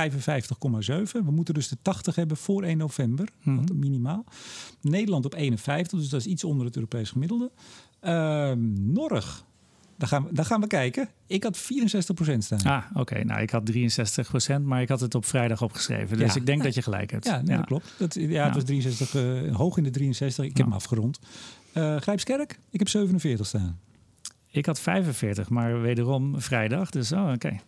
We 1.12 1.30
moeten 1.30 1.54
dus 1.54 1.68
de 1.68 1.76
80 1.82 2.14
hebben 2.14 2.36
voor 2.36 2.62
1 2.62 2.76
november, 2.76 3.28
Mhm. 3.42 3.78
minimaal. 3.78 4.24
Nederland 4.80 5.24
op 5.24 5.34
51, 5.34 5.98
dus 5.98 6.08
dat 6.08 6.20
is 6.20 6.26
iets 6.26 6.44
onder 6.44 6.66
het 6.66 6.74
Europees 6.74 7.10
gemiddelde. 7.10 7.50
Uh, 8.02 8.52
Norg, 8.76 9.44
daar 9.96 10.08
gaan, 10.08 10.24
we, 10.24 10.32
daar 10.32 10.44
gaan 10.44 10.60
we 10.60 10.66
kijken. 10.66 11.08
Ik 11.26 11.42
had 11.42 11.58
64% 11.58 12.44
staan. 12.44 12.62
Ah, 12.62 12.84
oké. 12.90 13.00
Okay. 13.00 13.22
Nou, 13.22 13.40
ik 13.40 13.50
had 13.50 13.66
63%, 13.66 14.62
maar 14.64 14.82
ik 14.82 14.88
had 14.88 15.00
het 15.00 15.14
op 15.14 15.24
vrijdag 15.24 15.62
opgeschreven. 15.62 16.18
Dus 16.18 16.34
ja, 16.34 16.40
ik 16.40 16.46
denk 16.46 16.62
dat 16.62 16.74
je 16.74 16.82
gelijk 16.82 17.10
hebt. 17.10 17.24
Ja, 17.24 17.36
nee, 17.36 17.46
ja. 17.46 17.56
dat 17.56 17.66
klopt. 17.66 17.94
Dat, 17.98 18.14
ja, 18.14 18.44
het 18.44 18.54
was 18.54 18.64
63, 18.64 19.14
uh, 19.14 19.56
hoog 19.56 19.76
in 19.76 19.82
de 19.84 19.90
63. 19.90 20.44
Ik 20.44 20.56
heb 20.56 20.66
hem 20.66 20.74
afgerond. 20.74 21.18
Uh, 21.76 21.96
Grijpskerk, 21.96 22.58
ik 22.70 22.78
heb 22.78 22.88
47 22.88 23.46
staan. 23.46 23.78
Ik 24.50 24.66
had 24.66 24.80
45, 24.80 25.48
maar 25.48 25.80
wederom 25.80 26.40
vrijdag. 26.40 26.90
Dus 26.90 27.12
oh, 27.12 27.22
oké. 27.22 27.32
Okay. 27.32 27.60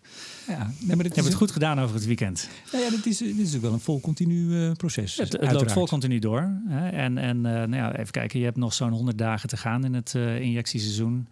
Ja, 0.47 0.73
nee, 0.81 0.97
maar 0.97 1.05
je 1.05 1.13
hebt 1.15 1.25
het 1.25 1.35
goed 1.35 1.51
gedaan 1.51 1.81
over 1.81 1.95
het 1.95 2.07
weekend. 2.07 2.49
Nou 2.73 2.85
ja, 2.85 2.91
dit 2.91 3.07
is, 3.07 3.19
dit 3.19 3.39
is 3.39 3.57
ook 3.57 3.63
wel 3.63 3.73
een 3.73 3.81
vol 3.81 4.01
continu 4.01 4.35
uh, 4.35 4.73
proces. 4.73 5.17
Het, 5.17 5.33
het 5.33 5.53
loopt 5.53 5.73
vol 5.73 5.87
continu 5.87 6.19
door. 6.19 6.53
Hè? 6.67 6.89
En, 6.89 7.19
en 7.19 7.37
uh, 7.37 7.43
nou 7.43 7.77
ja, 7.77 7.97
even 7.97 8.13
kijken, 8.13 8.39
je 8.39 8.45
hebt 8.45 8.57
nog 8.57 8.75
zo'n 8.75 8.93
100 8.93 9.19
dagen 9.19 9.49
te 9.49 9.57
gaan 9.57 9.85
in 9.85 9.95
het 9.95 10.15
uh, 10.17 10.41
injectieseizoen. 10.41 11.29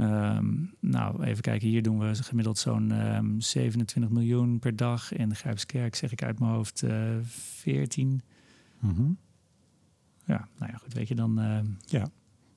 Um, 0.00 0.74
nou, 0.80 1.24
even 1.24 1.42
kijken, 1.42 1.68
hier 1.68 1.82
doen 1.82 1.98
we 1.98 2.14
gemiddeld 2.14 2.58
zo'n 2.58 2.90
um, 2.90 3.40
27 3.40 4.10
miljoen 4.12 4.58
per 4.58 4.76
dag. 4.76 5.12
In 5.12 5.34
Grijpskerk 5.34 5.94
zeg 5.94 6.12
ik 6.12 6.22
uit 6.22 6.38
mijn 6.38 6.52
hoofd 6.52 6.82
uh, 6.82 6.92
14. 7.22 8.22
Mm-hmm. 8.78 9.16
Ja, 10.26 10.48
nou 10.58 10.72
ja, 10.72 10.78
goed, 10.78 10.94
weet 10.94 11.08
je 11.08 11.14
dan. 11.14 11.40
Uh, 11.40 11.58
ja. 11.84 12.08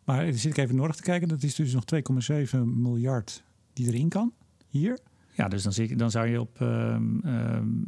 Maar 0.03 0.25
dan 0.25 0.33
zit 0.33 0.51
ik 0.51 0.57
even 0.57 0.75
nodig 0.75 0.95
te 0.95 1.01
kijken. 1.01 1.27
Dat 1.27 1.43
is 1.43 1.55
dus 1.55 1.73
nog 1.73 1.83
2,7 2.51 2.59
miljard 2.63 3.43
die 3.73 3.87
erin 3.87 4.09
kan. 4.09 4.33
Hier. 4.67 4.99
Ja, 5.39 5.47
dus 5.47 5.63
dan, 5.63 5.73
zie 5.73 5.87
ik, 5.87 5.97
dan 5.97 6.11
zou 6.11 6.27
je 6.27 6.39
op 6.39 6.59
um, 6.59 7.21
um, 7.25 7.83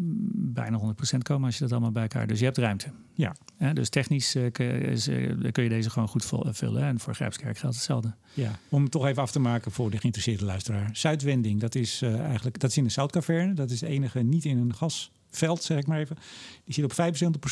bijna 0.53 0.79
100% 1.15 1.17
komen 1.17 1.45
als 1.45 1.55
je 1.55 1.61
dat 1.61 1.71
allemaal 1.71 1.91
bij 1.91 2.01
elkaar... 2.01 2.27
Dus 2.27 2.39
je 2.39 2.45
hebt 2.45 2.57
ruimte. 2.57 2.91
Ja. 3.13 3.33
dus 3.73 3.89
technisch 3.89 4.35
uh, 4.35 4.51
kun, 4.51 4.65
je, 4.65 5.35
uh, 5.41 5.51
kun 5.51 5.63
je 5.63 5.69
deze 5.69 5.89
gewoon 5.89 6.07
goed 6.07 6.25
vullen. 6.51 6.83
En 6.83 6.99
voor 6.99 7.15
Grijpskerk 7.15 7.57
geldt 7.57 7.75
hetzelfde. 7.75 8.13
Ja, 8.33 8.51
om 8.69 8.81
het 8.81 8.91
toch 8.91 9.05
even 9.05 9.21
af 9.21 9.31
te 9.31 9.39
maken 9.39 9.71
voor 9.71 9.91
de 9.91 9.97
geïnteresseerde 9.97 10.45
luisteraar. 10.45 10.89
Zuidwending, 10.93 11.59
dat 11.59 11.75
is 11.75 12.01
eigenlijk 12.01 12.59
dat 12.59 12.69
is 12.69 12.77
in 12.77 12.83
de 12.83 12.89
Zoutkaverne. 12.89 13.53
Dat 13.53 13.69
is 13.69 13.79
de 13.79 13.87
enige 13.87 14.19
niet 14.19 14.45
in 14.45 14.57
een 14.57 14.73
gas 14.73 15.11
veld, 15.31 15.63
zeg 15.63 15.77
ik 15.77 15.87
maar 15.87 15.99
even. 15.99 16.17
Die 16.63 16.73
zit 16.73 16.83
op 16.83 16.93
75% 16.93 16.95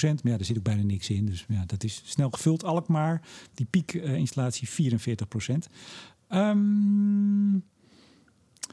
Maar 0.02 0.20
ja, 0.24 0.38
daar 0.38 0.46
zit 0.46 0.58
ook 0.58 0.64
bijna 0.64 0.84
niks 0.84 1.10
in. 1.10 1.26
Dus 1.26 1.46
ja, 1.48 1.64
dat 1.66 1.84
is 1.84 2.02
snel 2.06 2.30
gevuld. 2.30 2.64
Alkmaar, 2.64 3.22
die 3.54 3.68
piekinstallatie 3.70 4.70
44 4.70 5.28
Um, 6.30 7.64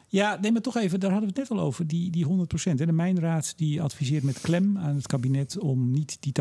ja, 0.08 0.38
neem 0.40 0.52
maar 0.52 0.62
toch 0.62 0.76
even, 0.76 1.00
daar 1.00 1.10
hadden 1.10 1.28
we 1.28 1.40
het 1.40 1.48
net 1.48 1.58
al 1.58 1.64
over, 1.64 1.86
die, 1.86 2.10
die 2.10 2.26
100%. 2.26 2.28
En 2.64 2.76
de 2.76 2.92
Mijnraad 2.92 3.52
die 3.56 3.82
adviseert 3.82 4.22
met 4.22 4.40
klem 4.40 4.78
aan 4.78 4.94
het 4.94 5.06
kabinet 5.06 5.58
om 5.58 5.90
niet 5.90 6.16
die 6.20 6.32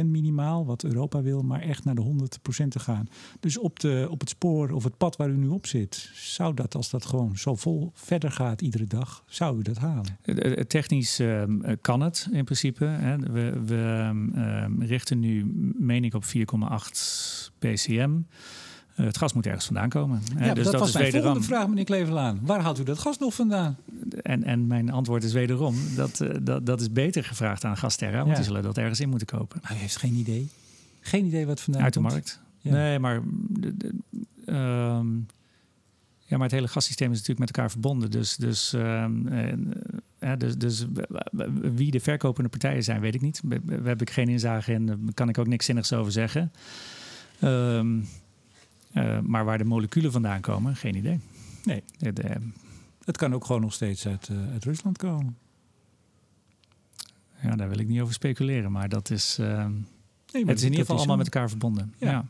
80% 0.00 0.06
minimaal, 0.06 0.66
wat 0.66 0.84
Europa 0.84 1.22
wil, 1.22 1.42
maar 1.42 1.60
echt 1.60 1.84
naar 1.84 1.94
de 1.94 2.28
100% 2.64 2.68
te 2.68 2.78
gaan. 2.78 3.08
Dus 3.40 3.58
op, 3.58 3.80
de, 3.80 4.06
op 4.10 4.20
het 4.20 4.28
spoor 4.28 4.70
of 4.70 4.84
het 4.84 4.96
pad 4.96 5.16
waar 5.16 5.30
u 5.30 5.36
nu 5.36 5.48
op 5.48 5.66
zit, 5.66 6.10
zou 6.14 6.54
dat, 6.54 6.74
als 6.74 6.90
dat 6.90 7.06
gewoon 7.06 7.36
zo 7.36 7.54
vol 7.54 7.90
verder 7.94 8.30
gaat 8.30 8.62
iedere 8.62 8.86
dag, 8.86 9.24
zou 9.26 9.58
u 9.58 9.62
dat 9.62 9.78
halen? 9.78 10.18
Technisch 10.66 11.18
ehm, 11.18 11.76
kan 11.80 12.00
het 12.00 12.28
in 12.32 12.44
principe. 12.44 12.84
Hè. 12.84 13.16
We, 13.18 13.62
we 13.66 13.76
ehm, 14.34 14.82
richten 14.82 15.18
nu, 15.18 15.52
meen 15.78 16.04
ik, 16.04 16.14
op 16.14 16.24
4,8 16.24 16.30
PCM. 17.58 18.10
Eh, 18.98 19.04
het 19.04 19.18
gas 19.18 19.32
moet 19.32 19.46
ergens 19.46 19.64
vandaan 19.64 19.88
komen. 19.88 20.22
Ja, 20.38 20.54
dus 20.54 20.64
dat, 20.64 20.72
dat 20.72 20.80
was 20.80 20.92
mijn 20.92 21.04
wederom... 21.04 21.24
volgende 21.24 21.48
vraag, 21.48 21.68
meneer 21.68 21.84
Klevelaan. 21.84 22.40
Waar 22.42 22.60
haalt 22.60 22.78
u 22.78 22.82
dat 22.82 22.98
gas 22.98 23.18
nog 23.18 23.34
vandaan? 23.34 23.76
En, 24.22 24.44
en 24.44 24.66
mijn 24.66 24.90
antwoord 24.90 25.24
is 25.24 25.32
wederom, 25.32 25.76
dat, 25.96 26.20
uh, 26.20 26.30
dat, 26.42 26.66
dat 26.66 26.80
is 26.80 26.92
beter 26.92 27.24
gevraagd 27.24 27.64
aan 27.64 27.76
Gasterra, 27.76 28.24
want 28.24 28.36
die 28.36 28.44
zullen 28.44 28.62
dat 28.62 28.78
ergens 28.78 29.00
in 29.00 29.08
moeten 29.08 29.26
kopen. 29.26 29.60
Hij 29.62 29.76
heeft 29.76 29.96
geen 29.96 30.14
idee. 30.14 30.48
Geen 31.00 31.24
idee 31.24 31.46
wat 31.46 31.60
vandaan 31.60 31.82
Uit 31.82 31.94
de 31.94 32.00
komt. 32.00 32.12
markt. 32.12 32.40
Nee, 32.62 32.98
maar... 32.98 33.22
Uh, 34.46 35.00
ja, 36.24 36.36
maar 36.36 36.46
het 36.46 36.56
hele 36.56 36.68
gassysteem 36.68 37.10
is 37.10 37.16
natuurlijk 37.16 37.46
met 37.46 37.56
elkaar 37.56 37.70
verbonden. 37.70 38.10
Dus, 38.10 38.36
dus, 38.36 38.74
uh, 38.74 39.06
dus, 40.38 40.56
dus 40.56 40.86
wie 41.76 41.90
de 41.90 42.00
verkopende 42.00 42.48
partijen 42.48 42.84
zijn, 42.84 43.00
weet 43.00 43.14
ik 43.14 43.20
niet. 43.20 43.40
Daar 43.44 43.84
heb 43.84 44.00
ik 44.00 44.10
geen 44.10 44.28
inzage 44.28 44.72
in. 44.72 44.86
Daar 44.86 44.96
kan 45.14 45.28
ik 45.28 45.38
ook 45.38 45.46
niks 45.46 45.64
zinnigs 45.64 45.92
over 45.92 46.12
zeggen. 46.12 46.52
Um, 47.44 48.06
uh, 48.92 49.18
maar 49.20 49.44
waar 49.44 49.58
de 49.58 49.64
moleculen 49.64 50.12
vandaan 50.12 50.40
komen, 50.40 50.76
geen 50.76 50.94
idee. 50.94 51.20
Nee. 51.64 51.82
Het, 51.98 52.24
uh, 52.24 52.30
het 53.04 53.16
kan 53.16 53.34
ook 53.34 53.44
gewoon 53.44 53.60
nog 53.60 53.72
steeds 53.72 54.06
uit, 54.06 54.28
uh, 54.28 54.52
uit, 54.52 54.64
Rusland 54.64 54.98
komen. 54.98 55.36
Ja, 57.42 57.56
daar 57.56 57.68
wil 57.68 57.78
ik 57.78 57.88
niet 57.88 58.00
over 58.00 58.14
speculeren. 58.14 58.72
Maar 58.72 58.88
dat 58.88 59.10
is. 59.10 59.36
Nee, 59.36 59.46
maar 59.46 60.54
het 60.54 60.58
is 60.58 60.62
in 60.62 60.70
ieder 60.70 60.80
geval 60.80 60.96
allemaal 60.96 61.16
met 61.16 61.26
elkaar 61.26 61.48
verbonden. 61.48 61.94
Ja. 61.98 62.10
ja. 62.10 62.24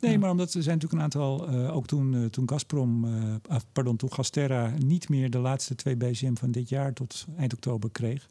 Nee, 0.00 0.12
ja. 0.12 0.18
maar 0.18 0.30
omdat 0.30 0.54
er 0.54 0.62
zijn 0.62 0.78
natuurlijk 0.78 0.92
een 0.92 1.20
aantal, 1.20 1.48
ook 1.70 1.86
toen, 1.86 2.30
toen 2.30 2.48
Gazprom, 2.48 3.06
pardon, 3.72 3.96
toen 3.96 4.12
Gasterra 4.12 4.72
niet 4.78 5.08
meer 5.08 5.30
de 5.30 5.38
laatste 5.38 5.74
twee 5.74 5.96
BCM 5.96 6.34
van 6.34 6.50
dit 6.50 6.68
jaar 6.68 6.92
tot 6.92 7.26
eind 7.36 7.52
oktober 7.52 7.90
kreeg. 7.90 8.28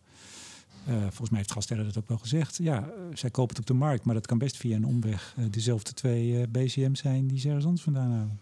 Uh, 0.88 0.96
volgens 0.96 1.30
mij 1.30 1.40
heeft 1.40 1.52
Gasterra 1.52 1.84
dat 1.84 1.98
ook 1.98 2.08
wel 2.08 2.18
gezegd. 2.18 2.58
Ja, 2.58 2.80
uh, 2.80 3.16
zij 3.16 3.30
kopen 3.30 3.56
het 3.56 3.60
op 3.60 3.68
de 3.68 3.74
markt, 3.74 4.04
maar 4.04 4.16
dat 4.16 4.26
kan 4.26 4.38
best 4.38 4.58
via 4.58 4.76
een 4.76 4.86
omweg 4.86 5.36
uh, 5.40 5.46
dezelfde 5.50 5.94
twee 5.94 6.48
BCM 6.48 6.94
zijn 6.94 7.28
die 7.28 7.40
ze 7.40 7.48
ergens 7.48 7.66
anders 7.66 7.84
vandaan 7.84 8.12
halen. 8.12 8.40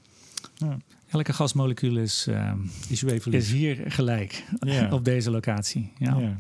Ja. 0.56 0.78
Elke 1.08 1.34
gasmolecuul 1.34 1.98
is, 1.98 2.28
is, 2.90 3.04
is, 3.04 3.52
hier 3.52 3.92
gelijk 3.92 4.46
ja. 4.60 4.92
op 4.94 5.06
deze 5.06 5.32
locatie. 5.32 5.92
Ja. 5.98 6.18
ja. 6.18 6.38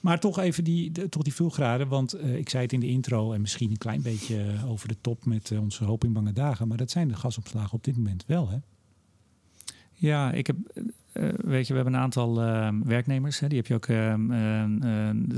Maar 0.00 0.20
toch 0.20 0.38
even 0.38 0.64
die, 0.64 0.92
de, 0.92 1.08
toch 1.08 1.22
die 1.22 1.34
vulgraden, 1.34 1.88
want 1.88 2.24
ik 2.24 2.48
zei 2.48 2.62
het 2.62 2.72
in 2.72 2.80
de 2.80 2.88
intro 2.88 3.32
en 3.32 3.40
misschien 3.40 3.70
een 3.70 3.78
klein 3.78 4.02
beetje 4.02 4.54
over 4.66 4.88
de 4.88 4.96
top 5.00 5.24
met 5.24 5.52
onze 5.60 5.84
hoop 5.84 6.04
in 6.04 6.12
bange 6.12 6.32
dagen, 6.32 6.68
maar 6.68 6.76
dat 6.76 6.90
zijn 6.90 7.08
de 7.08 7.16
gasopslagen 7.16 7.72
op 7.72 7.84
dit 7.84 7.96
moment 7.96 8.24
wel, 8.26 8.48
hè? 8.48 8.58
Ja, 9.92 10.32
ik 10.32 10.46
heb 10.46 10.56
uh, 11.12 11.28
weet 11.36 11.66
je, 11.66 11.72
we 11.72 11.78
hebben 11.78 11.94
een 11.94 12.04
aantal 12.04 12.42
uh, 12.42 12.68
werknemers, 12.84 13.40
hè, 13.40 13.48
die 13.48 13.58
heb 13.58 13.66
je 13.66 13.74
ook 13.74 13.86
uh, 13.86 14.14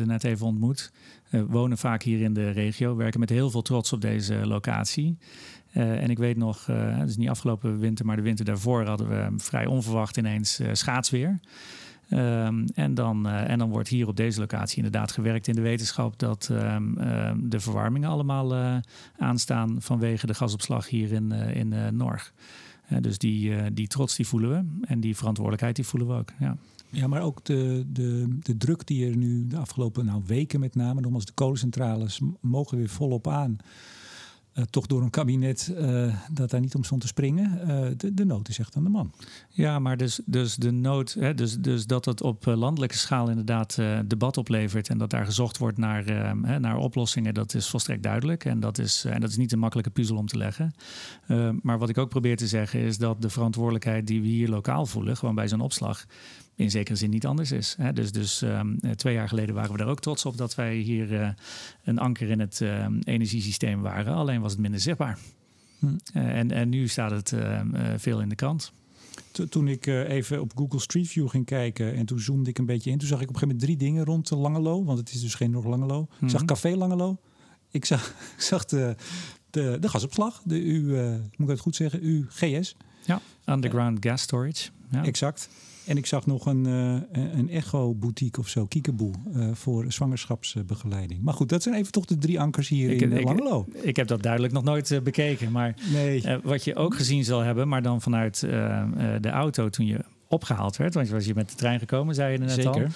net 0.07 0.25
even 0.25 0.47
ontmoet. 0.47 0.93
wonen 1.31 1.79
vaak 1.79 2.03
hier 2.03 2.21
in 2.21 2.35
de 2.35 2.51
regio, 2.51 2.97
werken 2.97 3.21
met 3.21 3.29
heel 3.29 3.51
veel 3.51 3.63
trots 3.63 3.93
op 3.93 4.01
deze 4.01 4.47
locatie. 4.47 5.19
en 5.73 6.11
ik 6.11 6.19
weet 6.19 6.37
nog, 6.37 6.67
het 6.73 7.09
is 7.09 7.17
niet 7.17 7.29
afgelopen 7.29 7.79
winter, 7.79 8.07
maar 8.07 8.17
de 8.17 8.23
winter 8.23 8.45
daarvoor 8.45 8.85
hadden 8.85 9.09
we 9.09 9.29
vrij 9.37 9.67
onverwacht 9.67 10.17
ineens 10.17 10.61
schaatsweer. 10.73 11.41
En, 12.75 12.95
dan, 12.95 13.29
en 13.29 13.59
dan 13.59 13.71
wordt 13.71 13.89
hier 13.89 14.09
op 14.09 14.17
deze 14.17 14.41
locatie 14.41 14.77
inderdaad 14.77 15.13
gewerkt 15.13 15.49
in 15.49 15.55
de 15.55 15.61
wetenschap 15.61 16.19
dat 16.19 16.43
de 17.37 17.61
verwarmingen 17.61 18.09
allemaal 18.09 18.81
aanstaan 19.19 19.77
vanwege 19.79 20.27
de 20.27 20.35
gasopslag 20.35 20.89
hier 20.89 21.13
in, 21.13 21.33
in 21.33 21.97
Norg 21.97 22.33
dus 23.01 23.19
die, 23.19 23.57
eh, 23.57 23.67
die 23.73 23.87
trots 23.87 24.17
die 24.17 24.27
voelen 24.27 24.51
we 24.51 24.87
en 24.87 25.01
die 25.01 25.17
verantwoordelijkheid 25.17 25.77
die 25.77 25.85
voelen 25.85 26.09
we 26.09 26.15
ook. 26.15 26.33
Ja. 26.39 26.57
Ja, 26.95 27.07
maar 27.07 27.23
ook 27.23 27.45
de, 27.45 27.85
de, 27.87 28.39
de 28.43 28.57
druk 28.57 28.87
die 28.87 29.07
er 29.07 29.17
nu 29.17 29.47
de 29.47 29.57
afgelopen 29.57 30.05
nou, 30.05 30.23
weken 30.27 30.61
met 30.61 30.75
name, 30.75 31.01
nogmaals 31.01 31.25
de 31.25 31.33
kolencentrales 31.33 32.21
mogen 32.41 32.79
weer 32.79 32.89
volop 32.89 33.29
aan. 33.29 33.57
Uh, 34.55 34.65
toch 34.65 34.87
door 34.87 35.03
een 35.03 35.11
kabinet 35.11 35.75
uh, 35.79 36.15
dat 36.31 36.51
daar 36.51 36.61
niet 36.61 36.75
om 36.75 36.85
stond 36.85 37.01
te 37.01 37.07
springen. 37.07 37.61
Uh, 37.61 37.91
de, 37.97 38.15
de 38.15 38.25
nood 38.25 38.49
is 38.49 38.59
echt 38.59 38.77
aan 38.77 38.85
de 38.85 38.91
man. 38.91 39.13
Ja, 39.49 39.79
maar 39.79 39.97
dus, 39.97 40.21
dus 40.25 40.57
de 40.57 40.71
nood, 40.71 41.17
hè, 41.19 41.35
dus, 41.35 41.59
dus 41.59 41.87
dat 41.87 42.05
het 42.05 42.23
op 42.23 42.47
landelijke 42.47 42.97
schaal 42.97 43.29
inderdaad 43.29 43.79
debat 44.07 44.37
oplevert 44.37 44.89
en 44.89 44.99
dat 44.99 45.11
daar 45.11 45.25
gezocht 45.25 45.59
wordt 45.59 45.79
naar, 45.79 46.05
hè, 46.43 46.59
naar 46.59 46.77
oplossingen, 46.77 47.35
dat 47.35 47.55
is 47.55 47.69
volstrekt 47.69 48.03
duidelijk. 48.03 48.45
En 48.45 48.61
dat 48.61 48.79
is, 48.79 49.05
en 49.05 49.21
dat 49.21 49.31
is 49.31 49.37
niet 49.37 49.53
een 49.53 49.59
makkelijke 49.59 49.91
puzzel 49.91 50.17
om 50.17 50.27
te 50.27 50.37
leggen. 50.37 50.75
maar 51.63 51.79
wat 51.79 51.89
ik 51.89 51.99
ook 51.99 52.09
probeer 52.09 52.37
te 52.37 52.47
zeggen 52.47 52.81
is 52.81 52.99
dat 52.99 53.23
de 53.23 53.31
verantwoordelijkheid 53.31 54.07
die 54.07 54.21
we 54.21 54.27
hier 54.27 54.49
lokaal 54.49 54.87
voelen, 54.87 55.17
gewoon 55.17 55.35
bij 55.35 55.49
zo'n 55.49 55.61
opslag, 55.61 56.07
in 56.57 56.71
zekere 56.71 56.97
zin 56.97 57.11
niet 57.11 57.27
anders 57.27 57.53
is. 57.53 57.75
Hè? 57.79 57.93
Dus, 57.93 58.13
dus 58.13 58.41
um, 58.41 58.79
twee 58.97 59.15
jaar 59.15 59.29
geleden 59.29 59.55
waren 59.55 59.73
we 59.73 59.79
er 59.79 59.87
ook 59.87 60.01
trots 60.01 60.25
op 60.25 60.37
dat 60.37 60.55
wij 60.55 60.77
hier 60.77 61.13
uh, 61.13 61.29
een 61.85 61.99
anker 61.99 62.31
in 62.31 62.41
het 62.41 62.61
uh, 62.61 62.87
energiesysteem 63.05 63.81
waren. 63.81 64.15
Alleen 64.15 64.41
was 64.41 64.53
het 64.53 64.61
minder 64.61 64.81
zichtbaar. 64.81 65.19
Hm. 65.79 65.87
Uh, 65.87 66.39
en, 66.39 66.51
en 66.51 66.69
nu 66.69 66.89
staat 66.89 67.11
het 67.11 67.33
ehm, 67.33 67.99
veel 67.99 68.21
in 68.21 68.29
de 68.29 68.35
krant. 68.35 68.73
Toen 69.49 69.69
ik 69.69 69.87
even 69.87 70.41
op 70.41 70.53
Google 70.57 70.81
Street 70.81 71.09
View 71.09 71.29
ging 71.29 71.45
kijken 71.45 71.95
en 71.95 72.07
toen 72.07 72.21
zoomde 72.21 72.51
ik 72.51 72.59
een 72.59 72.67
beetje 72.67 72.91
in, 72.91 72.99
toen 72.99 73.09
zag 73.09 73.21
ik 73.21 73.29
op 73.29 73.35
een 73.35 73.41
gegeven 73.41 73.57
moment 73.57 73.79
drie 73.79 73.91
dingen 73.91 74.05
rond 74.05 74.31
Langelo, 74.31 74.85
want 74.85 74.99
het 74.99 75.13
is 75.13 75.21
dus 75.21 75.35
geen 75.35 75.51
nog 75.51 75.65
Langelo. 75.65 76.09
Ik 76.21 76.31
zag 76.31 76.41
mhm. 76.41 76.45
Café 76.45 76.77
Langelo. 76.77 77.17
Ik 77.71 77.85
zag, 77.85 78.09
ik 78.37 78.43
zag 78.43 78.65
de, 78.65 78.97
de, 79.51 79.77
de 79.81 79.89
gasopslag, 79.89 80.43
de 80.45 80.61
U, 80.61 80.83
moet 81.37 81.49
ik 81.49 81.49
het 81.49 81.61
goed 81.61 81.77
zeggen, 81.77 82.07
UGS. 82.07 82.77
Ja, 83.05 83.21
Underground 83.47 84.07
Gas 84.07 84.23
Storage. 84.23 84.71
Ja. 84.91 85.05
Exact. 85.05 85.49
En 85.87 85.97
ik 85.97 86.07
zag 86.07 86.27
nog 86.27 86.47
een, 86.47 86.67
uh, 86.67 86.95
een 87.13 87.51
echo-boutique 87.51 88.41
of 88.41 88.49
zo, 88.49 88.67
Kiekeboe, 88.67 89.13
uh, 89.37 89.49
voor 89.53 89.93
zwangerschapsbegeleiding. 89.93 91.23
Maar 91.23 91.35
goed, 91.35 91.49
dat 91.49 91.63
zijn 91.63 91.75
even 91.75 91.93
toch 91.93 92.05
de 92.05 92.19
drie 92.19 92.41
ankers 92.41 92.69
hier 92.69 92.91
ik, 92.91 93.01
in 93.01 93.13
ik, 93.13 93.25
Langelo. 93.25 93.67
Ik, 93.73 93.83
ik, 93.83 93.97
heb 93.97 94.07
dat 94.07 94.23
duidelijk 94.23 94.53
nog 94.53 94.65
nooit 94.65 94.91
uh, 94.91 95.01
bekeken. 95.01 95.53
Maar 95.53 95.75
nee. 95.93 96.23
wat 96.43 96.65
je 96.65 96.75
ook 96.75 96.95
gezien 96.95 97.25
zal 97.25 97.41
hebben, 97.41 97.69
maar 97.69 97.83
dan 97.83 98.01
vanuit 98.01 98.41
de 99.21 99.31
auto 99.31 99.69
toen 99.69 99.87
je 99.87 100.05
opgehaald 100.29 100.77
werd. 100.77 100.95
Want 100.95 101.07
je 101.07 101.13
was 101.13 101.25
hier 101.25 101.35
met 101.35 101.49
de 101.49 101.57
trein 101.57 101.79
gekomen, 101.79 102.15
zei 102.15 102.33
je 102.33 102.39
net 102.39 102.51
Zeker. 102.51 102.85
al. 102.85 102.89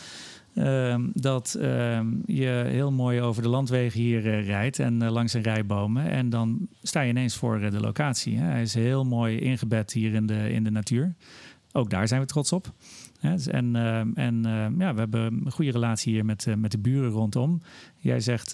Uh, 0.54 0.94
dat 1.12 1.56
uh, 1.60 2.00
je 2.26 2.64
heel 2.66 2.92
mooi 2.92 3.20
over 3.20 3.42
de 3.42 3.48
landwegen 3.48 4.00
hier 4.00 4.26
uh, 4.26 4.46
rijdt 4.46 4.78
en 4.78 5.10
langs 5.10 5.32
een 5.32 5.42
rij 5.42 5.66
bomen. 5.66 6.10
En 6.10 6.30
dan 6.30 6.68
sta 6.82 7.00
je 7.00 7.10
ineens 7.10 7.36
voor 7.36 7.70
de 7.70 7.80
locatie. 7.80 8.38
Hè. 8.38 8.44
Hij 8.44 8.62
is 8.62 8.74
heel 8.74 9.04
mooi 9.04 9.38
ingebed 9.38 9.92
hier 9.92 10.14
in 10.14 10.26
de, 10.26 10.52
in 10.52 10.64
de 10.64 10.70
natuur. 10.70 11.14
Ook 11.72 11.90
daar 11.90 12.08
zijn 12.08 12.20
we 12.20 12.26
trots 12.26 12.52
op. 12.52 12.72
Dus 13.20 13.46
en 13.46 13.74
uh, 13.74 13.98
en 13.98 14.46
uh, 14.46 14.66
ja, 14.78 14.94
we 14.94 14.98
hebben 14.98 15.40
een 15.44 15.52
goede 15.52 15.70
relatie 15.70 16.12
hier 16.12 16.24
met, 16.24 16.46
uh, 16.46 16.54
met 16.54 16.70
de 16.70 16.78
buren 16.78 17.10
rondom. 17.10 17.60
Jij 17.96 18.20
zegt, 18.20 18.52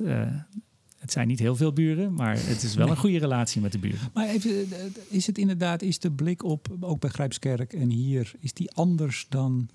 het 0.98 1.12
zijn 1.12 1.29
niet 1.29 1.38
heel 1.38 1.57
veel 1.57 1.72
buren, 1.72 2.14
maar 2.14 2.35
het 2.35 2.62
is 2.62 2.74
wel 2.74 2.90
een 2.90 2.96
goede 2.96 3.18
relatie 3.18 3.61
met 3.61 3.72
de 3.72 3.79
buren. 3.79 4.11
Maar 4.14 4.29
even, 4.29 4.68
is 5.09 5.27
het 5.27 5.38
inderdaad, 5.38 5.83
is 5.83 5.98
de 5.98 6.11
blik 6.11 6.42
op, 6.42 6.77
ook 6.81 7.00
bij 7.00 7.11
Grijpskerk 7.11 7.72
en 7.72 7.90
hier, 7.90 8.33
is 8.40 8.53
die 8.53 8.70
anders 8.72 9.27
dan... 9.29 9.68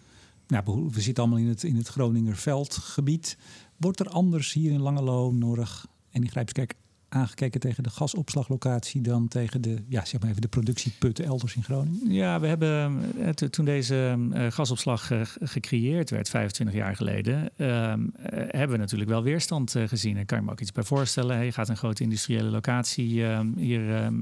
Nou, 0.47 0.89
we 0.91 1.02
zitten 1.02 1.23
allemaal 1.23 1.41
in 1.41 1.47
het, 1.47 1.63
in 1.63 1.75
het 1.75 1.88
Groninger 1.88 2.36
veldgebied. 2.36 3.38
Wordt 3.78 3.99
er 3.99 4.10
anders 4.10 4.54
hier 4.54 4.71
in 4.71 4.82
Langelo, 4.82 5.32
Norg 5.32 5.88
en 6.12 6.21
in 6.21 6.30
Grijpskerk 6.30 6.73
aangekeken 7.10 7.60
tegen 7.60 7.84
de 7.84 7.89
gasopslaglocatie 7.89 9.02
dan 9.02 9.28
tegen 9.28 9.62
de, 9.62 9.84
ja, 9.88 10.06
zeg 10.06 10.22
maar 10.22 10.30
even 10.30 10.41
de 10.41 10.48
productieputten 10.48 11.26
elders 11.26 11.56
in 11.56 11.63
Groningen? 11.63 12.12
Ja, 12.12 12.39
we 12.39 12.48
hebben 12.48 13.02
eh, 13.19 13.30
toen 13.30 13.65
deze 13.65 14.17
uh, 14.34 14.45
gasopslag 14.50 15.12
uh, 15.12 15.22
gecreëerd 15.41 16.10
werd, 16.10 16.30
25 16.30 16.76
jaar 16.76 16.95
geleden, 16.95 17.50
ehm, 17.58 18.08
hebben 18.32 18.69
we 18.69 18.78
natuurlijk 18.78 19.10
wel 19.10 19.24
weerstand 19.24 19.76
gezien. 19.86 20.15
Daar 20.15 20.26
kan 20.26 20.38
je 20.38 20.43
me 20.43 20.52
ook 20.52 20.62
iets 20.62 20.72
bij 20.72 20.84
voorstellen. 20.84 21.45
Je 21.45 21.52
gaat 21.52 21.69
een 21.69 21.78
grote 21.78 22.04
industriële 22.04 22.50
locatie 22.50 23.26
ehm, 23.26 23.48
hier 23.58 23.95
ehm, 23.95 24.19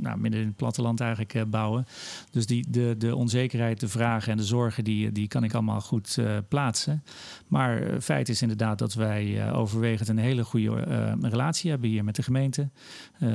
nou, 0.00 0.18
midden 0.18 0.40
in 0.40 0.46
het 0.46 0.56
platteland 0.56 1.00
eigenlijk 1.00 1.50
bouwen. 1.50 1.86
Dus 2.30 2.46
die, 2.46 2.66
de, 2.70 2.94
de 2.98 3.16
onzekerheid, 3.16 3.80
de 3.80 3.88
vragen 3.88 4.32
en 4.32 4.36
de 4.36 4.44
zorgen, 4.44 4.84
die, 4.84 5.12
die 5.12 5.28
kan 5.28 5.44
ik 5.44 5.54
allemaal 5.54 5.80
goed 5.80 6.18
plaatsen. 6.48 7.02
Maar 7.48 8.00
feit 8.00 8.28
is 8.28 8.42
inderdaad 8.42 8.78
dat 8.78 8.94
wij 8.94 9.52
overwegend 9.52 10.08
een 10.08 10.18
hele 10.18 10.44
goede 10.44 11.16
relatie 11.20 11.70
hebben 11.70 11.88
hier 11.88 12.04
met 12.04 12.16
de 12.16 12.22
gemeente, 12.22 12.68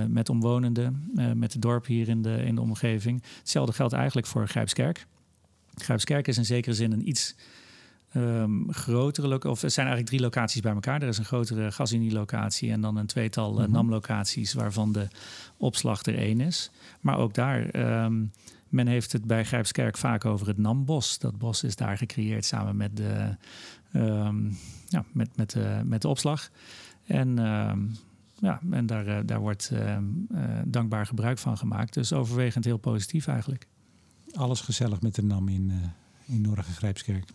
met 0.07 0.29
omwonenden, 0.29 1.11
met 1.35 1.53
het 1.53 1.61
dorp 1.61 1.85
hier 1.85 2.09
in 2.09 2.21
de, 2.21 2.43
in 2.43 2.55
de 2.55 2.61
omgeving. 2.61 3.23
Hetzelfde 3.39 3.73
geldt 3.73 3.93
eigenlijk 3.93 4.27
voor 4.27 4.47
Grijpskerk. 4.47 5.05
Grijpskerk 5.75 6.27
is 6.27 6.37
in 6.37 6.45
zekere 6.45 6.75
zin 6.75 6.91
een 6.91 7.07
iets 7.07 7.35
um, 8.15 8.73
grotere. 8.73 9.49
Of 9.49 9.63
er 9.63 9.71
zijn 9.71 9.87
eigenlijk 9.87 10.05
drie 10.05 10.21
locaties 10.21 10.61
bij 10.61 10.73
elkaar. 10.73 11.01
Er 11.01 11.07
is 11.07 11.17
een 11.17 11.25
grotere 11.25 11.71
gasunie-locatie 11.71 12.71
en 12.71 12.81
dan 12.81 12.97
een 12.97 13.05
tweetal 13.05 13.61
uh, 13.61 13.67
NAM-locaties, 13.67 14.53
waarvan 14.53 14.91
de 14.91 15.07
opslag 15.57 16.05
er 16.05 16.17
één 16.17 16.41
is. 16.41 16.71
Maar 17.01 17.17
ook 17.17 17.33
daar. 17.33 17.75
Um, 18.03 18.31
men 18.69 18.87
heeft 18.87 19.11
het 19.11 19.25
bij 19.25 19.45
Grijpskerk 19.45 19.97
vaak 19.97 20.25
over 20.25 20.47
het 20.47 20.57
NAM-bos. 20.57 21.19
Dat 21.19 21.37
bos 21.37 21.63
is 21.63 21.75
daar 21.75 21.97
gecreëerd 21.97 22.45
samen 22.45 22.77
met 22.77 22.97
de, 22.97 23.35
um, 23.93 24.57
ja, 24.87 25.05
met, 25.11 25.37
met, 25.37 25.55
uh, 25.55 25.81
met 25.81 26.01
de 26.01 26.07
opslag. 26.07 26.49
En, 27.05 27.35
ja, 28.39 28.59
en 28.71 28.85
daar, 28.85 29.07
uh, 29.07 29.17
daar 29.25 29.39
wordt 29.39 29.71
uh, 29.73 29.97
dankbaar 30.65 31.05
gebruik 31.05 31.37
van 31.37 31.57
gemaakt. 31.57 31.93
Dus 31.93 32.13
overwegend 32.13 32.65
heel 32.65 32.77
positief 32.77 33.27
eigenlijk. 33.27 33.67
Alles 34.33 34.61
gezellig 34.61 35.01
met 35.01 35.15
de 35.15 35.23
NAM 35.23 35.49
in, 35.49 35.71
in 36.25 36.41
Norge 36.41 36.71
Grijpskerk. 36.71 37.29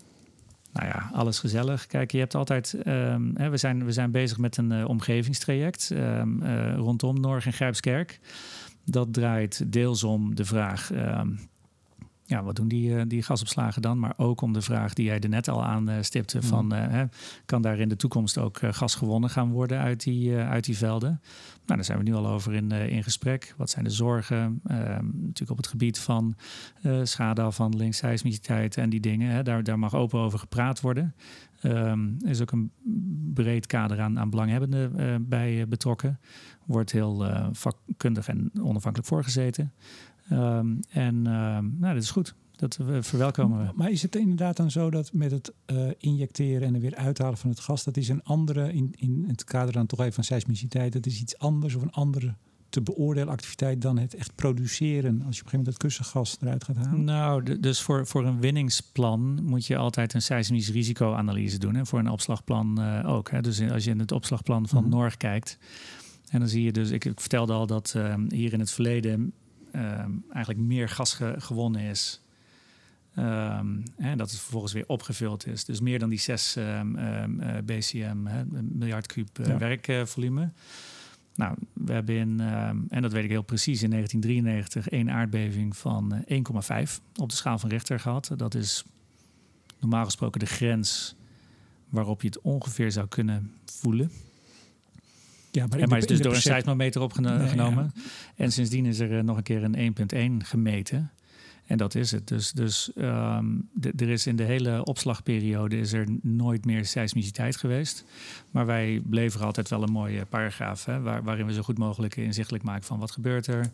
Nou 0.73 0.87
ja, 0.87 1.11
alles 1.13 1.39
gezellig. 1.39 1.87
Kijk, 1.87 2.13
je 2.13 2.19
hebt 2.19 2.35
altijd. 2.35 2.87
Um, 2.87 3.33
hè, 3.37 3.49
we, 3.49 3.57
zijn, 3.57 3.85
we 3.85 3.93
zijn 3.93 4.11
bezig 4.11 4.39
met 4.39 4.57
een 4.57 4.71
uh, 4.71 4.89
omgevingstraject 4.89 5.91
um, 5.91 6.43
uh, 6.43 6.75
rondom 6.75 7.21
Norg 7.21 7.47
en 7.47 7.53
Grijpskerk. 7.53 8.21
Dat 8.85 9.13
draait 9.13 9.73
deels 9.73 10.05
om 10.05 10.35
de 10.35 10.45
vraag. 10.45 10.91
Um, 10.93 11.39
ja, 12.29 12.43
wat 12.43 12.57
doen 12.57 12.69
die, 12.69 12.91
uh, 12.91 13.03
die 13.07 13.23
gasopslagen 13.23 13.83
dan? 13.83 13.99
Maar 13.99 14.15
ook 14.17 14.41
om 14.41 14.53
de 14.53 14.63
vraag 14.63 14.93
die 14.93 15.05
jij 15.05 15.21
er 15.21 15.29
net 15.29 15.49
al 15.49 15.65
aan 15.65 16.05
stipte: 16.05 16.43
van 16.43 16.65
mm. 16.65 16.73
hè, 16.73 17.05
kan 17.45 17.63
daar 17.63 17.79
in 17.79 17.89
de 17.89 17.97
toekomst 17.97 18.39
ook 18.39 18.59
gas 18.63 18.95
gewonnen 18.95 19.31
gaan 19.31 19.51
worden 19.51 19.79
uit 19.79 20.03
die, 20.03 20.37
uit 20.37 20.65
die 20.65 20.77
velden? 20.77 21.21
Nou, 21.69 21.81
daar 21.81 21.85
zijn 21.85 21.99
we 21.99 22.05
nu 22.05 22.15
al 22.15 22.27
over 22.27 22.55
in, 22.55 22.71
in 22.71 23.03
gesprek. 23.03 23.55
Wat 23.57 23.71
zijn 23.71 23.85
de 23.85 23.91
zorgen? 23.91 24.61
Uh, 24.71 24.77
natuurlijk 24.99 25.51
op 25.51 25.57
het 25.57 25.67
gebied 25.67 25.99
van 25.99 26.35
uh, 26.83 27.01
schadeafhandeling, 27.03 27.95
seismiciteit 27.95 28.77
en 28.77 28.91
die 28.91 29.01
dingen. 29.01 29.31
Hè, 29.31 29.43
daar, 29.43 29.63
daar 29.63 29.79
mag 29.79 29.95
open 29.95 30.19
over 30.21 30.39
gepraat 30.39 30.81
worden. 30.81 31.15
Um, 31.63 32.17
er 32.21 32.31
is 32.31 32.41
ook 32.41 32.53
een 32.53 32.73
breed 33.35 33.67
kader 33.67 34.01
aan, 34.01 34.19
aan 34.19 34.31
belanghebbenden 34.31 35.29
bij 35.29 35.69
betrokken. 35.69 36.21
Wordt 36.67 36.93
heel 36.93 37.27
vakkundig 37.53 38.29
en 38.29 38.51
onafhankelijk 38.61 39.09
voorgezeten. 39.09 39.73
Um, 40.33 40.81
en 40.89 41.15
um, 41.15 41.77
nou, 41.79 41.95
dat 41.95 42.03
is 42.03 42.11
goed. 42.11 42.35
Dat 42.57 42.77
we 42.77 43.03
verwelkomen 43.03 43.67
we. 43.67 43.73
Maar 43.75 43.91
is 43.91 44.03
het 44.03 44.17
inderdaad 44.17 44.57
dan 44.57 44.71
zo 44.71 44.91
dat 44.91 45.13
met 45.13 45.31
het 45.31 45.53
uh, 45.67 45.91
injecteren 45.99 46.69
en 46.69 46.75
er 46.75 46.81
weer 46.81 46.95
uithalen 46.95 47.39
van 47.39 47.51
het 47.51 47.61
gas, 47.61 47.85
dat 47.85 47.97
is 47.97 48.09
een 48.09 48.23
andere, 48.23 48.73
in, 48.73 48.95
in 48.97 49.25
het 49.27 49.45
kader 49.45 49.73
dan 49.73 49.87
toch 49.87 50.01
even 50.01 50.13
van 50.13 50.25
seismiciteit, 50.25 50.93
dat 50.93 51.07
is 51.07 51.21
iets 51.21 51.39
anders 51.39 51.75
of 51.75 51.83
een 51.83 51.93
andere 51.93 52.35
te 52.69 52.83
beoordelen 52.83 53.29
activiteit 53.29 53.83
dan 53.83 53.99
het 53.99 54.15
echt 54.15 54.35
produceren 54.35 55.23
als 55.23 55.37
je 55.37 55.43
op 55.43 55.47
een 55.47 55.51
gegeven 55.51 55.51
moment 55.51 55.67
het 55.67 55.77
kussengas 55.77 56.37
eruit 56.41 56.65
gaat 56.65 56.77
halen? 56.77 57.05
Nou, 57.05 57.61
dus 57.61 57.81
voor, 57.81 58.07
voor 58.07 58.27
een 58.27 58.41
winningsplan 58.41 59.45
moet 59.45 59.67
je 59.67 59.77
altijd 59.77 60.15
een 60.15 60.23
seismisch 60.23 60.71
risicoanalyse 60.71 61.59
doen. 61.59 61.77
En 61.77 61.87
voor 61.87 61.99
een 61.99 62.11
opslagplan 62.11 62.81
uh, 62.81 63.09
ook. 63.09 63.31
Hè. 63.31 63.41
Dus 63.41 63.71
als 63.71 63.85
je 63.85 63.91
in 63.91 63.99
het 63.99 64.13
opslagplan 64.13 64.69
van 64.69 64.85
mm 64.85 64.91
-hmm. 64.91 64.99
Norg 64.99 65.17
kijkt, 65.17 65.59
en 66.31 66.39
dan 66.39 66.49
zie 66.49 66.63
je 66.63 66.73
dus, 66.73 66.91
ik, 66.91 67.05
ik 67.05 67.21
vertelde 67.21 67.53
al 67.53 67.67
dat 67.67 67.95
uh, 67.97 68.15
hier 68.29 68.53
in 68.53 68.61
het 68.61 68.71
verleden 68.71 69.33
eigenlijk 70.33 70.67
meer 70.67 70.89
gas 70.89 71.13
ge 71.15 71.35
gewonnen 71.39 71.81
is 71.81 72.23
Um, 73.19 73.83
hè, 73.97 74.17
dat 74.17 74.31
het 74.31 74.41
vervolgens 74.41 74.73
weer 74.73 74.85
opgevuld 74.87 75.47
is. 75.47 75.65
Dus 75.65 75.81
meer 75.81 75.99
dan 75.99 76.09
die 76.09 76.19
6 76.19 76.57
um, 76.57 76.97
um, 76.97 77.41
uh, 77.41 77.57
BCM, 77.65 78.27
hè, 78.27 78.45
miljard 78.63 79.07
kuub 79.07 79.39
uh, 79.39 79.47
ja. 79.47 79.59
werkvolume. 79.59 80.51
Nou, 81.35 81.57
we 81.73 81.93
hebben 81.93 82.15
in, 82.15 82.41
en 82.89 83.03
dat 83.03 83.13
weet 83.13 83.25
ik 83.25 83.31
heel 83.31 83.43
precies, 83.43 83.83
in 83.83 83.91
1993 83.91 84.89
één 84.89 85.11
aardbeving 85.11 85.77
van 85.77 86.25
1,5 86.25 86.27
op 87.15 87.29
de 87.29 87.37
schaal 87.37 87.59
van 87.59 87.71
Richter 87.71 88.01
gehad. 88.01 88.31
Dat 88.37 88.55
is 88.55 88.85
normaal 89.81 90.05
gesproken 90.05 90.41
de 90.41 90.47
grens 90.47 91.17
waarop 91.89 92.23
je 92.23 92.29
het 92.29 92.41
ongeveer 92.41 92.93
zou 92.93 93.09
kunnen 93.09 93.53
voelen. 93.65 94.11
Ja, 95.51 95.67
maar, 95.67 95.79
en 95.79 95.89
maar 95.89 95.99
is 95.99 96.07
dus 96.07 96.21
door 96.21 96.35
een 96.35 96.41
seismometer 96.41 97.01
opgenomen. 97.01 97.57
Nee, 97.57 97.67
ja. 97.67 97.91
En 98.37 98.53
sindsdien 98.53 98.87
is 98.87 98.99
er 98.99 99.13
uh, 99.13 99.23
nog 99.23 99.37
een 99.37 99.43
keer 99.43 99.65
een 99.65 100.41
1,1 100.43 100.47
gemeten. 100.47 101.11
En 101.69 101.77
dat 101.77 101.95
is 101.95 102.11
het. 102.11 102.29
Dus, 102.29 102.53
dus 102.53 102.91
um, 102.97 103.69
er 103.97 104.09
is 104.09 104.27
in 104.27 104.37
de 104.37 104.43
hele 104.43 104.85
opslagperiode 104.85 105.79
is 105.79 105.93
er 105.93 106.07
nooit 106.23 106.65
meer 106.65 106.85
seismiciteit 106.85 107.57
geweest. 107.57 108.05
Maar 108.51 108.67
wij 108.67 109.03
bleven 109.05 109.41
altijd 109.41 109.69
wel 109.69 109.83
een 109.83 109.93
mooie 109.93 110.25
paragraaf 110.25 110.85
hè, 110.85 111.01
waar, 111.01 111.23
waarin 111.23 111.47
we 111.47 111.53
zo 111.53 111.63
goed 111.63 111.79
mogelijk 111.79 112.17
inzichtelijk 112.17 112.65
maken 112.65 112.85
van 112.85 112.99
wat 112.99 113.11
gebeurt 113.11 113.47
er. 113.47 113.71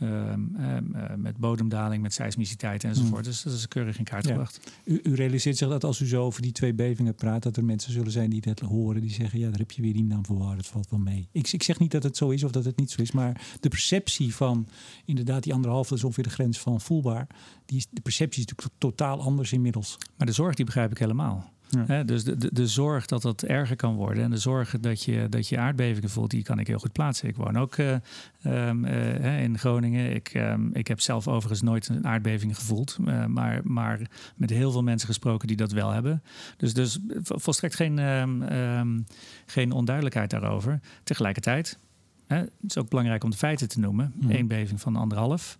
Um, 0.00 0.56
um, 0.60 0.92
uh, 0.94 1.02
met 1.16 1.36
bodemdaling, 1.36 2.02
met 2.02 2.12
seismiciteit 2.12 2.84
enzovoort. 2.84 3.24
Mm. 3.24 3.30
Dus 3.30 3.42
dat 3.42 3.52
is 3.52 3.68
keurig 3.68 3.98
in 3.98 4.04
kaart 4.04 4.24
ja. 4.24 4.30
gebracht. 4.30 4.60
U, 4.84 5.00
u, 5.02 5.14
realiseert 5.14 5.56
zich 5.56 5.68
dat 5.68 5.84
als 5.84 6.00
u 6.00 6.06
zo 6.06 6.24
over 6.24 6.42
die 6.42 6.52
twee 6.52 6.74
bevingen 6.74 7.14
praat, 7.14 7.42
dat 7.42 7.56
er 7.56 7.64
mensen 7.64 7.92
zullen 7.92 8.12
zijn 8.12 8.30
die 8.30 8.42
het 8.44 8.60
horen, 8.60 9.00
die 9.00 9.10
zeggen: 9.10 9.38
ja, 9.38 9.48
daar 9.48 9.58
heb 9.58 9.70
je 9.70 9.82
weer 9.82 9.92
die 9.92 10.04
naam 10.04 10.26
voor, 10.26 10.56
het 10.56 10.66
valt 10.66 10.90
wel 10.90 10.98
mee. 10.98 11.28
Ik, 11.32 11.52
ik, 11.52 11.62
zeg 11.62 11.78
niet 11.78 11.90
dat 11.90 12.02
het 12.02 12.16
zo 12.16 12.28
is 12.28 12.44
of 12.44 12.50
dat 12.50 12.64
het 12.64 12.76
niet 12.76 12.90
zo 12.90 13.02
is, 13.02 13.12
maar 13.12 13.40
de 13.60 13.68
perceptie 13.68 14.34
van 14.34 14.68
inderdaad 15.04 15.42
die 15.42 15.52
anderhalve, 15.52 15.88
dat 15.88 15.98
is 15.98 16.04
ongeveer 16.04 16.24
de 16.24 16.30
grens 16.30 16.58
van 16.58 16.80
voelbaar, 16.80 17.26
die 17.66 17.86
de 17.90 18.00
perceptie 18.00 18.44
is 18.44 18.48
natuurlijk 18.48 18.78
totaal 18.78 19.20
anders 19.20 19.52
inmiddels. 19.52 19.98
Maar 20.16 20.26
de 20.26 20.32
zorg 20.32 20.54
die 20.54 20.64
begrijp 20.64 20.90
ik 20.90 20.98
helemaal. 20.98 21.52
Ja. 21.88 22.02
dus 22.02 22.24
de, 22.24 22.36
de, 22.36 22.48
de, 22.52 22.66
zorg 22.66 23.06
dat 23.06 23.22
dat 23.22 23.42
erger 23.42 23.76
kan 23.76 23.94
worden 23.94 24.22
en 24.22 24.30
de 24.30 24.36
zorg 24.36 24.80
dat 24.80 25.02
je, 25.02 25.26
dat 25.28 25.48
je 25.48 25.58
aardbevingen 25.58 26.10
voelt, 26.10 26.30
die 26.30 26.42
kan 26.42 26.58
ik 26.58 26.66
heel 26.66 26.78
goed 26.78 26.92
plaatsen. 26.92 27.28
Ik 27.28 27.36
woon 27.36 27.58
ook 27.58 27.76
uh, 27.76 27.96
um, 28.44 28.84
uh, 28.84 29.42
in 29.42 29.58
Groningen. 29.58 30.14
Ik, 30.14 30.34
um, 30.34 30.70
ik 30.72 30.88
heb 30.88 31.00
zelf 31.00 31.28
overigens 31.28 31.62
nooit 31.62 31.88
een 31.88 32.06
aardbeving 32.06 32.56
gevoeld, 32.56 32.96
uh, 33.00 33.26
maar, 33.26 33.60
maar 33.64 34.00
met 34.36 34.50
heel 34.50 34.70
veel 34.70 34.82
mensen 34.82 35.08
gesproken 35.08 35.48
die 35.48 35.56
dat 35.56 35.72
wel 35.72 35.90
hebben. 35.90 36.22
Dus, 36.56 36.74
dus 36.74 36.98
volstrekt 37.20 37.74
geen, 37.74 37.98
um, 37.98 39.06
geen 39.46 39.72
onduidelijkheid 39.72 40.30
daarover. 40.30 40.80
Tegelijkertijd, 41.02 41.78
hè, 42.26 42.36
het 42.36 42.50
is 42.68 42.78
ook 42.78 42.88
belangrijk 42.88 43.24
om 43.24 43.30
de 43.30 43.36
feiten 43.36 43.68
te 43.68 43.80
noemen. 43.80 44.12
Mm. 44.14 44.30
Eén 44.30 44.46
beving 44.46 44.80
van 44.80 44.96
anderhalf. 44.96 45.58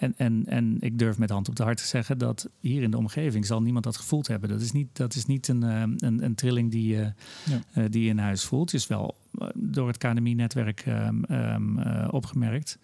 En, 0.00 0.14
en, 0.16 0.42
en 0.46 0.76
ik 0.80 0.98
durf 0.98 1.18
met 1.18 1.30
hand 1.30 1.48
op 1.48 1.56
de 1.56 1.62
hart 1.62 1.76
te 1.76 1.86
zeggen 1.86 2.18
dat 2.18 2.48
hier 2.60 2.82
in 2.82 2.90
de 2.90 2.96
omgeving 2.96 3.46
zal 3.46 3.62
niemand 3.62 3.84
dat 3.84 3.96
gevoeld 3.96 4.26
hebben. 4.26 4.48
Dat 4.48 4.60
is 4.60 4.72
niet, 4.72 4.88
dat 4.92 5.14
is 5.14 5.26
niet 5.26 5.48
een, 5.48 5.62
een, 5.62 6.24
een 6.24 6.34
trilling 6.34 6.70
die, 6.70 6.94
uh, 6.94 7.00
ja. 7.44 7.62
uh, 7.74 7.84
die 7.90 8.02
je 8.02 8.08
in 8.08 8.18
huis 8.18 8.44
voelt. 8.44 8.70
Het 8.70 8.80
is 8.80 8.86
wel 8.86 9.16
door 9.54 9.86
het 9.86 9.98
KNMI-netwerk 9.98 10.86
um, 10.86 11.24
um, 11.30 11.78
uh, 11.78 12.08
opgemerkt. 12.10 12.78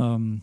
Um, 0.00 0.42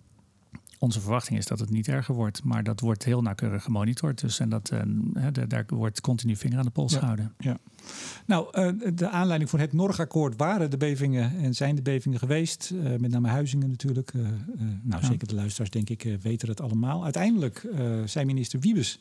onze 0.83 1.01
verwachting 1.01 1.37
is 1.37 1.45
dat 1.45 1.59
het 1.59 1.69
niet 1.69 1.87
erger 1.87 2.15
wordt, 2.15 2.43
maar 2.43 2.63
dat 2.63 2.79
wordt 2.79 3.03
heel 3.03 3.21
nauwkeurig 3.21 3.63
gemonitord. 3.63 4.21
Dus 4.21 4.39
en 4.39 4.49
dat, 4.49 4.71
uh, 4.73 5.27
daar 5.47 5.65
wordt 5.67 6.01
continu 6.01 6.35
vinger 6.35 6.57
aan 6.57 6.65
de 6.65 6.71
pols 6.71 6.93
ja, 6.93 6.99
gehouden. 6.99 7.33
Ja. 7.37 7.57
Nou, 8.25 8.59
uh, 8.59 8.91
de 8.93 9.09
aanleiding 9.09 9.49
voor 9.49 9.59
het 9.59 9.73
Norgakkoord 9.73 10.37
waren 10.37 10.69
de 10.69 10.77
bevingen 10.77 11.37
en 11.37 11.55
zijn 11.55 11.75
de 11.75 11.81
bevingen 11.81 12.19
geweest. 12.19 12.71
Uh, 12.73 12.95
met 12.97 13.11
name 13.11 13.27
Huizingen 13.27 13.69
natuurlijk. 13.69 14.13
nou, 14.13 15.01
ja. 15.01 15.07
zeker 15.07 15.27
de 15.27 15.35
luisteraars 15.35 15.69
denk 15.69 15.89
ik 15.89 16.17
weten 16.21 16.49
het 16.49 16.61
allemaal. 16.61 17.03
Uiteindelijk 17.03 17.67
zei 18.05 18.25
minister 18.25 18.59
Wiebes. 18.59 18.99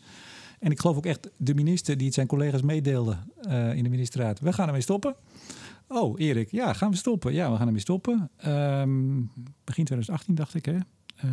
En 0.58 0.70
ik 0.70 0.80
geloof 0.80 0.96
ook 0.96 1.06
echt 1.06 1.30
de 1.36 1.54
minister 1.54 1.96
die 1.96 2.06
het 2.06 2.14
zijn 2.14 2.26
collega's 2.26 2.62
meedeelde 2.62 3.16
in 3.74 3.82
de 3.82 3.88
ministerraad. 3.88 4.40
We 4.40 4.52
gaan 4.52 4.66
ermee 4.66 4.80
stoppen. 4.80 5.14
Oh, 5.88 6.20
Erik, 6.20 6.50
ja, 6.50 6.72
gaan 6.72 6.90
we 6.90 6.96
stoppen? 6.96 7.32
Ja, 7.32 7.50
we 7.50 7.56
gaan 7.56 7.66
ermee 7.66 7.80
stoppen. 7.80 8.30
Um, 8.46 9.30
begin 9.64 9.84
2018 9.84 10.34
dacht 10.34 10.54
ik, 10.54 10.64
hè? 10.64 10.78
Uh, 11.24 11.30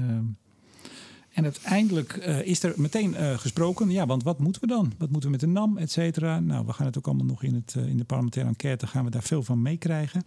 en 1.30 1.44
uiteindelijk 1.44 2.26
uh, 2.28 2.42
is 2.42 2.64
er 2.64 2.74
meteen 2.76 3.14
uh, 3.14 3.38
gesproken. 3.38 3.90
Ja, 3.90 4.06
want 4.06 4.24
wat 4.24 4.40
moeten 4.40 4.62
we 4.62 4.68
dan? 4.68 4.94
Wat 4.98 5.10
moeten 5.10 5.32
we 5.32 5.38
met 5.38 5.40
de 5.46 5.48
NAM, 5.48 5.78
et 5.78 5.92
cetera? 5.92 6.40
Nou, 6.40 6.66
we 6.66 6.74
gaan 6.74 6.86
het 6.86 6.98
ook 6.98 7.08
allemaal 7.08 7.26
nog 7.26 7.44
in, 7.44 7.54
het, 7.54 7.76
uh, 7.78 7.88
in 7.88 7.98
de 7.98 8.04
parlementaire 8.04 8.52
enquête... 8.52 8.88
gaan 8.88 9.06
we 9.06 9.12
daar 9.12 9.24
veel 9.24 9.44
van 9.44 9.62
meekrijgen. 9.62 10.24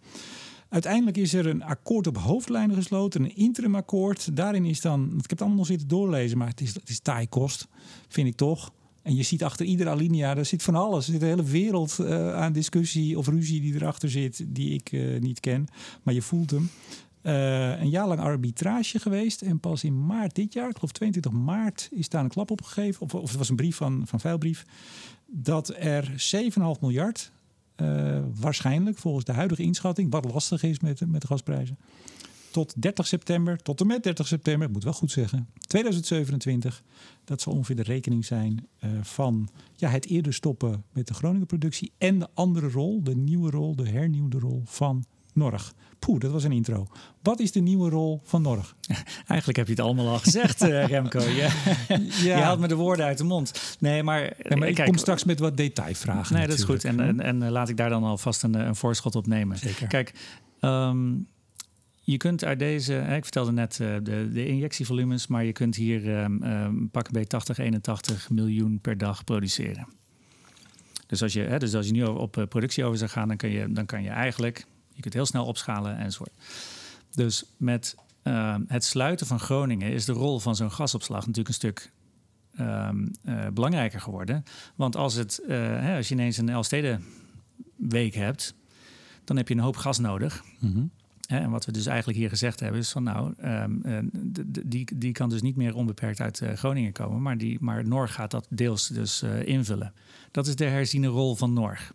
Uiteindelijk 0.69 1.17
is 1.17 1.35
er 1.35 1.47
een 1.47 1.63
akkoord 1.63 2.07
op 2.07 2.19
hoofdlijnen 2.19 2.77
gesloten, 2.77 3.23
een 3.23 3.37
interimakkoord. 3.37 4.37
Daarin 4.37 4.65
is 4.65 4.81
dan, 4.81 5.05
ik 5.05 5.21
heb 5.21 5.31
het 5.31 5.41
allemaal 5.41 5.59
nog 5.59 5.67
zitten 5.67 5.89
doorlezen, 5.89 6.39
maar 6.39 6.49
het 6.49 6.61
is, 6.61 6.75
het 6.75 6.89
is 6.89 7.01
taai 7.01 7.29
kost, 7.29 7.69
vind 8.09 8.29
ik 8.29 8.37
toch. 8.37 8.73
En 9.03 9.15
je 9.15 9.23
ziet 9.23 9.45
achter 9.45 9.67
iedere 9.67 9.91
alinea, 9.91 10.37
er 10.37 10.45
zit 10.45 10.63
van 10.63 10.75
alles. 10.75 11.07
Er 11.07 11.13
zit 11.13 11.23
een 11.23 11.29
hele 11.29 11.43
wereld 11.43 12.01
aan 12.35 12.53
discussie 12.53 13.19
of 13.19 13.29
ruzie 13.29 13.61
die 13.61 13.75
erachter 13.75 14.11
zit, 14.11 14.45
die 14.47 14.75
ik 14.75 15.21
niet 15.21 15.41
ken. 15.41 15.67
Maar 16.03 16.15
je 16.15 16.23
voelt 16.23 16.51
hem. 16.51 16.71
Uh, 17.23 17.81
een 17.81 17.91
jaar 17.91 18.09
lang 18.09 18.21
arbitrage 18.21 18.99
geweest. 18.99 19.43
En 19.43 19.61
pas 19.61 19.85
in 19.85 20.07
maart 20.07 20.35
dit 20.35 20.53
jaar, 20.53 20.69
ik 20.69 20.75
geloof 20.75 20.93
22 20.93 21.33
maart, 21.33 21.89
is 21.91 22.09
daar 22.09 22.25
een 22.25 22.29
klap 22.29 22.51
opgegeven. 22.51 23.03
Of, 23.03 23.15
of 23.15 23.29
het 23.29 23.39
was 23.39 23.49
een 23.49 23.57
brief 23.57 23.77
van, 23.77 24.03
van 24.07 24.21
Veilbrief. 24.21 24.65
Dat 25.27 25.75
er 25.77 26.35
7,5 26.35 26.81
miljard, 26.81 27.33
uh, 27.77 28.19
waarschijnlijk 28.35 28.99
volgens 28.99 29.25
de 29.25 29.33
huidige 29.33 29.63
inschatting, 29.63 30.11
wat 30.11 30.33
lastig 30.33 30.63
is 30.63 30.81
met, 30.81 31.07
met 31.07 31.21
de 31.21 31.27
gasprijzen. 31.27 31.79
Tot 32.51 32.83
30 32.83 33.07
september, 33.07 33.63
tot 33.63 33.81
en 33.81 33.87
met 33.87 34.03
30 34.03 34.27
september, 34.27 34.67
ik 34.67 34.73
moet 34.73 34.85
wel 34.85 34.93
goed 34.93 35.11
zeggen, 35.11 35.49
2027. 35.67 36.83
Dat 37.25 37.41
zal 37.41 37.53
ongeveer 37.53 37.77
de 37.77 37.83
rekening 37.83 38.25
zijn 38.25 38.67
uh, 38.85 38.91
van 39.03 39.49
ja, 39.77 39.89
het 39.89 40.07
eerder 40.07 40.35
stoppen 40.35 40.85
met 40.93 41.07
de 41.07 41.15
Groningen 41.15 41.47
productie. 41.47 41.93
En 41.99 42.19
de 42.19 42.29
andere 42.35 42.69
rol, 42.69 43.03
de 43.03 43.17
nieuwe 43.17 43.51
rol, 43.51 43.77
de 43.77 43.89
hernieuwde 43.89 44.39
rol 44.39 44.63
van 44.65 45.05
Norg. 45.33 45.75
Poeh, 45.99 46.21
dat 46.21 46.31
was 46.31 46.45
een 46.45 46.53
intro. 46.53 46.87
Wat 47.23 47.41
is 47.41 47.53
de 47.53 47.61
nieuwe 47.61 47.91
rol 47.91 48.21
van 48.25 48.43
Norg? 48.43 48.77
Eigenlijk 49.27 49.59
heb 49.59 49.67
je 49.67 49.73
het 49.73 49.83
allemaal 49.83 50.09
al 50.09 50.19
gezegd, 50.19 50.63
uh, 50.63 50.87
Remco. 50.93 51.21
Je, 51.21 51.35
ja. 51.89 51.99
je 52.23 52.33
haalt 52.33 52.61
me 52.61 52.69
de 52.69 52.75
woorden 52.75 53.07
uit 53.07 53.19
de 53.19 53.25
mond. 53.25 53.77
Nee, 53.79 54.03
maar, 54.03 54.23
ja, 54.23 54.57
maar 54.57 54.69
ik 54.69 54.75
kijk, 54.75 54.89
kom 54.89 54.99
straks 54.99 55.25
met 55.25 55.39
wat 55.39 55.57
detailvragen. 55.57 56.37
Nee, 56.37 56.47
dat 56.47 56.59
is 56.59 56.65
goed. 56.65 56.85
En, 56.85 57.01
en, 57.01 57.21
en, 57.21 57.51
laat 57.51 57.69
ik 57.69 57.77
daar 57.77 57.89
dan 57.89 58.05
alvast 58.05 58.43
een, 58.43 58.55
een 58.55 58.77
voorschot 58.77 59.15
op 59.15 59.27
nemen. 59.27 59.59
Zeker. 59.59 59.87
Kijk, 59.87 60.13
um, 60.61 61.27
je 62.01 62.17
kunt 62.17 62.45
uit 62.45 62.59
deze, 62.59 62.95
ik 62.95 63.23
vertelde 63.23 63.53
net 63.53 63.77
de, 63.77 64.29
de, 64.33 64.47
injectievolumes, 64.47 65.27
maar 65.27 65.45
je 65.45 65.53
kunt 65.53 65.77
hier 65.77 66.23
um, 66.23 66.43
um, 66.43 66.89
pakken 66.91 67.13
bij 67.13 67.25
80, 67.25 67.59
81 67.59 68.31
miljoen 68.31 68.79
per 68.81 68.99
dag 68.99 69.25
produceren. 69.25 69.89
Dus 71.07 71.23
als 71.23 71.33
je, 71.33 71.41
hè, 71.41 71.59
dus 71.59 71.75
als 71.75 71.87
je 71.87 71.93
nu 71.93 72.03
op 72.05 72.47
productie 72.49 72.85
over 72.85 72.99
zou 72.99 73.11
gaan, 73.11 73.29
dan, 73.29 73.37
kun 73.37 73.51
je, 73.51 73.73
dan 73.73 73.87
kan 73.87 74.03
je 74.03 74.09
eigenlijk, 74.09 74.67
je 74.95 75.01
kunt 75.01 75.15
heel 75.15 75.27
snel 75.27 75.47
opschalen 75.47 75.99
enzovoort. 75.99 76.33
Dus 77.11 77.45
met 77.57 77.97
uh, 78.25 78.57
het 78.67 78.85
sluiten 78.85 79.27
van 79.27 79.41
Groningen 79.41 79.93
is 79.93 80.05
de 80.05 80.13
rol 80.13 80.39
van 80.39 80.57
zo'n 80.57 80.73
gasopslag 80.73 81.21
natuurlijk 81.21 81.49
een 81.49 81.55
stuk 81.55 81.93
um, 82.61 83.11
uh, 83.25 83.47
belangrijker 83.49 84.01
geworden. 84.01 84.45
Want 84.75 84.97
als, 84.97 85.15
het, 85.15 85.41
uh, 85.43 85.49
hè, 85.59 85.97
als 85.97 86.09
je 86.09 86.15
ineens 86.15 86.37
een 86.37 86.49
Elfsteden-week 86.49 88.15
hebt, 88.15 88.55
dan 89.25 89.37
heb 89.37 89.49
je 89.49 89.55
een 89.55 89.61
hoop 89.61 89.77
gas 89.77 89.99
nodig. 89.99 90.43
Mm 90.59 90.73
-hmm. 90.73 90.91
En 91.27 91.51
wat 91.51 91.65
we 91.65 91.73
dus 91.73 91.87
eigenlijk 91.87 92.19
hier 92.19 92.29
gezegd 92.29 92.61
hebben 92.61 92.81
is 92.81 92.91
van 92.91 93.03
nou, 93.03 93.35
um, 93.45 94.11
die, 94.65 94.89
die 94.95 95.13
kan 95.13 95.29
dus 95.29 95.43
niet 95.43 95.57
meer 95.57 95.75
onbeperkt 95.75 96.21
uit 96.21 96.41
uh, 96.41 96.53
Groningen 96.53 96.93
komen, 96.93 97.23
maar, 97.23 97.39
die, 97.39 97.59
maar 97.61 97.87
Norg 97.87 98.15
gaat 98.15 98.31
dat 98.31 98.47
deels 98.51 98.87
dus 98.87 99.23
uh, 99.23 99.47
invullen. 99.47 99.93
Dat 100.31 100.47
is 100.47 100.57
de 100.57 100.65
herziene 100.65 101.07
rol 101.07 101.35
van 101.35 101.53
Norg. 101.53 101.93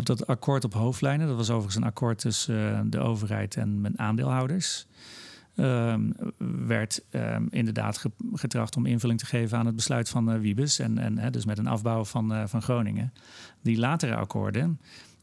Op 0.00 0.06
dat 0.06 0.26
akkoord 0.26 0.64
op 0.64 0.74
hoofdlijnen, 0.74 1.26
dat 1.26 1.36
was 1.36 1.50
overigens 1.50 1.76
een 1.76 1.84
akkoord 1.84 2.18
tussen 2.18 2.72
uh, 2.72 2.80
de 2.84 2.98
overheid 2.98 3.56
en 3.56 3.80
mijn 3.80 3.98
aandeelhouders, 3.98 4.86
um, 5.56 6.14
werd 6.66 7.04
um, 7.10 7.46
inderdaad 7.50 8.04
getracht 8.32 8.76
om 8.76 8.86
invulling 8.86 9.18
te 9.18 9.26
geven 9.26 9.58
aan 9.58 9.66
het 9.66 9.76
besluit 9.76 10.08
van 10.08 10.40
Wiebes 10.40 10.78
en, 10.78 10.98
en 10.98 11.32
dus 11.32 11.44
met 11.44 11.58
een 11.58 11.66
afbouw 11.66 12.04
van, 12.04 12.48
van 12.48 12.62
Groningen. 12.62 13.12
Die 13.62 13.78
latere 13.78 14.14
akkoorden 14.14 14.80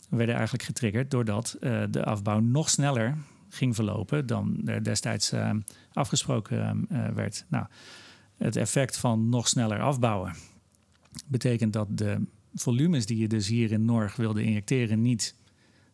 werden 0.10 0.36
eigenlijk 0.36 0.64
getriggerd 0.64 1.12
doordat 1.12 1.58
uh, 1.60 1.84
de 1.90 2.06
afbouw 2.06 2.40
nog 2.40 2.70
sneller 2.70 3.18
ging 3.50 3.76
verlopen 3.76 4.26
dan 4.26 4.62
er 4.66 4.84
destijds 4.84 5.34
uh, 5.34 5.52
afgesproken 5.94 6.88
uh, 6.92 7.08
werd. 7.08 7.46
Nou, 7.48 7.66
het 8.38 8.56
effect 8.56 8.98
van 8.98 9.30
nog 9.30 9.48
sneller 9.48 9.82
afbouwen 9.82 10.34
betekent 11.26 11.74
dat 11.74 11.88
de 11.98 12.28
volumes 12.62 13.06
die 13.06 13.18
je 13.18 13.28
dus 13.28 13.48
hier 13.48 13.72
in 13.72 13.86
Norg 13.86 14.16
wilde 14.16 14.44
injecteren 14.44 15.02
niet 15.02 15.36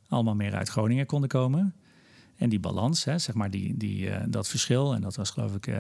allemaal 0.07 0.35
meer 0.35 0.55
uit 0.55 0.69
Groningen 0.69 1.05
konden 1.05 1.29
komen. 1.29 1.73
En 2.35 2.49
die 2.49 2.59
balans, 2.59 3.03
hè, 3.03 3.19
zeg 3.19 3.35
maar 3.35 3.49
die, 3.51 3.77
die, 3.77 4.09
dat 4.29 4.47
verschil, 4.47 4.93
en 4.93 5.01
dat 5.01 5.15
was 5.15 5.29
geloof 5.29 5.55
ik 5.55 5.67
11,9, 5.67 5.75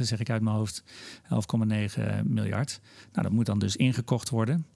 zeg 0.00 0.20
ik 0.20 0.30
uit 0.30 0.42
mijn 0.42 0.56
hoofd, 0.56 0.82
11,9 1.22 2.02
miljard. 2.24 2.80
Nou, 3.12 3.22
dat 3.22 3.32
moet 3.32 3.46
dan 3.46 3.58
dus 3.58 3.76
ingekocht 3.76 4.28
worden. 4.28 4.66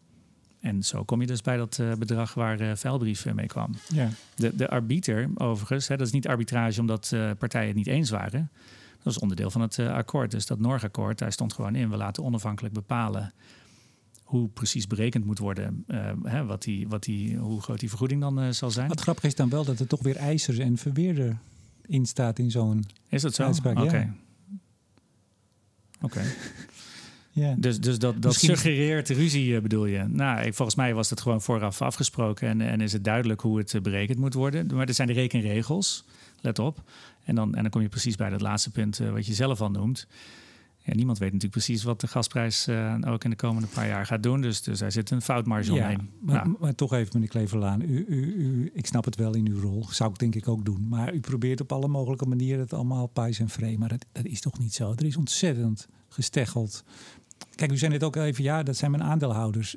En 0.63 0.83
zo 0.83 1.05
kom 1.05 1.21
je 1.21 1.27
dus 1.27 1.41
bij 1.41 1.57
dat 1.57 1.79
uh, 1.79 1.93
bedrag 1.93 2.35
waar 2.35 2.61
uh, 2.61 2.71
Vuilbrief 2.75 3.35
mee 3.35 3.47
kwam. 3.47 3.75
Ja. 3.89 4.09
De, 4.35 4.57
de 4.57 4.69
arbiter, 4.69 5.31
overigens, 5.35 5.89
hè, 5.89 5.97
dat 5.97 6.07
is 6.07 6.13
niet 6.13 6.29
arbitrage 6.29 6.81
omdat 6.81 7.11
uh, 7.15 7.31
partijen 7.39 7.67
het 7.67 7.77
niet 7.77 7.87
eens 7.87 8.11
waren. 8.11 8.51
Dat 9.03 9.13
is 9.13 9.19
onderdeel 9.19 9.51
van 9.51 9.61
het 9.61 9.79
akkoord. 9.79 10.31
Dus 10.31 10.47
dat 10.47 10.59
Norg-akkoord, 10.59 11.19
daar 11.19 11.33
stond 11.33 11.53
gewoon 11.53 11.75
in. 11.75 11.91
We 11.91 11.97
laten 11.97 12.25
onafhankelijk 12.25 12.75
bepalen 12.75 13.33
hoe 14.33 14.49
precies 14.49 14.87
berekend 14.87 15.25
moet 15.25 15.39
worden. 15.39 15.85
Hè, 16.23 16.45
wat 16.45 16.63
die, 16.63 16.89
wat 16.89 17.03
die, 17.03 17.37
hoe 17.37 17.61
groot 17.61 17.81
die 17.81 17.89
vergoeding 17.89 18.21
dan 18.21 18.55
zal 18.55 18.71
zijn. 18.71 18.89
Wat 18.89 19.01
grappig 19.01 19.25
is 19.25 19.35
dan 19.35 19.49
wel 19.49 19.65
dat 19.65 19.81
er 19.81 19.87
toch 19.87 20.03
weer 20.03 20.17
eisers 20.17 20.59
en 20.59 20.77
verweerder 20.77 21.39
in 21.87 22.07
staat 22.07 22.39
in 22.39 22.51
zo'n 22.51 22.85
Is 23.09 23.23
dat 23.23 23.35
zo? 23.35 23.49
Oké. 23.49 23.69
Okay. 23.69 24.13
Oké. 26.01 26.05
Okay. 26.05 26.25
Ja. 27.35 27.55
Dus, 27.59 27.81
dus 27.81 27.99
dat, 27.99 28.23
dat 28.23 28.35
suggereert 28.35 29.09
ruzie, 29.09 29.61
bedoel 29.61 29.87
je? 29.87 30.05
Nou, 30.09 30.41
ik, 30.41 30.55
volgens 30.55 30.77
mij 30.77 30.95
was 30.95 31.11
het 31.11 31.21
gewoon 31.21 31.43
vooraf 31.43 31.83
afgesproken 31.83 32.49
en, 32.49 32.61
en 32.61 32.81
is 32.81 32.93
het 32.93 33.05
duidelijk 33.05 33.41
hoe 33.41 33.59
het 33.59 33.83
berekend 33.83 34.19
moet 34.19 34.35
worden. 34.35 34.67
Maar 34.75 34.89
er 34.89 34.95
zijn 34.95 35.09
de 35.09 35.15
rekenregels, 35.15 36.05
let 36.41 36.59
op. 36.59 36.83
En 37.25 37.35
dan, 37.35 37.55
en 37.55 37.63
dan 37.63 37.71
kom 37.71 37.81
je 37.81 37.89
precies 37.89 38.17
bij 38.17 38.31
dat 38.31 38.41
laatste 38.41 38.71
punt 38.71 39.01
uh, 39.01 39.11
wat 39.11 39.27
je 39.27 39.35
zelf 39.35 39.61
al 39.61 39.71
noemt. 39.71 40.07
Ja, 40.85 40.95
niemand 40.95 41.19
weet 41.19 41.33
natuurlijk 41.33 41.65
precies 41.65 41.83
wat 41.83 42.01
de 42.01 42.07
gasprijs 42.07 42.69
uh, 42.69 42.95
ook 43.07 43.25
in 43.25 43.31
de 43.31 43.37
komende 43.37 43.69
paar 43.69 43.87
jaar 43.87 44.07
gaat 44.07 44.23
doen. 44.23 44.41
Dus, 44.41 44.63
dus 44.63 44.79
daar 44.79 44.93
zit 44.93 45.11
een 45.11 45.23
foutmarge 45.23 45.73
ja, 45.73 45.83
omheen. 45.83 46.11
Maar, 46.21 46.35
nou. 46.35 46.57
maar, 46.61 46.75
toch 46.75 46.93
even, 46.93 47.11
meneer 47.13 47.29
Kleverlaan. 47.29 47.81
U, 47.81 48.05
u, 48.09 48.35
u, 48.37 48.71
ik 48.75 48.87
snap 48.87 49.05
het 49.05 49.17
wel 49.17 49.35
in 49.35 49.49
uw 49.49 49.61
rol. 49.61 49.87
Zou 49.91 50.11
ik 50.11 50.19
denk 50.19 50.35
ik 50.35 50.49
ook 50.49 50.65
doen. 50.65 50.89
Maar 50.89 51.15
u 51.15 51.21
probeert 51.21 51.61
op 51.61 51.73
alle 51.73 51.89
mogelijke 51.89 52.27
manieren 52.27 52.61
het 52.61 52.73
allemaal 52.73 53.07
pijs 53.07 53.39
en 53.39 53.49
vree. 53.49 53.79
Maar 53.79 53.89
dat, 53.89 54.05
dat 54.13 54.25
is 54.25 54.41
toch 54.41 54.59
niet 54.59 54.75
zo? 54.75 54.93
Er 54.97 55.05
is 55.05 55.17
ontzettend 55.17 55.89
gesteggeld 56.09 56.85
Kijk, 57.55 57.73
u 57.73 57.79
zei 57.79 57.93
net 57.93 58.05
ook 58.05 58.17
even, 58.17 58.45
ja, 58.45 58.63
dat 58.63 58.77
zijn 58.77 58.91
mijn 58.91 59.03
aandeelhouders. 59.03 59.77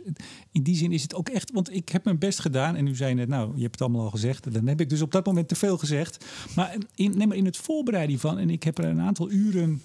In 0.52 0.64
die 0.64 0.76
zin 0.76 0.92
is 0.92 1.02
het 1.02 1.16
ook 1.16 1.30
echt, 1.30 1.52
want 1.52 1.74
ik 1.74 1.90
heb 1.90 2.04
mijn 2.04 2.18
best 2.18 2.40
gedaan. 2.40 2.76
En 2.76 2.88
u 2.88 2.96
zei 2.96 3.14
net, 3.14 3.28
nou, 3.28 3.56
je 3.56 3.62
hebt 3.62 3.72
het 3.72 3.82
allemaal 3.82 4.02
al 4.02 4.10
gezegd. 4.10 4.54
Dan 4.54 4.68
heb 4.68 4.82
ik 4.82 4.90
dus 4.90 5.02
op 5.02 5.12
dat 5.12 5.26
moment 5.26 5.48
te 5.48 5.56
veel 5.56 5.78
gezegd. 5.78 6.26
Maar 6.56 6.76
in, 6.96 7.18
neem 7.18 7.28
maar 7.28 7.38
in 7.38 7.46
het 7.46 7.58
voorbereiden 7.58 8.20
van, 8.20 8.38
en 8.38 8.50
ik 8.50 8.64
heb 8.64 8.78
er 8.78 8.86
een 8.86 9.02
aantal 9.02 9.32
uren, 9.32 9.82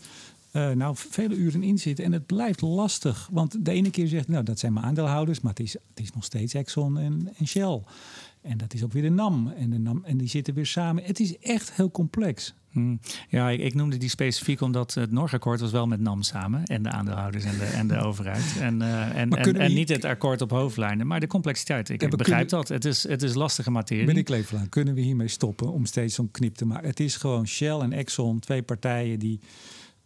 uh, 0.52 0.70
nou, 0.70 0.94
vele 0.96 1.34
uren 1.34 1.62
in 1.62 1.78
zitten. 1.78 2.04
En 2.04 2.12
het 2.12 2.26
blijft 2.26 2.60
lastig. 2.60 3.28
Want 3.32 3.64
de 3.64 3.70
ene 3.70 3.90
keer 3.90 4.06
zegt, 4.06 4.28
nou, 4.28 4.44
dat 4.44 4.58
zijn 4.58 4.72
mijn 4.72 4.86
aandeelhouders. 4.86 5.40
Maar 5.40 5.52
het 5.52 5.60
is, 5.60 5.72
het 5.72 6.00
is 6.00 6.12
nog 6.12 6.24
steeds 6.24 6.54
Exxon 6.54 6.98
en, 6.98 7.28
en 7.38 7.46
Shell. 7.46 7.82
En 8.42 8.58
dat 8.58 8.74
is 8.74 8.84
ook 8.84 8.92
weer 8.92 9.02
de 9.02 9.10
NAM. 9.10 9.52
En, 9.56 9.70
de 9.70 9.78
NAM. 9.78 10.02
en 10.04 10.16
die 10.16 10.28
zitten 10.28 10.54
weer 10.54 10.66
samen. 10.66 11.04
Het 11.04 11.20
is 11.20 11.38
echt 11.38 11.72
heel 11.72 11.90
complex. 11.90 12.54
Hmm. 12.70 13.00
Ja, 13.28 13.50
ik, 13.50 13.60
ik, 13.60 13.74
noemde 13.74 13.96
die 13.96 14.08
specifiek 14.08 14.60
omdat 14.60 14.94
het 14.94 15.10
Norgakkoord 15.10 15.60
was 15.60 15.70
wel 15.70 15.86
met 15.86 16.00
NAM 16.00 16.22
samen. 16.22 16.64
En 16.64 16.82
de 16.82 16.90
aandeelhouders 16.90 17.44
en 17.44 17.58
de, 17.58 17.64
en 17.64 17.86
de 17.86 17.98
overheid. 18.06 18.56
En, 18.60 18.80
uh, 18.80 19.16
en, 19.16 19.30
en, 19.30 19.56
en, 19.56 19.74
niet 19.74 19.88
het 19.88 20.04
akkoord 20.04 20.40
op 20.40 20.50
hoofdlijnen. 20.50 21.06
Maar 21.06 21.20
de 21.20 21.26
complexiteit. 21.26 21.88
Ik, 21.88 22.02
ik 22.02 22.16
begrijp 22.16 22.48
dat. 22.48 22.68
Het 22.68 22.84
is, 22.84 23.08
het 23.08 23.22
is 23.22 23.34
lastige 23.34 23.70
materie. 23.70 24.06
Meneer 24.06 24.22
Klevelaan, 24.22 24.68
kunnen 24.68 24.94
we 24.94 25.00
hiermee 25.00 25.28
stoppen 25.28 25.72
om 25.72 25.84
steeds 25.86 26.14
zo'n 26.14 26.30
knip 26.30 26.54
te 26.54 26.64
maken? 26.64 26.88
Het 26.88 27.00
is 27.00 27.16
gewoon 27.16 27.46
Shell 27.46 27.78
en 27.78 27.92
Exxon, 27.92 28.38
twee 28.38 28.62
partijen 28.62 29.18
die 29.18 29.40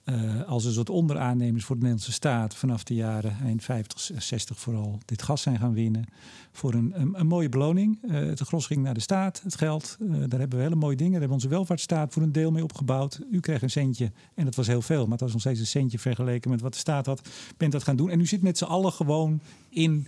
uh, 0.05 0.43
als 0.49 0.65
een 0.65 0.73
soort 0.73 0.91
onderaannemers 0.91 1.65
voor 1.65 1.75
de 1.75 1.83
Nederlandse 1.83 2.13
staat 2.13 2.55
vanaf 2.55 2.85
de 2.85 2.95
jaren 2.95 3.37
eind 3.43 3.65
50, 3.65 4.11
60 4.23 4.59
vooral 4.59 4.99
dit 5.05 5.23
gas 5.23 5.43
zijn 5.43 5.59
gaan 5.59 5.73
winnen. 5.73 6.05
Voor 6.53 6.75
een, 6.75 6.93
een, 7.13 7.27
mooie 7.27 7.49
beloning. 7.49 7.99
Uh, 8.03 8.13
het 8.13 8.41
gros 8.41 8.67
ging 8.67 8.83
naar 8.83 8.95
de 8.95 9.01
staat, 9.01 9.41
het 9.43 9.57
geld. 9.57 9.97
Daar 10.01 10.39
hebben 10.39 10.59
we 10.59 10.65
hele 10.65 10.75
mooie 10.75 10.97
dingen. 10.97 11.13
Daar 11.13 11.21
hebben 11.21 11.39
we 11.39 11.45
onze 11.45 11.49
welvaartsstaat 11.49 12.13
voor 12.13 12.23
een 12.23 12.33
deel 12.33 12.51
mee 12.51 12.63
opgebouwd. 12.63 13.21
U 13.31 13.41
kreeg 13.41 13.63
een 13.63 13.71
centje 13.71 14.13
en 14.35 14.45
dat 14.45 14.55
was 14.55 14.67
heel 14.67 14.83
veel, 14.83 15.03
maar 15.03 15.13
het 15.13 15.21
was 15.21 15.33
nog 15.33 15.41
steeds 15.41 15.61
een 15.61 15.67
centje 15.67 15.99
vergeleken 15.99 16.51
met 16.51 16.61
wat 16.61 16.73
de 16.73 16.79
staat 16.79 17.07
had. 17.07 17.29
Bent 17.57 17.73
dat 17.73 17.83
gaan 17.83 17.97
doen. 17.97 18.11
En 18.11 18.21
u 18.21 18.27
zit 18.27 18.43
met 18.43 18.59
z'n 18.59 18.65
allen 18.65 18.93
gewoon 18.93 19.41
in 19.69 20.07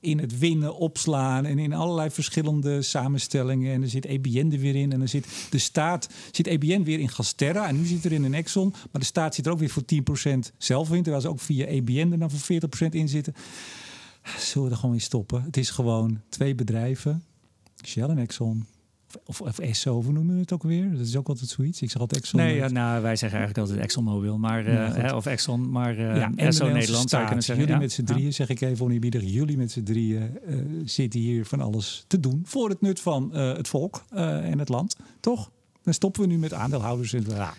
in 0.00 0.18
het 0.18 0.38
winnen, 0.38 0.76
opslaan 0.76 1.44
en 1.44 1.58
in 1.58 1.72
allerlei 1.72 2.10
verschillende 2.10 2.82
samenstellingen. 2.82 3.74
En 3.74 3.82
er 3.82 3.88
zit 3.88 4.04
EBN 4.04 4.50
er 4.52 4.58
weer 4.58 4.74
in. 4.74 4.92
En 4.92 5.00
er 5.00 5.08
zit 5.08 5.26
de 5.50 5.58
staat, 5.58 6.08
zit 6.30 6.46
EBN 6.46 6.82
weer 6.82 6.98
in 6.98 7.08
Gasterra. 7.08 7.68
En 7.68 7.76
nu 7.76 7.84
zit 7.84 8.04
er 8.04 8.12
in 8.12 8.24
een 8.24 8.34
Exxon. 8.34 8.70
Maar 8.70 9.00
de 9.00 9.04
staat 9.04 9.34
zit 9.34 9.46
er 9.46 9.52
ook 9.52 9.58
weer 9.58 9.70
voor 9.70 9.82
10% 9.82 10.54
zelfwind. 10.58 11.02
Terwijl 11.02 11.24
ze 11.24 11.28
ook 11.28 11.40
via 11.40 11.66
EBN 11.66 12.12
er 12.12 12.18
dan 12.18 12.30
voor 12.30 12.60
40% 12.86 12.88
in 12.90 13.08
zitten. 13.08 13.34
Zullen 14.38 14.68
we 14.68 14.74
er 14.74 14.80
gewoon 14.80 14.94
in 14.94 15.00
stoppen? 15.00 15.42
Het 15.42 15.56
is 15.56 15.70
gewoon 15.70 16.20
twee 16.28 16.54
bedrijven, 16.54 17.24
Shell 17.84 18.08
en 18.08 18.18
Exxon. 18.18 18.66
Of, 19.24 19.40
of 19.40 19.56
hoe 19.84 20.12
noemen 20.12 20.34
we 20.34 20.40
het 20.40 20.52
ook 20.52 20.62
weer? 20.62 20.90
Dat 20.90 21.06
is 21.06 21.16
ook 21.16 21.28
altijd 21.28 21.48
zoiets. 21.48 21.82
Ik 21.82 21.90
zeg 21.90 22.00
altijd 22.00 22.20
Exxon. 22.20 22.40
Nee, 22.40 22.56
ja, 22.56 22.68
nou, 22.68 23.02
wij 23.02 23.16
zeggen 23.16 23.38
eigenlijk 23.38 23.68
altijd 23.68 23.86
ExxonMobil, 23.86 24.38
maar, 24.38 24.66
uh, 24.66 24.74
ja, 24.74 24.92
hè, 24.92 25.14
of 25.14 25.26
Exxon, 25.26 25.70
maar 25.70 25.98
uh, 25.98 26.16
ja, 26.16 26.28
Nederland 26.28 27.10
zou 27.10 27.24
kunnen 27.24 27.44
zeggen. 27.44 27.64
Jullie 27.64 27.80
met 27.80 27.92
z'n 27.92 28.04
drieën, 28.04 28.32
zeg 28.32 28.48
ik 28.48 28.60
even 28.60 28.84
oneerbiedig, 28.84 29.22
jullie 29.24 29.56
met 29.56 29.70
z'n 29.70 29.82
drieën 29.82 30.38
uh, 30.48 30.56
zitten 30.84 31.20
hier 31.20 31.46
van 31.46 31.60
alles 31.60 32.04
te 32.06 32.20
doen 32.20 32.42
voor 32.44 32.68
het 32.68 32.80
nut 32.80 33.00
van 33.00 33.34
het 33.34 33.68
volk 33.68 34.04
en 34.10 34.58
het 34.58 34.68
land, 34.68 34.96
toch? 35.20 35.50
Dan 35.82 35.94
stoppen 35.94 36.22
we 36.22 36.28
nu 36.28 36.38
met 36.38 36.52
aandeelhouders 36.52 37.12
en 37.12 37.24
ja. 37.28 37.54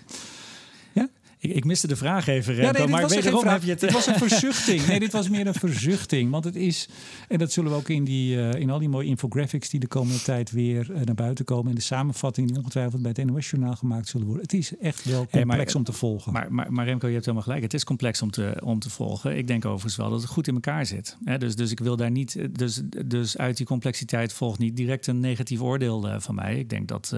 Ik, 1.42 1.52
ik, 1.52 1.66
miste 1.66 1.88
de 1.88 1.96
vraag 1.96 2.28
even, 2.28 2.54
Remco, 2.54 2.72
ja, 2.72 2.86
nee, 2.86 2.88
maar 2.88 3.08
wederom 3.08 3.48
heb 3.48 3.64
je 3.64 3.70
het... 3.70 3.80
Dit 3.80 3.92
was 3.92 4.08
een 4.08 4.16
verzuchting. 4.16 4.88
Nee, 4.88 5.00
dit 5.00 5.12
was 5.12 5.30
meer 5.30 5.48
een 5.48 5.54
verzuchting. 5.54 6.32
Want 6.32 6.44
het 6.44 6.56
is, 6.56 6.90
en 7.28 7.38
dat 7.38 7.52
zullen 7.52 7.72
we 7.72 7.78
ook 7.78 7.90
in, 7.90 8.04
die, 8.04 8.36
uh, 8.36 8.54
in 8.54 8.70
al 8.70 8.80
die 8.80 8.90
mooie 8.90 9.08
infographics... 9.08 9.70
die 9.70 9.80
de 9.80 9.88
komende 9.88 10.22
tijd 10.22 10.52
weer 10.52 10.92
uh, 10.92 11.02
naar 11.02 11.16
buiten 11.16 11.46
komen... 11.46 11.70
in 11.70 11.76
de 11.76 11.82
samenvatting 11.82 12.48
die 12.48 12.58
ongetwijfeld 12.58 13.02
bij 13.02 13.14
het 13.16 13.26
NOS-journaal 13.26 13.76
gemaakt 13.76 14.08
zullen 14.08 14.28
worden. 14.28 14.44
Het 14.44 14.54
is 14.54 14.78
echt 14.78 15.06
wel 15.06 15.20
complex 15.20 15.48
hey, 15.48 15.58
maar, 15.66 15.76
om 15.76 15.84
te 15.84 15.94
volgen. 15.94 16.34
Maar, 16.34 16.54
maar, 16.54 16.74
maar, 16.74 16.86
Remco, 16.86 17.08
je 17.08 17.14
hebt 17.14 17.26
helemaal 17.26 17.46
gelijk. 17.46 17.64
Het 17.64 17.74
is 17.74 17.84
complex 17.84 18.22
om 18.22 18.32
te, 18.32 18.62
om 18.64 18.80
te 18.80 18.90
volgen. 18.90 19.38
Ik 19.38 19.48
denk 19.48 19.66
overigens 19.66 19.96
wel 19.96 20.10
dat 20.10 20.22
het 20.22 20.30
goed 20.30 20.48
in 20.48 20.54
elkaar 20.54 20.86
zit. 20.86 21.18
Hè? 21.24 21.38
Dus, 21.38 21.56
dus 21.56 21.72
ik 21.72 21.80
wil 21.80 21.96
daar 21.96 22.12
niet... 22.12 22.58
Dus, 22.58 22.82
dus 23.06 23.38
uit 23.38 23.58
die 23.58 23.66
complexiteit 23.66 24.34
volgt 24.34 24.60
niet 24.60 24.76
direct 24.76 25.08
een 25.08 25.20
negatief 25.20 25.62
oordeel 25.62 26.08
uh, 26.08 26.16
van 26.20 26.36
mij. 26.36 26.58
Ik 26.60 26.70
denk 26.70 26.88
dat 26.88 27.16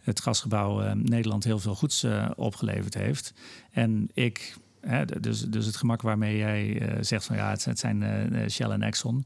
het 0.00 0.20
gasgebouw 0.20 0.94
Nederland 0.94 1.44
heel 1.44 1.58
veel 1.58 1.74
goeds 1.74 2.06
opgeleverd 2.36 2.94
heeft... 2.94 3.34
En 3.70 4.10
ik, 4.12 4.56
hè, 4.80 5.04
dus, 5.04 5.40
dus 5.40 5.66
het 5.66 5.76
gemak 5.76 6.02
waarmee 6.02 6.36
jij 6.36 6.82
uh, 6.82 6.98
zegt 7.00 7.24
van 7.24 7.36
ja, 7.36 7.50
het, 7.50 7.78
zijn 7.78 8.02
uh, 8.02 8.48
Shell 8.48 8.70
en 8.70 8.82
Exxon. 8.82 9.24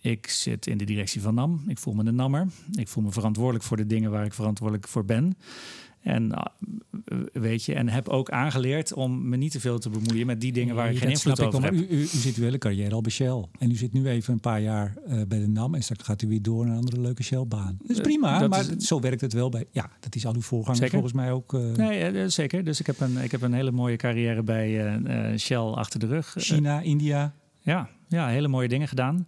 ik 0.00 0.28
zit 0.28 0.66
in 0.66 0.78
de 0.78 0.84
directie 0.84 1.20
van 1.20 1.34
NAM. 1.34 1.64
Ik 1.66 1.78
voel 1.78 1.94
me 1.94 2.04
een 2.04 2.14
NAMmer. 2.14 2.46
Ik 2.72 2.88
voel 2.88 3.02
me 3.02 3.12
verantwoordelijk 3.12 3.64
voor 3.64 3.76
de 3.76 3.86
dingen 3.86 4.10
waar 4.10 4.24
ik 4.24 4.34
verantwoordelijk 4.34 4.88
voor 4.88 5.04
ben. 5.04 5.36
En 6.06 6.32
uh, 7.04 7.18
weet 7.32 7.64
je, 7.64 7.74
en 7.74 7.88
heb 7.88 8.08
ook 8.08 8.30
aangeleerd 8.30 8.92
om 8.92 9.28
me 9.28 9.36
niet 9.36 9.52
te 9.52 9.60
veel 9.60 9.78
te 9.78 9.90
bemoeien 9.90 10.26
met 10.26 10.40
die 10.40 10.52
dingen 10.52 10.74
waar 10.74 10.90
ik 10.90 10.98
geen 10.98 11.10
invloed 11.10 11.40
over 11.40 11.62
heb. 11.62 11.72
U, 11.72 11.86
u, 11.90 12.00
u, 12.00 12.06
zit 12.06 12.36
uw 12.36 12.44
hele 12.44 12.58
carrière 12.58 12.94
al 12.94 13.00
bij 13.00 13.10
Shell. 13.10 13.44
En 13.58 13.70
u 13.70 13.74
zit 13.74 13.92
nu 13.92 14.08
even 14.08 14.32
een 14.32 14.40
paar 14.40 14.60
jaar 14.60 14.94
uh, 15.08 15.22
bij 15.28 15.38
de 15.38 15.48
NAM. 15.48 15.74
En 15.74 15.82
straks 15.82 16.02
gaat 16.02 16.22
u 16.22 16.28
weer 16.28 16.42
door 16.42 16.64
naar 16.64 16.72
een 16.72 16.78
andere 16.78 17.00
leuke 17.00 17.22
Shell-baan. 17.22 17.78
Dat 17.80 17.90
is 17.90 18.00
prima, 18.00 18.42
uh, 18.42 18.48
maar 18.48 18.60
is, 18.76 18.86
zo 18.86 19.00
werkt 19.00 19.20
het 19.20 19.32
wel 19.32 19.48
bij. 19.48 19.64
Ja, 19.70 19.90
dat 20.00 20.14
is 20.14 20.26
al 20.26 20.34
uw 20.34 20.40
voorganger 20.40 20.76
zeker? 20.76 20.92
volgens 20.92 21.12
mij 21.12 21.32
ook. 21.32 21.52
Nee, 21.52 22.28
zeker. 22.28 22.64
Dus 22.64 22.80
ik 22.80 22.86
heb, 22.86 23.00
een, 23.00 23.16
ik 23.16 23.30
heb 23.30 23.42
een 23.42 23.52
hele 23.52 23.70
mooie 23.70 23.96
carrière 23.96 24.42
bij 24.42 25.38
Shell 25.38 25.56
achter 25.56 26.00
de 26.00 26.06
rug. 26.06 26.34
China, 26.36 26.80
India. 26.80 27.34
Ja, 27.60 27.88
ja, 28.08 28.28
hele 28.28 28.48
mooie 28.48 28.68
dingen 28.68 28.88
gedaan. 28.88 29.26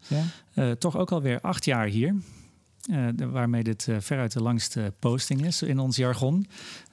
Ja? 0.55 0.75
toch 0.75 0.97
ook 0.97 1.13
alweer 1.13 1.41
acht 1.41 1.65
jaar 1.65 1.87
hier. 1.87 2.15
De, 2.89 3.29
waarmee 3.29 3.63
dit 3.63 3.87
uh, 3.87 3.97
veruit 4.01 4.33
de 4.33 4.43
langste 4.43 4.93
posting 4.99 5.45
is 5.45 5.63
in 5.63 5.79
ons 5.79 5.97
jargon. 5.97 6.47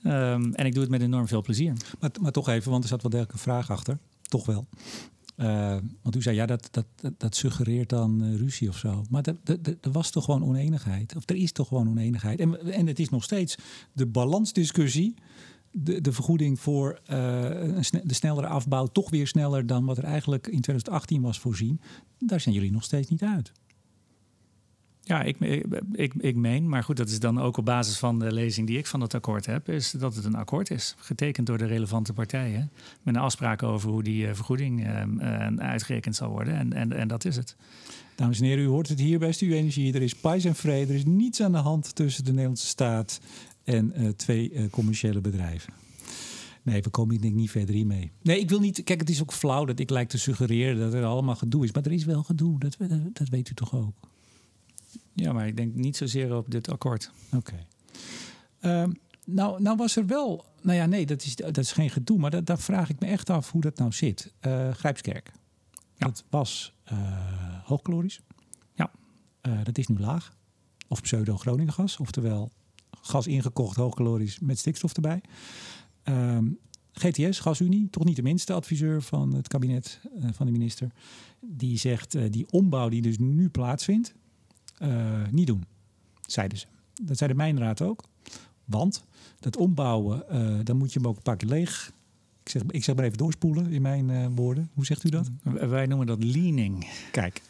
Um, 0.03 0.53
en 0.53 0.65
ik 0.65 0.73
doe 0.73 0.81
het 0.81 0.91
met 0.91 1.01
enorm 1.01 1.27
veel 1.27 1.41
plezier. 1.41 1.73
Maar, 1.99 2.11
maar 2.21 2.31
toch 2.31 2.49
even, 2.49 2.71
want 2.71 2.83
er 2.83 2.89
zat 2.89 3.01
wel 3.01 3.11
degelijk 3.11 3.33
een 3.33 3.43
vraag 3.43 3.71
achter. 3.71 3.97
Toch 4.21 4.45
wel. 4.45 4.67
Uh, 5.37 5.77
want 6.01 6.15
u 6.15 6.21
zei, 6.21 6.35
ja, 6.35 6.45
dat, 6.45 6.67
dat, 6.71 6.85
dat, 6.95 7.13
dat 7.17 7.35
suggereert 7.35 7.89
dan 7.89 8.35
ruzie 8.35 8.69
of 8.69 8.77
zo. 8.77 9.03
Maar 9.09 9.23
er 9.81 9.91
was 9.91 10.09
toch 10.11 10.25
gewoon 10.25 10.43
oneenigheid? 10.43 11.15
Of 11.15 11.29
er 11.29 11.35
is 11.35 11.51
toch 11.51 11.67
gewoon 11.67 11.89
oneenigheid? 11.89 12.39
En, 12.39 12.73
en 12.73 12.87
het 12.87 12.99
is 12.99 13.09
nog 13.09 13.23
steeds 13.23 13.55
de 13.91 14.05
balansdiscussie. 14.05 15.13
De, 15.71 16.01
de 16.01 16.11
vergoeding 16.11 16.59
voor 16.59 16.99
de 17.05 18.13
snellere 18.13 18.47
afbouw 18.47 18.85
toch 18.85 19.09
weer 19.09 19.27
sneller 19.27 19.65
dan 19.65 19.85
wat 19.85 19.97
er 19.97 20.03
eigenlijk 20.03 20.47
in 20.47 20.61
2018 20.61 21.21
was 21.21 21.39
voorzien. 21.39 21.81
Daar 22.19 22.39
zijn 22.39 22.55
jullie 22.55 22.71
nog 22.71 22.83
steeds 22.83 23.09
niet 23.09 23.23
uit. 23.23 23.51
Ja, 25.07 25.23
ik, 25.23 25.39
ik, 25.91 26.13
ik 26.13 26.35
meen, 26.35 26.69
maar 26.69 26.83
goed, 26.83 26.97
dat 26.97 27.09
is 27.09 27.19
dan 27.19 27.39
ook 27.39 27.57
op 27.57 27.65
basis 27.65 27.97
van 27.97 28.19
de 28.19 28.33
lezing 28.33 28.67
die 28.67 28.77
ik 28.77 28.85
van 28.85 29.01
het 29.01 29.13
akkoord 29.13 29.45
heb, 29.45 29.69
is 29.69 29.91
dat 29.91 30.15
het 30.15 30.25
een 30.25 30.35
akkoord 30.35 30.71
is, 30.71 30.95
getekend 30.97 31.47
door 31.47 31.57
de 31.57 31.65
relevante 31.65 32.13
partijen, 32.13 32.71
met 33.01 33.15
een 33.15 33.21
afspraak 33.21 33.63
over 33.63 33.89
hoe 33.89 34.03
die 34.03 34.33
vergoeding 34.33 34.87
uh, 34.87 35.47
uitgerekend 35.57 36.15
zal 36.15 36.29
worden. 36.29 36.55
En, 36.55 36.73
en, 36.73 36.91
en 36.91 37.07
dat 37.07 37.25
is 37.25 37.35
het. 37.35 37.55
Dames 38.15 38.39
en 38.39 38.45
heren, 38.45 38.63
u 38.63 38.67
hoort 38.67 38.89
het 38.89 38.99
hier 38.99 39.19
bij 39.19 39.31
Stu 39.31 39.53
Energie. 39.53 39.93
Er 39.93 40.01
is 40.01 40.15
pais 40.15 40.45
en 40.45 40.55
vrede, 40.55 40.91
er 40.91 40.97
is 40.97 41.05
niets 41.05 41.41
aan 41.41 41.51
de 41.51 41.57
hand 41.57 41.95
tussen 41.95 42.23
de 42.23 42.31
Nederlandse 42.31 42.67
staat 42.67 43.19
en 43.63 43.93
uh, 43.97 44.09
twee 44.09 44.69
commerciële 44.69 45.21
bedrijven. 45.21 45.73
Nee, 46.61 46.81
we 46.81 46.89
komen 46.89 47.21
denk 47.21 47.33
ik 47.33 47.39
niet 47.39 47.51
verder 47.51 47.75
hiermee. 47.75 48.11
Nee, 48.21 48.39
ik 48.39 48.49
wil 48.49 48.59
niet. 48.59 48.83
Kijk, 48.83 48.99
het 48.99 49.09
is 49.09 49.21
ook 49.21 49.33
flauw 49.33 49.65
dat 49.65 49.79
ik 49.79 49.89
lijkt 49.89 50.09
te 50.09 50.17
suggereren 50.17 50.79
dat 50.79 50.93
er 50.93 51.03
allemaal 51.03 51.35
gedoe 51.35 51.63
is. 51.63 51.71
Maar 51.71 51.85
er 51.85 51.91
is 51.91 52.05
wel 52.05 52.23
gedoe. 52.23 52.59
Dat, 52.59 52.77
dat 53.13 53.29
weet 53.29 53.49
u 53.49 53.53
toch 53.53 53.75
ook? 53.75 54.13
Ja, 55.13 55.33
maar 55.33 55.47
ik 55.47 55.57
denk 55.57 55.75
niet 55.75 55.97
zozeer 55.97 56.35
op 56.35 56.51
dit 56.51 56.69
akkoord. 56.69 57.11
Oké. 57.33 57.53
Okay. 58.61 58.83
Uh, 58.85 58.93
nou, 59.25 59.61
nou 59.61 59.77
was 59.77 59.95
er 59.95 60.05
wel... 60.05 60.45
Nou 60.61 60.77
ja, 60.77 60.85
nee, 60.85 61.05
dat 61.05 61.23
is, 61.23 61.35
dat 61.35 61.57
is 61.57 61.71
geen 61.71 61.89
gedoe. 61.89 62.17
Maar 62.17 62.31
dat, 62.31 62.45
daar 62.45 62.59
vraag 62.59 62.89
ik 62.89 62.99
me 62.99 63.07
echt 63.07 63.29
af 63.29 63.51
hoe 63.51 63.61
dat 63.61 63.77
nou 63.77 63.91
zit. 63.91 64.33
Uh, 64.41 64.71
Grijpskerk. 64.71 65.31
Ja. 65.71 66.05
Dat 66.05 66.23
was 66.29 66.73
uh, 66.91 66.99
hoogkalorisch. 67.63 68.19
Ja. 68.73 68.91
Uh, 69.41 69.63
dat 69.63 69.77
is 69.77 69.87
nu 69.87 69.99
laag. 69.99 70.37
Of 70.87 71.01
pseudo-Groningen 71.01 71.73
gas. 71.73 71.97
Oftewel 71.97 72.51
gas 73.01 73.27
ingekocht, 73.27 73.75
hoogkalorisch 73.75 74.39
met 74.39 74.59
stikstof 74.59 74.93
erbij. 74.93 75.21
Um, 76.03 76.59
GTS, 76.91 77.39
GasUnie, 77.39 77.89
toch 77.89 78.03
niet 78.03 78.15
de 78.15 78.21
minste 78.21 78.53
adviseur 78.53 79.01
van 79.01 79.33
het 79.33 79.47
kabinet 79.47 80.01
van 80.31 80.45
de 80.45 80.51
minister. 80.51 80.91
Die 81.39 81.77
zegt, 81.77 82.31
die 82.31 82.51
ombouw 82.51 82.89
die 82.89 83.01
dus 83.01 83.17
nu 83.17 83.49
plaatsvindt 83.49 84.13
uh, 84.79 85.21
niet 85.31 85.47
doen, 85.47 85.65
zeiden 86.25 86.57
ze. 86.57 86.65
Dat 87.03 87.17
zei 87.17 87.31
de 87.31 87.37
mijnraad 87.37 87.81
ook. 87.81 88.03
Want 88.65 89.03
dat 89.39 89.57
ombouwen, 89.57 90.23
uh, 90.31 90.59
dan 90.63 90.77
moet 90.77 90.93
je 90.93 90.99
hem 90.99 91.07
ook 91.07 91.15
een 91.15 91.21
paar 91.21 91.37
keer 91.37 91.49
leeg. 91.49 91.91
Ik 92.43 92.49
zeg, 92.49 92.61
ik 92.67 92.83
zeg 92.83 92.95
maar 92.95 93.05
even 93.05 93.17
doorspoelen 93.17 93.71
in 93.71 93.81
mijn 93.81 94.09
uh, 94.09 94.25
woorden. 94.35 94.69
Hoe 94.73 94.85
zegt 94.85 95.03
u 95.03 95.09
dat? 95.09 95.29
Wij 95.43 95.85
noemen 95.85 96.07
dat 96.07 96.23
leaning. 96.23 96.87
Kijk, 97.11 97.41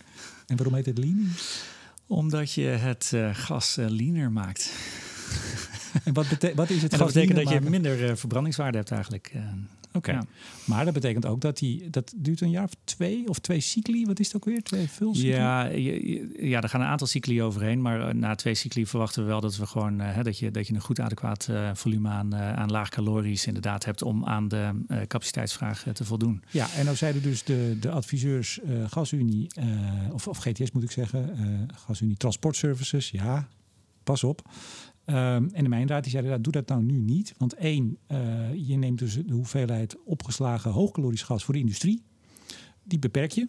en 0.47 0.55
waarom 0.55 0.76
heet 0.76 0.86
het 0.86 0.97
leaning? 0.97 1.30
Omdat 2.07 2.51
je 2.51 2.61
het 2.61 3.13
gas 3.32 3.76
leaner 3.76 4.32
maakt. 4.32 4.71
en 6.03 6.13
wat, 6.13 6.26
wat 6.55 6.69
is 6.69 6.82
het 6.82 6.91
en 6.91 6.97
dat 6.97 7.07
betekent 7.07 7.38
dat 7.38 7.49
je 7.49 7.61
minder 7.61 8.17
verbrandingswaarde 8.17 8.78
hebt 8.78 8.91
eigenlijk. 8.91 9.34
Oké. 9.95 10.09
Okay. 10.09 10.15
Ja. 10.15 10.27
Maar 10.65 10.85
dat 10.85 10.93
betekent 10.93 11.25
ook 11.25 11.41
dat 11.41 11.57
die 11.57 11.89
dat 11.89 12.13
duurt 12.15 12.41
een 12.41 12.49
jaar 12.49 12.63
of 12.63 12.75
twee 12.83 13.29
of 13.29 13.39
twee 13.39 13.59
cycli. 13.59 14.05
Wat 14.05 14.19
is 14.19 14.25
het 14.25 14.35
ook 14.35 14.45
weer? 14.45 14.63
Twee 14.63 14.89
vulcycli? 14.89 15.29
Ja, 15.29 15.63
ja, 16.39 16.61
er 16.61 16.69
gaan 16.69 16.81
een 16.81 16.87
aantal 16.87 17.07
cycli 17.07 17.43
overheen. 17.43 17.81
Maar 17.81 18.15
na 18.15 18.35
twee 18.35 18.53
cycli 18.53 18.85
verwachten 18.85 19.21
we 19.21 19.27
wel 19.27 19.41
dat 19.41 19.57
we 19.57 19.65
gewoon 19.65 20.01
uh, 20.01 20.23
dat, 20.23 20.39
je, 20.39 20.51
dat 20.51 20.67
je 20.67 20.73
een 20.73 20.81
goed 20.81 20.99
adequaat 20.99 21.47
uh, 21.51 21.69
volume 21.73 22.09
aan, 22.09 22.33
uh, 22.33 22.53
aan 22.53 22.71
laag 22.71 22.89
inderdaad 23.45 23.85
hebt 23.85 24.01
om 24.01 24.25
aan 24.25 24.47
de 24.47 24.71
capaciteitsvraag 25.07 25.85
te 25.93 26.05
voldoen. 26.05 26.43
Ja, 26.49 26.67
en 26.77 26.85
nou 26.85 26.97
zeiden 26.97 27.21
dus 27.21 27.43
de, 27.43 27.77
de 27.79 27.89
adviseurs 27.89 28.59
Gasunie, 28.87 29.47
of, 30.11 30.27
of 30.27 30.37
GTS 30.37 30.71
moet 30.71 30.83
ik 30.83 30.91
zeggen, 30.91 31.37
Gasunie 31.73 32.17
Transport 32.17 32.55
Services, 32.55 33.09
ja, 33.09 33.47
pas 34.03 34.23
op. 34.23 34.41
Um, 35.08 35.49
en 35.49 35.64
de 35.64 35.70
mijnraad 35.70 36.03
die 36.03 36.12
zei, 36.12 36.41
doe 36.41 36.53
dat 36.53 36.68
nou 36.68 36.84
nu 36.84 36.99
niet. 36.99 37.34
Want 37.38 37.53
één, 37.53 37.97
uh, 38.08 38.18
je 38.53 38.76
neemt 38.76 38.99
dus 38.99 39.14
de 39.14 39.34
hoeveelheid 39.34 40.03
opgeslagen 40.06 40.72
hoogkalorisch 40.72 41.24
gas 41.24 41.43
voor 41.43 41.53
de 41.53 41.60
industrie. 41.60 42.01
Die 42.84 42.99
beperk 42.99 43.32
je. 43.32 43.47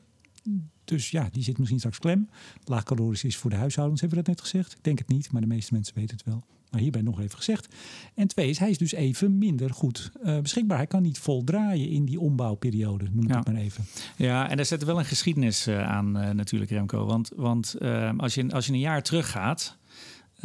Dus 0.84 1.10
ja, 1.10 1.28
die 1.32 1.42
zit 1.42 1.58
misschien 1.58 1.78
straks 1.78 1.98
klem. 1.98 2.28
Laagkalorisch 2.64 3.24
is 3.24 3.36
voor 3.36 3.50
de 3.50 3.56
huishoudens, 3.56 4.00
hebben 4.00 4.18
we 4.18 4.24
dat 4.24 4.34
net 4.34 4.44
gezegd? 4.44 4.72
Ik 4.72 4.84
denk 4.84 4.98
het 4.98 5.08
niet, 5.08 5.32
maar 5.32 5.40
de 5.40 5.46
meeste 5.46 5.74
mensen 5.74 5.94
weten 5.94 6.16
het 6.16 6.26
wel. 6.26 6.44
Maar 6.70 6.80
hierbij 6.80 7.02
nog 7.02 7.20
even 7.20 7.36
gezegd. 7.36 7.74
En 8.14 8.28
twee 8.28 8.48
is, 8.48 8.58
hij 8.58 8.70
is 8.70 8.78
dus 8.78 8.92
even 8.92 9.38
minder 9.38 9.70
goed 9.70 10.12
uh, 10.24 10.40
beschikbaar. 10.40 10.76
Hij 10.76 10.86
kan 10.86 11.02
niet 11.02 11.18
vol 11.18 11.44
draaien 11.44 11.88
in 11.88 12.04
die 12.04 12.20
ombouwperiode, 12.20 13.08
noem 13.12 13.24
ik 13.24 13.30
ja. 13.30 13.36
het 13.36 13.46
maar 13.46 13.56
even. 13.56 13.84
Ja, 14.16 14.50
en 14.50 14.56
daar 14.56 14.66
zit 14.66 14.84
wel 14.84 14.98
een 14.98 15.04
geschiedenis 15.04 15.68
uh, 15.68 15.88
aan 15.88 16.16
uh, 16.16 16.30
natuurlijk, 16.30 16.70
Remco. 16.70 17.06
Want, 17.06 17.30
want 17.36 17.76
als, 18.16 18.34
je, 18.34 18.52
als 18.52 18.66
je 18.66 18.72
een 18.72 18.78
jaar 18.78 19.02
teruggaat... 19.02 19.78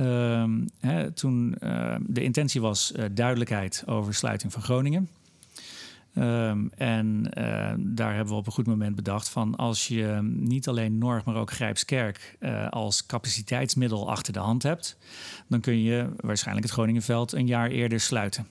Um, 0.01 0.69
hè, 0.79 1.11
toen 1.11 1.55
uh, 1.63 1.95
de 2.07 2.23
intentie 2.23 2.61
was 2.61 2.93
uh, 2.95 3.05
duidelijkheid 3.11 3.83
over 3.85 4.13
sluiting 4.13 4.53
van 4.53 4.61
Groningen. 4.61 5.09
Um, 6.15 6.71
en 6.77 7.31
uh, 7.37 7.73
daar 7.77 8.15
hebben 8.15 8.33
we 8.33 8.39
op 8.39 8.45
een 8.45 8.51
goed 8.51 8.67
moment 8.67 8.95
bedacht 8.95 9.29
van 9.29 9.55
als 9.55 9.87
je 9.87 10.19
niet 10.23 10.67
alleen 10.67 10.97
Norg, 10.97 11.25
maar 11.25 11.35
ook 11.35 11.51
Grijpskerk 11.51 12.37
als 12.69 13.05
capaciteitsmiddel 13.05 14.09
achter 14.09 14.33
de 14.33 14.39
hand 14.39 14.63
hebt, 14.63 14.97
dan 15.47 15.59
kun 15.59 15.81
je 15.81 16.09
waarschijnlijk 16.15 16.65
het 16.65 16.75
Groningenveld 16.75 17.33
een 17.33 17.47
jaar 17.47 17.69
eerder 17.69 17.99
sluiten. 17.99 18.47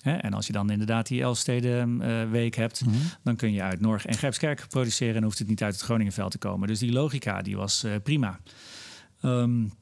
Hè? 0.00 0.12
En 0.12 0.32
als 0.32 0.46
je 0.46 0.52
dan 0.52 0.70
inderdaad 0.70 1.06
die 1.06 1.22
Elfsteden-week 1.22 2.54
hebt, 2.54 2.84
mm 2.84 2.92
-hmm. 2.92 3.00
dan 3.22 3.36
kun 3.36 3.52
je 3.52 3.62
uit 3.62 3.80
Norg 3.80 4.06
en 4.06 4.16
Grijpskerk 4.16 4.66
produceren 4.68 5.16
en 5.16 5.22
hoeft 5.22 5.38
het 5.38 5.48
niet 5.48 5.62
uit 5.62 5.74
het 5.74 5.82
Groningenveld 5.82 6.30
te 6.30 6.38
komen. 6.38 6.68
Dus 6.68 6.78
die 6.78 6.92
logica 6.92 7.42
die 7.42 7.56
was 7.56 7.86
prima. 8.02 8.40
Um, 9.22 9.72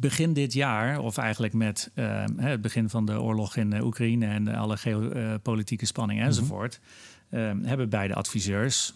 begin 0.00 0.32
dit 0.32 0.52
jaar, 0.52 0.98
of 0.98 1.16
eigenlijk 1.16 1.52
met 1.52 1.90
uh, 1.94 2.24
het 2.36 2.60
begin 2.60 2.88
van 2.88 3.06
de 3.06 3.20
oorlog 3.20 3.56
in 3.56 3.74
uh, 3.74 3.84
Oekraïne 3.84 4.26
en 4.26 4.48
alle 4.48 4.76
geopolitieke 4.76 5.86
spanningen 5.86 6.24
enzovoort, 6.24 6.80
mm 7.30 7.38
-hmm. 7.38 7.60
uh, 7.60 7.68
hebben 7.68 7.88
beide 7.88 8.14
adviseurs, 8.14 8.94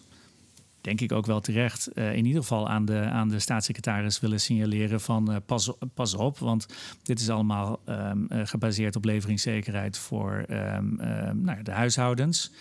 denk 0.81 1.01
ik 1.01 1.11
ook 1.11 1.25
wel 1.25 1.39
terecht, 1.39 1.89
uh, 1.95 2.15
in 2.15 2.25
ieder 2.25 2.41
geval 2.41 2.69
aan 2.69 2.85
de, 2.85 2.99
aan 2.99 3.29
de 3.29 3.39
staatssecretaris 3.39 4.19
willen 4.19 4.39
signaleren 4.39 5.01
van 5.01 5.41
pas, 5.45 5.71
pas 5.93 6.13
op, 6.13 6.37
want 6.37 6.67
dit 7.03 7.19
is 7.19 7.29
allemaal 7.29 7.79
um, 7.85 8.27
uh, 8.29 8.41
gebaseerd 8.43 8.95
op 8.95 9.05
leveringszekerheid 9.05 9.97
voor 9.97 10.45
um, 10.49 10.95
nou, 11.41 11.63
de 11.63 11.71
huishoudens. 11.71 12.51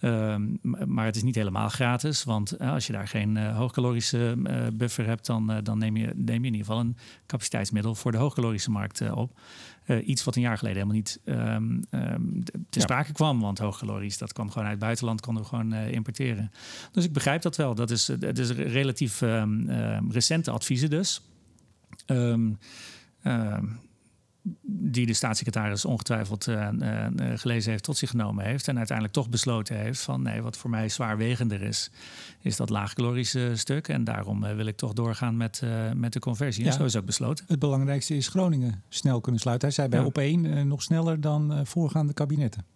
Um, 0.00 0.58
maar 0.86 1.04
het 1.04 1.16
is 1.16 1.22
niet 1.22 1.34
helemaal 1.34 1.68
gratis, 1.68 2.24
want 2.24 2.60
uh, 2.60 2.72
als 2.72 2.86
je 2.86 2.92
daar 2.92 3.08
geen 3.08 3.36
uh, 3.36 3.56
hoogcalorische 3.56 4.36
uh, 4.38 4.66
buffer 4.72 5.06
hebt, 5.06 5.26
dan, 5.26 5.60
dan 5.62 5.78
neem, 5.78 5.96
je, 5.96 6.12
neem 6.14 6.40
je 6.40 6.46
in 6.46 6.54
ieder 6.54 6.58
geval 6.58 6.80
een 6.80 6.96
capaciteitsmiddel 7.26 7.94
voor 7.94 8.12
de 8.12 8.18
hoogcalorische 8.18 8.70
markt 8.70 9.10
op. 9.10 9.38
iets 10.04 10.24
wat 10.24 10.36
een 10.36 10.42
jaar 10.42 10.58
geleden 10.58 10.78
helemaal 10.78 10.96
niet 10.96 11.20
um, 11.24 11.82
um, 11.90 12.42
te 12.70 12.80
sprake 12.80 13.06
ja. 13.06 13.12
kwam, 13.12 13.40
want 13.40 13.58
hoogcalorisch, 13.58 14.18
dat 14.18 14.32
kwam 14.32 14.48
gewoon 14.48 14.64
uit 14.64 14.72
het 14.72 14.82
buitenland, 14.82 15.20
konden 15.20 15.42
we 15.42 15.48
gewoon 15.48 15.72
importeren. 15.74 16.50
Dus 16.92 17.04
ik 17.04 17.12
begrijp 17.12 17.42
dat 17.42 17.56
wel. 17.56 17.74
Dat 17.74 17.90
is, 17.90 18.10
dat 18.18 18.38
is 18.38 18.50
relatief 18.50 19.22
recente 20.10 20.50
adviezen 20.50 20.90
dus 20.90 21.22
die 24.62 25.06
de 25.06 25.12
staatssecretaris 25.12 25.84
ongetwijfeld 25.84 26.46
uh, 26.46 26.68
uh, 26.78 27.06
gelezen 27.34 27.70
heeft, 27.70 27.84
tot 27.84 27.96
zich 27.96 28.10
genomen 28.10 28.44
heeft. 28.44 28.68
En 28.68 28.76
uiteindelijk 28.76 29.16
toch 29.16 29.28
besloten 29.28 29.76
heeft 29.76 30.00
van 30.00 30.22
nee, 30.22 30.42
wat 30.42 30.56
voor 30.56 30.70
mij 30.70 30.88
zwaarwegender 30.88 31.62
is, 31.62 31.90
is 32.40 32.56
dat 32.56 32.70
laagkalorische 32.70 33.52
stuk. 33.54 33.88
En 33.88 34.04
daarom 34.04 34.44
uh, 34.44 34.54
wil 34.54 34.66
ik 34.66 34.76
toch 34.76 34.92
doorgaan 34.92 35.36
met, 35.36 35.62
met 35.94 36.12
de 36.12 36.18
conversie. 36.18 36.64
Ja, 36.64 36.70
en 36.70 36.76
zo 36.76 36.84
is 36.84 36.96
ook 36.96 37.04
besloten. 37.04 37.44
Het 37.48 37.58
belangrijkste 37.58 38.16
is 38.16 38.28
Groningen 38.28 38.82
snel 38.88 39.20
kunnen 39.20 39.40
sluiten. 39.40 39.68
Hij 39.68 39.76
zei 39.76 39.88
bij 39.88 40.00
ja. 40.00 40.06
op 40.06 40.18
één 40.18 40.68
nog 40.68 40.82
sneller 40.82 41.20
dan 41.20 41.66
voorgaande 41.66 42.12
kabinetten. 42.12 42.75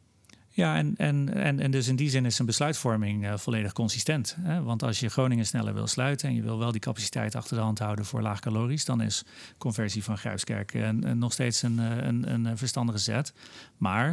Ja, 0.52 0.76
en, 0.76 0.94
en, 0.96 1.34
en, 1.34 1.60
en 1.60 1.70
dus 1.70 1.88
in 1.88 1.96
die 1.96 2.10
zin 2.10 2.24
is 2.24 2.38
een 2.38 2.46
besluitvorming 2.46 3.24
uh, 3.24 3.36
volledig 3.36 3.72
consistent. 3.72 4.36
Hè? 4.40 4.62
Want 4.62 4.82
als 4.82 5.00
je 5.00 5.08
Groningen 5.08 5.46
sneller 5.46 5.74
wil 5.74 5.86
sluiten 5.86 6.28
en 6.28 6.34
je 6.34 6.42
wil 6.42 6.58
wel 6.58 6.72
die 6.72 6.80
capaciteit 6.80 7.34
achter 7.34 7.56
de 7.56 7.62
hand 7.62 7.78
houden 7.78 8.04
voor 8.04 8.22
laag 8.22 8.40
calorisch, 8.40 8.84
dan 8.84 9.00
is 9.00 9.24
conversie 9.58 10.04
van 10.04 10.18
Grijpskerk 10.18 10.74
uh, 10.74 10.90
nog 10.90 11.32
steeds 11.32 11.62
een, 11.62 11.78
een, 11.78 12.34
een 12.34 12.58
verstandige 12.58 12.98
zet. 12.98 13.32
Maar, 13.76 14.08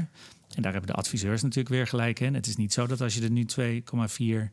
en 0.56 0.62
daar 0.62 0.72
hebben 0.72 0.92
de 0.92 0.98
adviseurs 0.98 1.42
natuurlijk 1.42 1.70
weer 1.70 1.88
gelijk 1.88 2.20
in, 2.20 2.34
het 2.34 2.48
is 2.48 2.56
niet 2.56 2.74
zo 2.74 2.88
dat 2.88 3.02
als 3.02 3.16
je 3.16 3.24
er 3.24 3.32
nu 3.32 3.46
2,4 4.48 4.52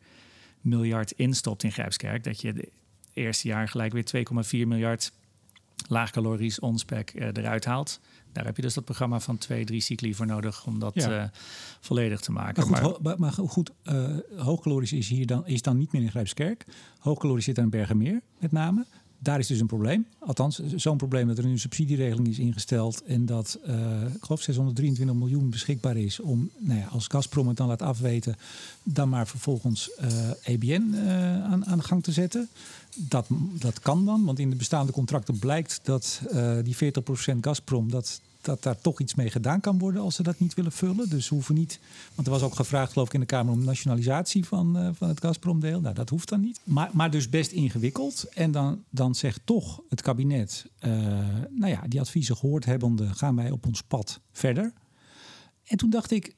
miljard 0.61 1.11
instopt 1.11 1.63
in 1.63 1.73
Grijpskerk, 1.73 2.25
dat 2.25 2.41
je 2.41 2.49
het 2.49 2.69
eerste 3.13 3.49
jaar 3.49 3.69
gelijk 3.69 3.93
weer 3.93 4.27
2,4 4.63 4.69
miljard 4.69 5.13
laag 5.89 6.11
calorisch 6.11 6.61
onspec 6.61 7.13
eruit 7.15 7.65
haalt. 7.65 8.01
Daar 8.35 8.45
heb 8.45 8.57
je 8.57 8.63
dus 8.63 8.75
dat 8.75 8.85
programma 8.85 9.21
van 9.21 9.39
twee, 9.39 9.65
drie 9.65 9.81
cycli 9.81 10.15
voor 10.15 10.27
nodig 10.27 10.67
om 10.67 10.79
dat 10.79 10.95
ja. 10.95 11.23
uh, 11.23 11.29
volledig 11.81 12.21
te 12.21 12.33
maken. 12.33 12.71
Maar 12.71 12.85
goed, 12.85 13.03
maar, 13.03 13.19
maar 13.19 13.33
goed 13.33 13.71
uh, 13.85 14.17
hoogkalorisch 14.37 14.93
is 14.93 15.09
hier 15.09 15.27
dan, 15.27 15.47
is 15.47 15.63
dan 15.63 15.79
niet 15.79 15.93
meer 15.93 16.03
in 16.03 16.11
Grijpskerk. 16.11 16.65
Hoogkalorisch 16.99 17.45
zit 17.45 17.59
aan 17.59 17.71
Bergenmeer 17.71 18.21
met 18.39 18.53
name. 18.53 18.87
Daar 19.19 19.39
is 19.39 19.47
dus 19.47 19.61
een 19.61 19.67
probleem. 19.67 20.07
Althans, 20.19 20.61
zo'n 20.77 20.97
probleem 20.97 21.29
dat 21.29 21.39
er 21.39 21.45
nu 21.45 21.51
een 21.51 21.59
subsidieregeling 21.59 22.29
is 22.29 22.39
ingesteld 22.39 23.03
en 23.05 23.27
dat, 23.27 23.59
uh, 23.67 24.03
ik 24.15 24.25
geloof, 24.25 24.43
623 24.43 25.17
miljoen 25.17 25.51
beschikbaar 25.51 25.97
is 25.97 26.21
om, 26.21 26.51
nou 26.59 26.81
ja, 26.81 26.87
als 26.87 27.07
Gazprom 27.07 27.49
het 27.49 27.57
dan 27.57 27.69
laat 27.69 27.83
afweten, 27.83 28.37
dan 28.83 29.09
maar 29.09 29.27
vervolgens 29.27 29.91
EBN 30.43 30.95
aan, 31.45 31.67
aan 31.67 31.79
de 31.79 31.85
gang 31.85 32.03
te 32.03 32.13
zetten. 32.13 32.49
Dat, 32.97 33.27
dat 33.59 33.81
kan 33.81 34.05
dan, 34.05 34.25
want 34.25 34.39
in 34.39 34.51
de 34.51 34.57
bestaande 34.57 34.93
contracten 34.93 35.39
blijkt 35.39 35.81
dat 35.83 36.21
uh, 36.33 36.57
die 36.63 36.77
40% 36.77 36.79
Gazprom, 37.41 37.91
dat, 37.91 38.21
dat 38.45 38.63
daar 38.63 38.81
toch 38.81 39.01
iets 39.01 39.15
mee 39.15 39.31
gedaan 39.31 39.61
kan 39.61 39.79
worden 39.79 40.03
als 40.03 40.15
ze 40.15 40.23
dat 40.23 40.39
niet 40.39 40.55
willen 40.55 40.73
vullen. 40.73 41.09
Dus 41.09 41.29
hoeven 41.29 41.55
niet, 41.55 41.81
want 42.15 42.27
er 42.27 42.33
was 42.33 42.43
ook 42.43 42.55
gevraagd 42.55 42.93
geloof 42.93 43.07
ik 43.07 43.15
in 43.15 43.21
de 43.21 43.27
Kamer 43.27 43.53
om 43.53 43.65
nationalisatie 43.65 44.45
van, 44.45 44.79
uh, 44.79 44.89
van 44.93 45.09
het 45.09 45.21
Gazprom-deel. 45.21 45.81
Nou, 45.81 45.95
dat 45.95 46.09
hoeft 46.09 46.29
dan 46.29 46.41
niet. 46.41 46.61
Maar, 46.65 46.91
maar 46.93 47.11
dus 47.11 47.29
best 47.29 47.53
ingewikkeld. 47.53 48.25
En 48.35 48.51
dan, 48.51 48.83
dan 48.91 49.15
zegt 49.15 49.41
toch 49.45 49.81
het 49.89 50.03
kabinet, 50.03 50.67
uh, 50.81 50.91
nou 51.51 51.71
ja, 51.71 51.83
die 51.89 52.01
adviezen 52.01 52.37
gehoord 52.37 52.65
hebbende, 52.65 53.15
gaan 53.15 53.37
wij 53.37 53.51
op 53.51 53.67
ons 53.67 53.83
pad 53.83 54.21
verder. 54.33 54.73
En 55.65 55.77
toen 55.77 55.91
dacht 55.91 56.11
ik, 56.11 56.35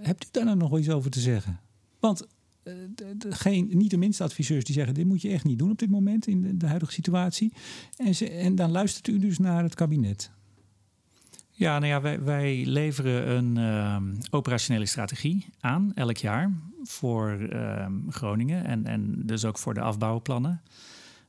hebt 0.00 0.24
u 0.24 0.28
daar 0.30 0.44
nou 0.44 0.56
nog 0.56 0.78
iets 0.78 0.88
over 0.88 1.10
te 1.10 1.20
zeggen? 1.20 1.60
Want 2.00 2.26
eh, 2.68 3.32
geen, 3.32 3.68
niet 3.72 3.90
de 3.90 3.96
minste 3.96 4.22
adviseurs 4.22 4.64
die 4.64 4.74
zeggen: 4.74 4.94
dit 4.94 5.06
moet 5.06 5.22
je 5.22 5.28
echt 5.28 5.44
niet 5.44 5.58
doen 5.58 5.70
op 5.70 5.78
dit 5.78 5.90
moment 5.90 6.26
in 6.26 6.58
de, 6.58 6.66
huidige 6.66 6.92
situatie. 6.92 7.52
En, 7.96 8.14
en 8.30 8.54
dan 8.54 8.70
luistert 8.70 9.08
u 9.08 9.18
dus 9.18 9.38
naar 9.38 9.62
het 9.62 9.74
kabinet. 9.74 10.30
Ja, 11.58 11.78
nou 11.78 11.92
ja, 11.92 12.00
wij, 12.00 12.22
wij 12.22 12.64
leveren 12.66 13.30
een 13.30 13.58
uh, 13.58 13.96
operationele 14.30 14.86
strategie 14.86 15.46
aan 15.60 15.92
elk 15.94 16.16
jaar 16.16 16.52
voor 16.82 17.38
uh, 17.40 17.86
Groningen 18.08 18.64
en, 18.64 18.86
en 18.86 19.26
dus 19.26 19.44
ook 19.44 19.58
voor 19.58 19.74
de 19.74 19.80
afbouwplannen. 19.80 20.62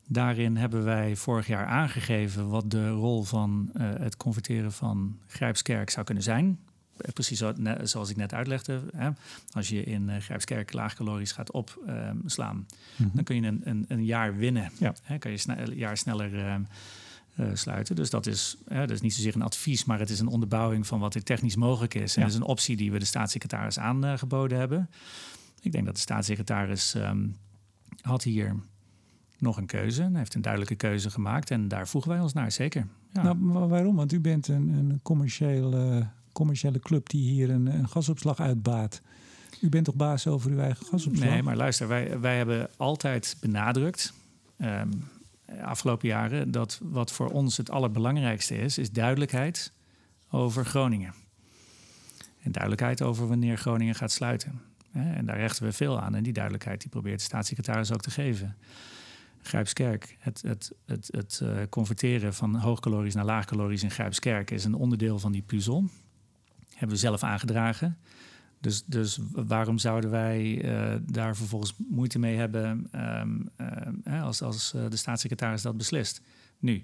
Daarin 0.07 0.57
hebben 0.57 0.83
wij 0.83 1.15
vorig 1.15 1.47
jaar 1.47 1.65
aangegeven 1.65 2.49
wat 2.49 2.71
de 2.71 2.89
rol 2.89 3.23
van 3.23 3.69
uh, 3.73 3.89
het 3.99 4.17
converteren 4.17 4.71
van 4.71 5.17
Grijpskerk 5.27 5.89
zou 5.89 6.05
kunnen 6.05 6.23
zijn. 6.23 6.59
Eh, 6.97 7.11
precies 7.13 7.43
zoals 7.81 8.09
ik 8.09 8.15
net 8.15 8.33
uitlegde. 8.33 8.81
Hè, 8.95 9.09
als 9.51 9.69
je 9.69 9.83
in 9.83 10.09
uh, 10.09 10.15
Grijpskerk 10.17 10.73
laagcalorisch 10.73 11.31
gaat 11.31 11.51
opslaan, 11.51 12.55
mm 12.95 13.11
dan 13.13 13.23
kun 13.23 13.35
je 13.35 13.47
een, 13.47 13.61
een, 13.63 13.85
een 13.87 14.05
jaar 14.05 14.35
winnen. 14.35 14.71
Ja. 14.77 14.93
Hè, 15.03 15.17
kan 15.17 15.31
je 15.31 15.39
een 15.45 15.75
jaar 15.75 15.97
sneller 15.97 16.61
uh, 17.39 17.49
sluiten. 17.53 17.95
Dus 17.95 18.09
dat 18.09 18.25
is, 18.25 18.57
hè, 18.67 18.79
dat 18.79 18.95
is 18.95 19.01
niet 19.01 19.13
zozeer 19.13 19.35
een 19.35 19.41
advies, 19.41 19.85
maar 19.85 19.99
het 19.99 20.09
is 20.09 20.19
een 20.19 20.27
onderbouwing 20.27 20.87
van 20.87 20.99
wat 20.99 21.15
er 21.15 21.23
technisch 21.23 21.55
mogelijk 21.55 21.93
is. 21.93 22.15
En 22.15 22.21
dat 22.21 22.31
is 22.31 22.35
een 22.35 22.43
optie 22.43 22.77
die 22.77 22.91
we 22.91 22.99
de 22.99 23.05
staatssecretaris 23.05 23.79
aangeboden 23.79 24.57
hebben. 24.57 24.89
Ik 25.61 25.71
denk 25.71 25.85
dat 25.85 25.95
de 25.95 26.01
staatssecretaris 26.01 26.93
um, 26.93 27.37
had 28.01 28.23
hier 28.23 28.55
nog 29.37 29.57
een 29.57 29.65
keuze. 29.65 30.01
Hij 30.01 30.11
heeft 30.13 30.35
een 30.35 30.41
duidelijke 30.41 30.75
keuze 30.75 31.09
gemaakt 31.09 31.51
en 31.51 31.67
daar 31.67 31.87
voegen 31.87 32.11
wij 32.11 32.19
ons 32.19 32.33
naar, 32.33 32.51
zeker. 32.51 32.87
Ja. 33.13 33.33
Nou, 33.33 33.67
waarom? 33.67 33.95
Want 33.95 34.13
u 34.13 34.19
bent 34.19 34.47
een, 34.47 34.69
een 34.69 34.99
commercieel 35.03 36.07
commerciële 36.31 36.79
club 36.79 37.09
die 37.09 37.29
hier 37.29 37.49
een, 37.49 37.65
een 37.65 37.89
gasopslag 37.89 38.39
uitbaat. 38.39 39.01
U 39.61 39.69
bent 39.69 39.85
toch 39.85 39.95
baas 39.95 40.27
over 40.27 40.51
uw 40.51 40.59
eigen 40.59 40.85
gasopslag? 40.85 41.29
Nee, 41.29 41.43
maar 41.43 41.55
luister, 41.55 41.87
wij, 41.87 42.19
wij 42.19 42.37
hebben 42.37 42.69
altijd 42.77 43.37
benadrukt, 43.39 44.13
um, 44.57 45.03
afgelopen 45.61 46.07
jaren, 46.07 46.51
dat 46.51 46.79
wat 46.83 47.11
voor 47.11 47.29
ons 47.29 47.57
het 47.57 47.69
allerbelangrijkste 47.69 48.57
is, 48.57 48.77
is 48.77 48.91
duidelijkheid 48.91 49.73
over 50.29 50.65
Groningen. 50.65 51.13
En 52.41 52.51
duidelijkheid 52.51 53.01
over 53.01 53.27
wanneer 53.27 53.57
Groningen 53.57 53.95
gaat 53.95 54.11
sluiten. 54.11 54.61
En 54.91 55.25
daar 55.25 55.37
rechten 55.37 55.63
we 55.63 55.71
veel 55.71 56.01
aan. 56.01 56.15
En 56.15 56.23
die 56.23 56.33
duidelijkheid 56.33 56.81
die 56.81 56.89
probeert 56.89 57.19
de 57.19 57.25
staatssecretaris 57.25 57.91
ook 57.91 58.01
te 58.01 58.11
geven. 58.11 58.57
Grijpskerk, 59.41 60.17
het, 60.19 60.41
het, 60.41 60.71
het, 60.85 61.09
het 61.11 61.39
uh, 61.43 61.57
converteren 61.69 62.33
van 62.33 62.55
hoogkalorisch 62.55 63.13
naar 63.13 63.25
laagkalorisch 63.25 63.83
in 63.83 63.91
Grijpskerk 63.91 64.51
is 64.51 64.63
een 64.63 64.73
onderdeel 64.73 65.19
van 65.19 65.31
die 65.31 65.41
puzzel 65.41 65.89
hebben 66.79 66.97
we 66.97 67.03
zelf 67.03 67.23
aangedragen. 67.23 67.97
Dus, 68.61 68.83
dus 68.85 69.19
waarom 69.31 69.77
zouden 69.77 70.09
wij 70.09 70.65
uh, 70.65 70.95
daar 71.01 71.35
vervolgens 71.35 71.73
moeite 71.89 72.19
mee 72.19 72.37
hebben 72.37 72.89
um, 72.95 73.49
uh, 74.03 74.23
als, 74.23 74.41
als 74.41 74.73
uh, 74.75 74.81
de 74.89 74.97
staatssecretaris 74.97 75.61
dat 75.61 75.77
beslist? 75.77 76.21
Nu, 76.59 76.81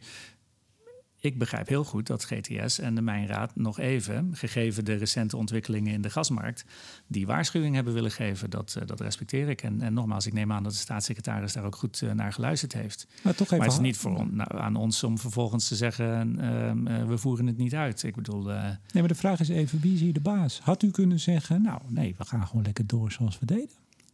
ik 1.25 1.37
begrijp 1.37 1.67
heel 1.67 1.83
goed 1.83 2.07
dat 2.07 2.23
GTS 2.23 2.79
en 2.79 2.95
de 2.95 3.01
Mijnraad 3.01 3.55
nog 3.55 3.79
even, 3.79 4.29
gegeven 4.35 4.85
de 4.85 4.93
recente 4.93 5.37
ontwikkelingen 5.37 5.93
in 5.93 6.01
de 6.01 6.09
gasmarkt, 6.09 6.65
die 7.07 7.25
waarschuwing 7.25 7.75
hebben 7.75 7.93
willen 7.93 8.11
geven. 8.11 8.49
Dat, 8.49 8.75
uh, 8.77 8.87
dat 8.87 8.99
respecteer 8.99 9.49
ik. 9.49 9.61
En, 9.61 9.81
en, 9.81 9.93
nogmaals, 9.93 10.25
ik 10.25 10.33
neem 10.33 10.51
aan 10.51 10.63
dat 10.63 10.71
de 10.71 10.77
staatssecretaris 10.77 11.53
daar 11.53 11.63
ook 11.63 11.75
goed 11.75 12.01
uh, 12.01 12.11
naar 12.11 12.33
geluisterd 12.33 12.73
heeft. 12.73 13.07
Maar, 13.21 13.35
toch 13.35 13.45
even 13.45 13.57
maar 13.57 13.67
het 13.67 13.75
is 13.75 13.81
niet 13.81 13.97
voor 13.97 14.15
on, 14.15 14.35
nou, 14.35 14.57
aan 14.57 14.75
ons 14.75 15.03
om 15.03 15.17
vervolgens 15.17 15.67
te 15.67 15.75
zeggen, 15.75 16.37
uh, 16.39 17.03
we 17.07 17.17
voeren 17.17 17.47
het 17.47 17.57
niet 17.57 17.75
uit. 17.75 18.03
Ik 18.03 18.15
bedoel... 18.15 18.43
nee, 18.43 18.77
maar 18.93 19.07
de 19.07 19.15
vraag 19.15 19.39
is 19.39 19.49
even, 19.49 19.79
wie 19.79 19.93
is 19.93 19.99
hier 19.99 20.13
de 20.13 20.19
baas? 20.19 20.59
Had 20.59 20.83
u 20.83 20.91
kunnen 20.91 21.19
zeggen, 21.19 21.61
nou 21.61 21.81
nee, 21.87 22.15
we 22.17 22.25
gaan 22.25 22.47
gewoon 22.47 22.63
lekker 22.63 22.87
door 22.87 23.11
zoals 23.11 23.39
we 23.39 23.45
deden? 23.45 23.69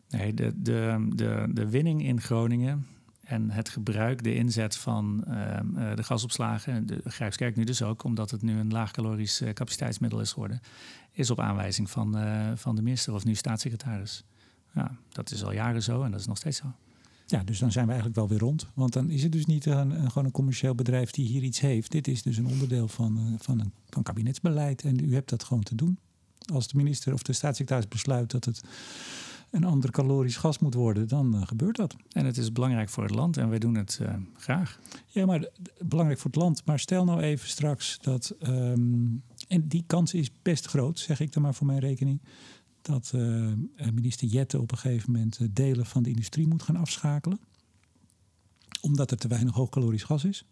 Nee, 0.09 0.33
de, 0.33 0.53
de, 0.55 1.07
de, 1.15 1.45
de 1.53 1.69
winning 1.69 2.03
in 2.03 2.21
Groningen 2.21 2.85
en 3.31 3.49
het 3.49 3.69
gebruik, 3.69 4.23
de 4.23 4.35
inzet 4.35 4.75
van 4.75 5.23
ehm, 5.27 5.77
eh, 5.77 5.95
de 5.95 6.03
gasopslagen, 6.03 6.85
de 6.85 7.01
Grijpskerk 7.03 7.55
nu 7.55 7.63
dus 7.63 7.81
ook, 7.81 8.03
omdat 8.03 8.31
het 8.31 8.41
nu 8.41 8.59
een 8.59 8.71
laagkalorisch 8.71 9.41
uh, 9.41 9.49
capaciteitsmiddel 9.49 10.19
is 10.19 10.31
geworden, 10.31 10.61
is 11.11 11.29
op 11.29 11.39
aanwijzing 11.39 11.89
van, 11.89 12.17
uh, 12.17 12.51
van 12.55 12.75
de 12.75 12.81
minister 12.81 13.13
of 13.13 13.23
nu 13.23 13.35
staatssecretaris. 13.35 14.23
Ja, 14.73 14.97
dat 15.09 15.31
is 15.31 15.43
al 15.43 15.51
jaren 15.51 15.83
zo 15.83 16.03
en 16.03 16.11
dat 16.11 16.19
is 16.19 16.27
nog 16.27 16.37
steeds 16.37 16.57
zo. 16.57 16.73
Ja, 17.25 17.43
dus 17.43 17.59
dan 17.59 17.71
zijn 17.71 17.85
we 17.85 17.91
eigenlijk 17.91 18.19
wel 18.19 18.29
weer 18.29 18.39
rond. 18.39 18.67
Want 18.73 18.93
dan 18.93 19.09
is 19.09 19.23
het 19.23 19.31
dus 19.31 19.45
niet 19.45 19.65
een 19.65 19.91
gewoon 19.91 20.25
een 20.25 20.31
commercieel 20.31 20.75
bedrijf 20.75 21.11
die 21.11 21.27
hier 21.27 21.43
iets 21.43 21.59
heeft. 21.59 21.91
Dit 21.91 22.07
is 22.07 22.21
dus 22.21 22.37
een 22.37 22.47
onderdeel 22.47 22.87
van, 22.87 23.35
van, 23.39 23.59
een, 23.59 23.71
van 23.89 24.03
kabinetsbeleid 24.03 24.81
en 24.81 24.99
u 24.99 25.13
hebt 25.13 25.29
dat 25.29 25.43
gewoon 25.43 25.63
te 25.63 25.75
doen. 25.75 25.99
Als 26.53 26.67
de 26.67 26.77
minister 26.77 27.13
of 27.13 27.21
de 27.21 27.33
staatssecretaris 27.33 27.87
besluit 27.87 28.31
dat 28.31 28.45
het 28.45 28.61
een 29.51 29.63
ander 29.63 29.91
calorisch 29.91 30.37
gas 30.37 30.59
moet 30.59 30.73
worden, 30.73 31.07
dan 31.07 31.35
uh, 31.35 31.41
gebeurt 31.45 31.75
dat. 31.75 31.95
En 32.09 32.25
het 32.25 32.37
is 32.37 32.51
belangrijk 32.51 32.89
voor 32.89 33.03
het 33.03 33.13
land 33.13 33.37
en 33.37 33.49
wij 33.49 33.59
doen 33.59 33.75
het 33.75 33.99
uh, 34.01 34.13
graag. 34.35 34.79
Ja, 35.07 35.25
maar 35.25 35.49
belangrijk 35.79 36.19
voor 36.19 36.31
het 36.31 36.39
land. 36.39 36.65
Maar 36.65 36.79
stel 36.79 37.05
nou 37.05 37.21
even 37.21 37.49
straks 37.49 37.97
dat, 38.01 38.35
um, 38.47 39.23
en 39.47 39.67
die 39.67 39.83
kans 39.87 40.13
is 40.13 40.31
best 40.41 40.65
groot, 40.65 40.99
zeg 40.99 41.19
ik 41.19 41.33
dan 41.33 41.43
maar 41.43 41.53
voor 41.53 41.67
mijn 41.67 41.79
rekening, 41.79 42.21
dat 42.81 43.11
uh, 43.15 43.51
minister 43.93 44.27
Jette 44.27 44.61
op 44.61 44.71
een 44.71 44.77
gegeven 44.77 45.11
moment 45.11 45.39
delen 45.51 45.85
van 45.85 46.03
de 46.03 46.09
industrie 46.09 46.47
moet 46.47 46.63
gaan 46.63 46.75
afschakelen. 46.75 47.39
Omdat 48.81 49.11
er 49.11 49.17
te 49.17 49.27
weinig 49.27 49.53
hoogkalorisch 49.53 50.03
gas 50.03 50.25
is. 50.25 50.45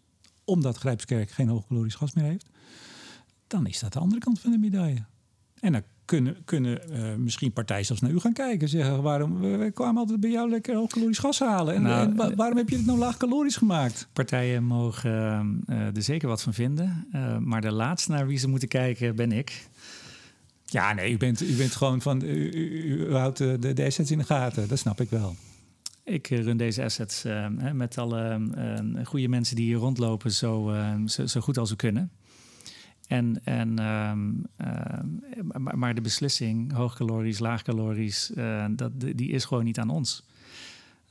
Omdat 0.44 0.76
Grijpskerk 0.76 1.30
geen 1.30 1.48
hoogkalorisch 1.48 1.94
gas 1.94 2.12
meer 2.12 2.24
heeft. 2.24 2.48
Dan 3.46 3.66
is 3.66 3.78
dat 3.78 3.92
de 3.92 3.98
andere 3.98 4.20
kant 4.20 4.40
van 4.40 4.50
de 4.50 4.58
medaille. 4.58 5.04
En 5.60 5.72
dan 5.72 5.82
kunnen, 6.10 6.36
kunnen 6.44 6.80
uh, 6.90 7.14
misschien 7.14 7.52
partijen 7.52 7.84
zelfs 7.84 8.00
naar 8.00 8.10
u 8.10 8.18
gaan 8.18 8.32
kijken. 8.32 8.68
Zeggen, 8.68 9.02
waarom, 9.02 9.40
we 9.40 9.70
kwamen 9.74 9.96
altijd 9.96 10.20
bij 10.20 10.30
jou 10.30 10.50
lekker 10.50 10.74
hoogkalorisch 10.74 11.18
gas 11.18 11.38
halen. 11.38 11.74
En, 11.74 11.82
nou, 11.82 12.20
en 12.20 12.36
waarom 12.36 12.56
heb 12.56 12.68
je 12.68 12.76
het 12.76 12.86
nou 12.86 12.98
laagkalorisch 12.98 13.56
gemaakt? 13.56 14.08
Partijen 14.12 14.64
mogen 14.64 15.62
uh, 15.68 15.96
er 15.96 16.02
zeker 16.02 16.28
wat 16.28 16.42
van 16.42 16.54
vinden. 16.54 17.06
Uh, 17.14 17.38
maar 17.38 17.60
de 17.60 17.72
laatste 17.72 18.10
naar 18.10 18.26
wie 18.26 18.38
ze 18.38 18.48
moeten 18.48 18.68
kijken 18.68 19.16
ben 19.16 19.32
ik. 19.32 19.68
Ja, 20.64 20.92
nee, 20.92 21.12
u 21.12 21.16
bent, 21.16 21.40
u 21.40 21.56
bent 21.56 21.76
gewoon 21.76 22.00
van... 22.00 22.22
U, 22.22 22.50
u, 22.50 23.06
u 23.08 23.14
houdt 23.14 23.38
de, 23.38 23.72
de 23.74 23.84
assets 23.84 24.10
in 24.10 24.18
de 24.18 24.24
gaten. 24.24 24.68
Dat 24.68 24.78
snap 24.78 25.00
ik 25.00 25.10
wel. 25.10 25.34
Ik 26.04 26.28
run 26.28 26.56
deze 26.56 26.84
assets 26.84 27.24
met 27.72 27.98
alle 27.98 28.40
goede 29.04 29.28
mensen 29.28 29.56
die 29.56 29.64
hier 29.64 29.76
rondlopen 29.76 30.32
zo, 30.32 30.74
zo, 31.06 31.26
zo 31.26 31.40
goed 31.40 31.58
als 31.58 31.70
we 31.70 31.76
kunnen. 31.76 32.10
En, 33.10 33.44
en, 33.44 33.78
um, 33.78 34.46
uh, 34.60 35.72
maar 35.74 35.94
de 35.94 36.00
beslissing, 36.00 36.72
hoogkalorisch, 36.72 37.38
laagkalorisch, 37.38 38.30
uh, 38.34 38.66
dat, 38.70 38.92
die 39.00 39.30
is 39.30 39.44
gewoon 39.44 39.64
niet 39.64 39.78
aan 39.78 39.90
ons. 39.90 40.24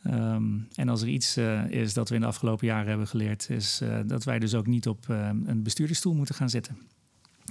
Um, 0.07 0.67
en 0.75 0.89
als 0.89 1.01
er 1.01 1.07
iets 1.07 1.37
uh, 1.37 1.69
is 1.69 1.93
dat 1.93 2.09
we 2.09 2.15
in 2.15 2.21
de 2.21 2.27
afgelopen 2.27 2.67
jaren 2.67 2.87
hebben 2.87 3.07
geleerd, 3.07 3.49
is 3.49 3.81
dat 4.05 4.23
wij 4.23 4.39
dus 4.39 4.55
ook 4.55 4.67
niet 4.67 4.87
op 4.87 5.05
een 5.07 5.63
bestuurdersstoel 5.63 6.13
moeten 6.13 6.35
gaan 6.35 6.49
zitten. 6.49 6.77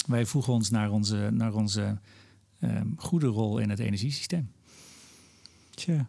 Wij 0.07 0.27
voegen 0.27 0.53
ons 0.53 0.71
naar 0.71 0.91
onze, 0.91 1.29
naar 1.33 1.55
onze 1.55 1.99
ehm, 2.59 2.87
goede 2.97 3.27
rol 3.27 3.59
in 3.59 3.71
het 3.71 3.79
energiesysteem. 3.79 4.51
Tja, 5.71 6.09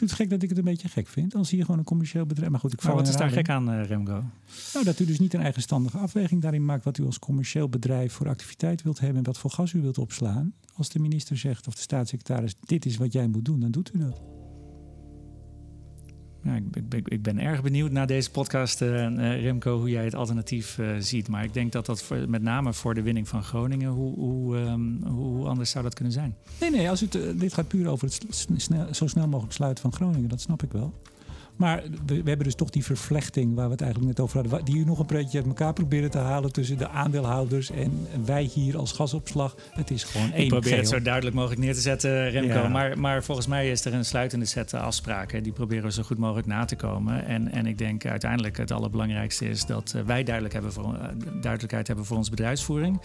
je 0.00 0.06
doet 0.06 0.14
gek 0.14 0.30
dat 0.30 0.42
ik 0.42 0.48
het 0.48 0.58
een 0.58 0.64
beetje 0.64 0.88
gek 0.88 1.08
vind. 1.08 1.32
Dan 1.32 1.44
zie 1.44 1.58
je 1.58 1.64
gewoon 1.64 1.78
een 1.78 1.84
commercieel 1.84 2.26
bedrijf. 2.26 2.50
Maar 2.50 2.60
goed, 2.60 2.72
ik 2.72 2.80
val 2.80 2.94
Maar 2.94 3.02
wat 3.02 3.10
is 3.10 3.16
daar 3.16 3.30
gek 3.30 3.48
aan, 3.48 3.70
eh, 3.70 3.84
Remco? 3.84 4.24
Nou, 4.72 4.84
dat 4.84 5.00
u 5.00 5.04
dus 5.04 5.18
niet 5.18 5.34
een 5.34 5.40
eigenstandige 5.40 5.98
afweging 5.98 6.42
daarin 6.42 6.64
maakt 6.64 6.84
wat 6.84 6.98
u 6.98 7.04
als 7.04 7.18
commercieel 7.18 7.68
bedrijf 7.68 8.12
voor 8.12 8.28
activiteit 8.28 8.82
wilt 8.82 8.98
hebben 8.98 9.18
en 9.18 9.24
wat 9.24 9.38
voor 9.38 9.50
gas 9.50 9.72
u 9.72 9.80
wilt 9.80 9.98
opslaan. 9.98 10.52
Als 10.74 10.88
de 10.88 10.98
minister 10.98 11.36
zegt 11.36 11.66
of 11.66 11.74
de 11.74 11.80
staatssecretaris, 11.80 12.54
dit 12.60 12.86
is 12.86 12.96
wat 12.96 13.12
jij 13.12 13.26
moet 13.26 13.44
doen, 13.44 13.60
dan 13.60 13.70
doet 13.70 13.94
u 13.94 13.98
dat. 13.98 14.39
Ja, 16.42 16.54
ik, 16.54 16.64
ik, 16.94 17.08
ik- 17.08 17.22
ben 17.22 17.38
erg 17.38 17.62
benieuwd 17.62 17.90
na 17.90 18.06
deze 18.06 18.30
podcast, 18.30 18.82
eh, 18.82 18.88
Remco, 19.42 19.78
hoe 19.78 19.90
jij 19.90 20.04
het 20.04 20.14
alternatief 20.14 20.78
eh, 20.78 20.86
ziet. 20.98 21.28
Maar 21.28 21.44
ik 21.44 21.52
denk 21.54 21.72
dat 21.72 21.86
dat 21.86 22.04
met 22.28 22.42
name 22.42 22.72
voor 22.72 22.94
de 22.94 23.02
winning 23.02 23.28
van 23.28 23.42
Groningen, 23.42 23.90
hoe, 23.90 24.56
ehm, 24.56 24.80
hoe, 25.02 25.36
hoe 25.36 25.46
anders 25.48 25.70
zou 25.70 25.84
dat 25.84 25.94
kunnen 25.94 26.12
zijn? 26.12 26.34
Nee, 26.60 26.70
nee, 26.70 26.90
als 26.90 27.00
het, 27.00 27.18
dit 27.36 27.54
gaat 27.54 27.68
puur 27.68 27.86
over 27.88 28.08
het 28.08 28.20
snel, 28.56 28.94
zo 28.94 29.06
snel 29.06 29.28
mogelijk 29.28 29.54
sluiten 29.54 29.82
van 29.82 29.92
Groningen, 29.92 30.28
dat 30.28 30.40
snap 30.40 30.62
ik 30.62 30.72
wel. 30.72 30.92
Maar 31.60 31.82
we, 32.06 32.22
we 32.22 32.28
hebben 32.28 32.46
dus 32.46 32.54
toch 32.54 32.70
die 32.70 32.84
vervlechting 32.84 33.54
waar 33.54 33.64
we 33.64 33.72
het 33.72 33.80
eigenlijk 33.80 34.10
net 34.16 34.20
over 34.24 34.40
hadden, 34.40 34.64
die 34.64 34.76
u 34.76 34.84
nog 34.84 34.98
een 34.98 35.06
beetje 35.06 35.38
uit 35.38 35.46
elkaar 35.46 35.72
proberen 35.72 36.10
te 36.10 36.18
halen 36.18 36.52
tussen 36.52 36.78
de 36.78 36.88
aandeelhouders 36.88 37.70
en 37.70 38.06
wij 38.24 38.42
hier 38.42 38.76
als 38.78 38.92
gasopslag. 38.92 39.56
Het 39.70 39.90
is 39.90 40.04
gewoon 40.04 40.32
één 40.32 40.42
Ik 40.42 40.48
probeer 40.48 40.76
het 40.76 40.88
zo 40.88 41.02
duidelijk 41.02 41.36
mogelijk 41.36 41.60
neer 41.60 41.74
te 41.74 41.80
zetten, 41.80 42.30
Remco. 42.30 42.54
Ja. 42.54 42.68
Maar, 42.68 42.98
maar 42.98 43.22
volgens 43.24 43.46
mij 43.46 43.70
is 43.70 43.84
er 43.84 43.94
een 43.94 44.04
sluitende 44.04 44.44
set 44.44 44.74
afspraken. 44.74 45.42
Die 45.42 45.52
proberen 45.52 45.84
we 45.84 45.92
zo 45.92 46.02
goed 46.02 46.18
mogelijk 46.18 46.46
na 46.46 46.64
te 46.64 46.76
komen. 46.76 47.26
En, 47.26 47.52
en 47.52 47.66
ik 47.66 47.78
denk 47.78 48.06
uiteindelijk 48.06 48.56
het 48.56 48.70
allerbelangrijkste 48.70 49.48
is 49.48 49.66
dat 49.66 49.92
eh, 49.96 50.02
wij 50.02 50.22
duidelijk 50.22 50.54
hebben 50.54 50.72
voor, 50.72 50.94
eh, 50.94 51.08
duidelijkheid 51.40 51.86
hebben 51.86 52.04
voor 52.04 52.16
onze 52.16 52.30
bedrijfsvoering. 52.30 53.00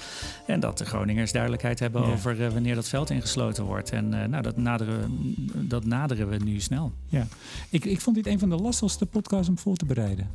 En 0.47 0.59
dat 0.59 0.77
de 0.77 0.85
Groningers 0.85 1.31
duidelijkheid 1.31 1.79
hebben 1.79 2.01
Ja. 2.01 2.11
over 2.11 2.43
eh, 2.43 2.51
wanneer 2.51 2.75
dat 2.75 2.87
veld 2.89 3.09
ingesloten 3.09 3.63
wordt. 3.63 3.91
En 3.91 4.09
nou, 4.09 4.41
dat, 4.41 4.57
naderen, 4.57 5.35
dat 5.53 5.85
naderen 5.85 6.29
we 6.29 6.37
nu 6.37 6.59
snel. 6.59 6.93
Ja, 7.07 7.27
ik, 7.69 7.85
ik 7.85 8.01
vond 8.01 8.15
dit 8.15 8.27
een 8.27 8.39
van 8.39 8.44
de 8.49 8.55
lastigste 8.55 9.05
podcasts 9.05 9.49
om 9.49 9.57
voor 9.57 9.75
te 9.75 9.85
bereiden. 9.85 10.29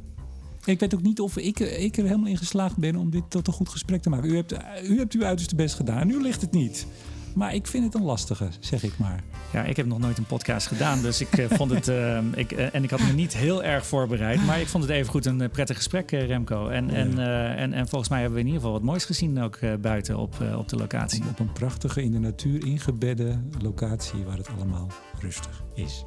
Ik 0.65 0.81
weet 0.81 0.95
ook 0.95 1.03
niet 1.03 1.21
of 1.21 1.37
ik, 1.37 1.59
ik 1.61 1.97
er 1.97 2.05
helemaal 2.05 2.29
in 2.29 2.37
geslaagd 2.37 2.77
ben 2.77 2.97
om 2.97 3.11
dit 3.11 3.23
tot 3.29 3.47
een 3.47 3.53
goed 3.53 3.69
gesprek 3.69 4.03
te 4.03 4.09
maken. 4.11 4.31
U 4.31 4.37
hebt, 4.37 4.55
u 4.85 4.99
hebt 4.99 5.13
uw 5.15 5.25
uiterste 5.25 5.55
best 5.55 5.75
gedaan. 5.75 6.07
Nu 6.07 6.23
ligt 6.23 6.41
het 6.41 6.53
niet. 6.53 6.87
Maar 7.35 7.55
ik 7.55 7.67
vind 7.67 7.85
het 7.85 7.95
een 7.95 8.03
lastige, 8.03 8.49
zeg 8.61 8.83
ik 8.83 8.99
maar. 8.99 9.23
Ja, 9.53 9.65
ik 9.65 9.77
heb 9.77 9.87
nog 9.87 9.99
nooit 9.99 10.19
een 10.19 10.25
podcast 10.27 10.67
gedaan, 10.67 11.03
dus 11.03 11.21
ik 11.21 11.33
eh, 11.39 11.51
vond 11.51 11.71
het. 11.71 11.89
eh, 11.89 12.19
ik, 12.35 12.53
eh, 12.53 12.75
en 12.75 12.83
ik 12.85 12.91
had 12.91 13.01
me 13.01 13.13
niet 13.13 13.37
heel 13.37 13.63
erg 13.63 13.87
voorbereid, 13.87 14.47
maar 14.47 14.61
ik 14.61 14.67
vond 14.67 14.85
het 14.85 14.93
even 14.93 15.11
goed 15.11 15.27
een 15.27 15.51
prettig 15.51 15.77
gesprek, 15.77 16.11
Remco. 16.11 16.69
En, 16.69 16.87
Ja. 16.87 16.93
en, 16.95 17.19
en, 17.57 17.73
en 17.73 17.89
volgens 17.89 18.11
mij 18.11 18.19
hebben 18.21 18.37
we 18.39 18.45
in 18.45 18.47
ieder 18.51 18.63
geval 18.63 18.79
wat 18.79 18.87
moois 18.89 19.05
gezien 19.05 19.41
ook 19.41 19.59
buiten 19.81 20.17
op, 20.19 20.35
op 20.57 20.69
de 20.69 20.77
locatie. 20.77 21.23
Op 21.31 21.39
een 21.39 21.53
prachtige, 21.53 22.03
in 22.03 22.11
de 22.11 22.19
natuur 22.19 22.67
ingebedde 22.67 23.41
locatie 23.59 24.25
waar 24.25 24.37
het 24.37 24.49
allemaal 24.57 24.89
rustig 25.21 25.65
is. 25.75 26.03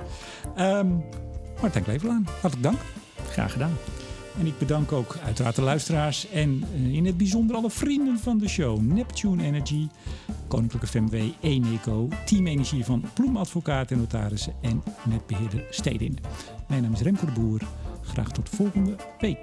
Ehm 0.56 0.88
Martijn 1.64 1.84
Klevelaan, 1.84 2.28
hartelijk 2.42 2.64
dank. 2.64 2.80
Graag 3.30 3.52
gedaan. 3.52 3.78
En 4.40 4.46
ik 4.46 4.58
bedank 4.58 4.92
ook 4.92 5.18
uiteraard 5.26 5.56
de 5.56 5.62
luisteraars 5.62 6.30
en 6.30 6.64
eh, 6.74 6.94
in 6.94 7.06
het 7.06 7.18
bijzonder 7.18 7.56
alle 7.56 7.70
vrienden 7.70 8.20
van 8.20 8.38
de 8.38 8.48
show. 8.48 8.82
Neptune 8.82 9.44
Energy, 9.44 9.88
Koninklijke 10.48 10.88
FMW, 10.88 11.16
Eneco, 11.42 12.10
Team 12.26 12.48
Energie 12.48 12.86
van 12.86 13.04
Ploem 13.14 13.38
Advocaat 13.38 13.92
en 13.92 13.98
Notarissen 13.98 14.54
en 14.62 14.84
netbeheerder 15.06 15.66
Stedin. 15.70 16.18
Mijn 16.68 16.82
naam 16.82 16.94
is 16.94 17.02
Remco 17.02 17.26
de 17.26 17.32
Boer. 17.32 17.62
Graag 18.02 18.32
tot 18.32 18.50
volgende 18.50 18.96
week. 19.20 19.40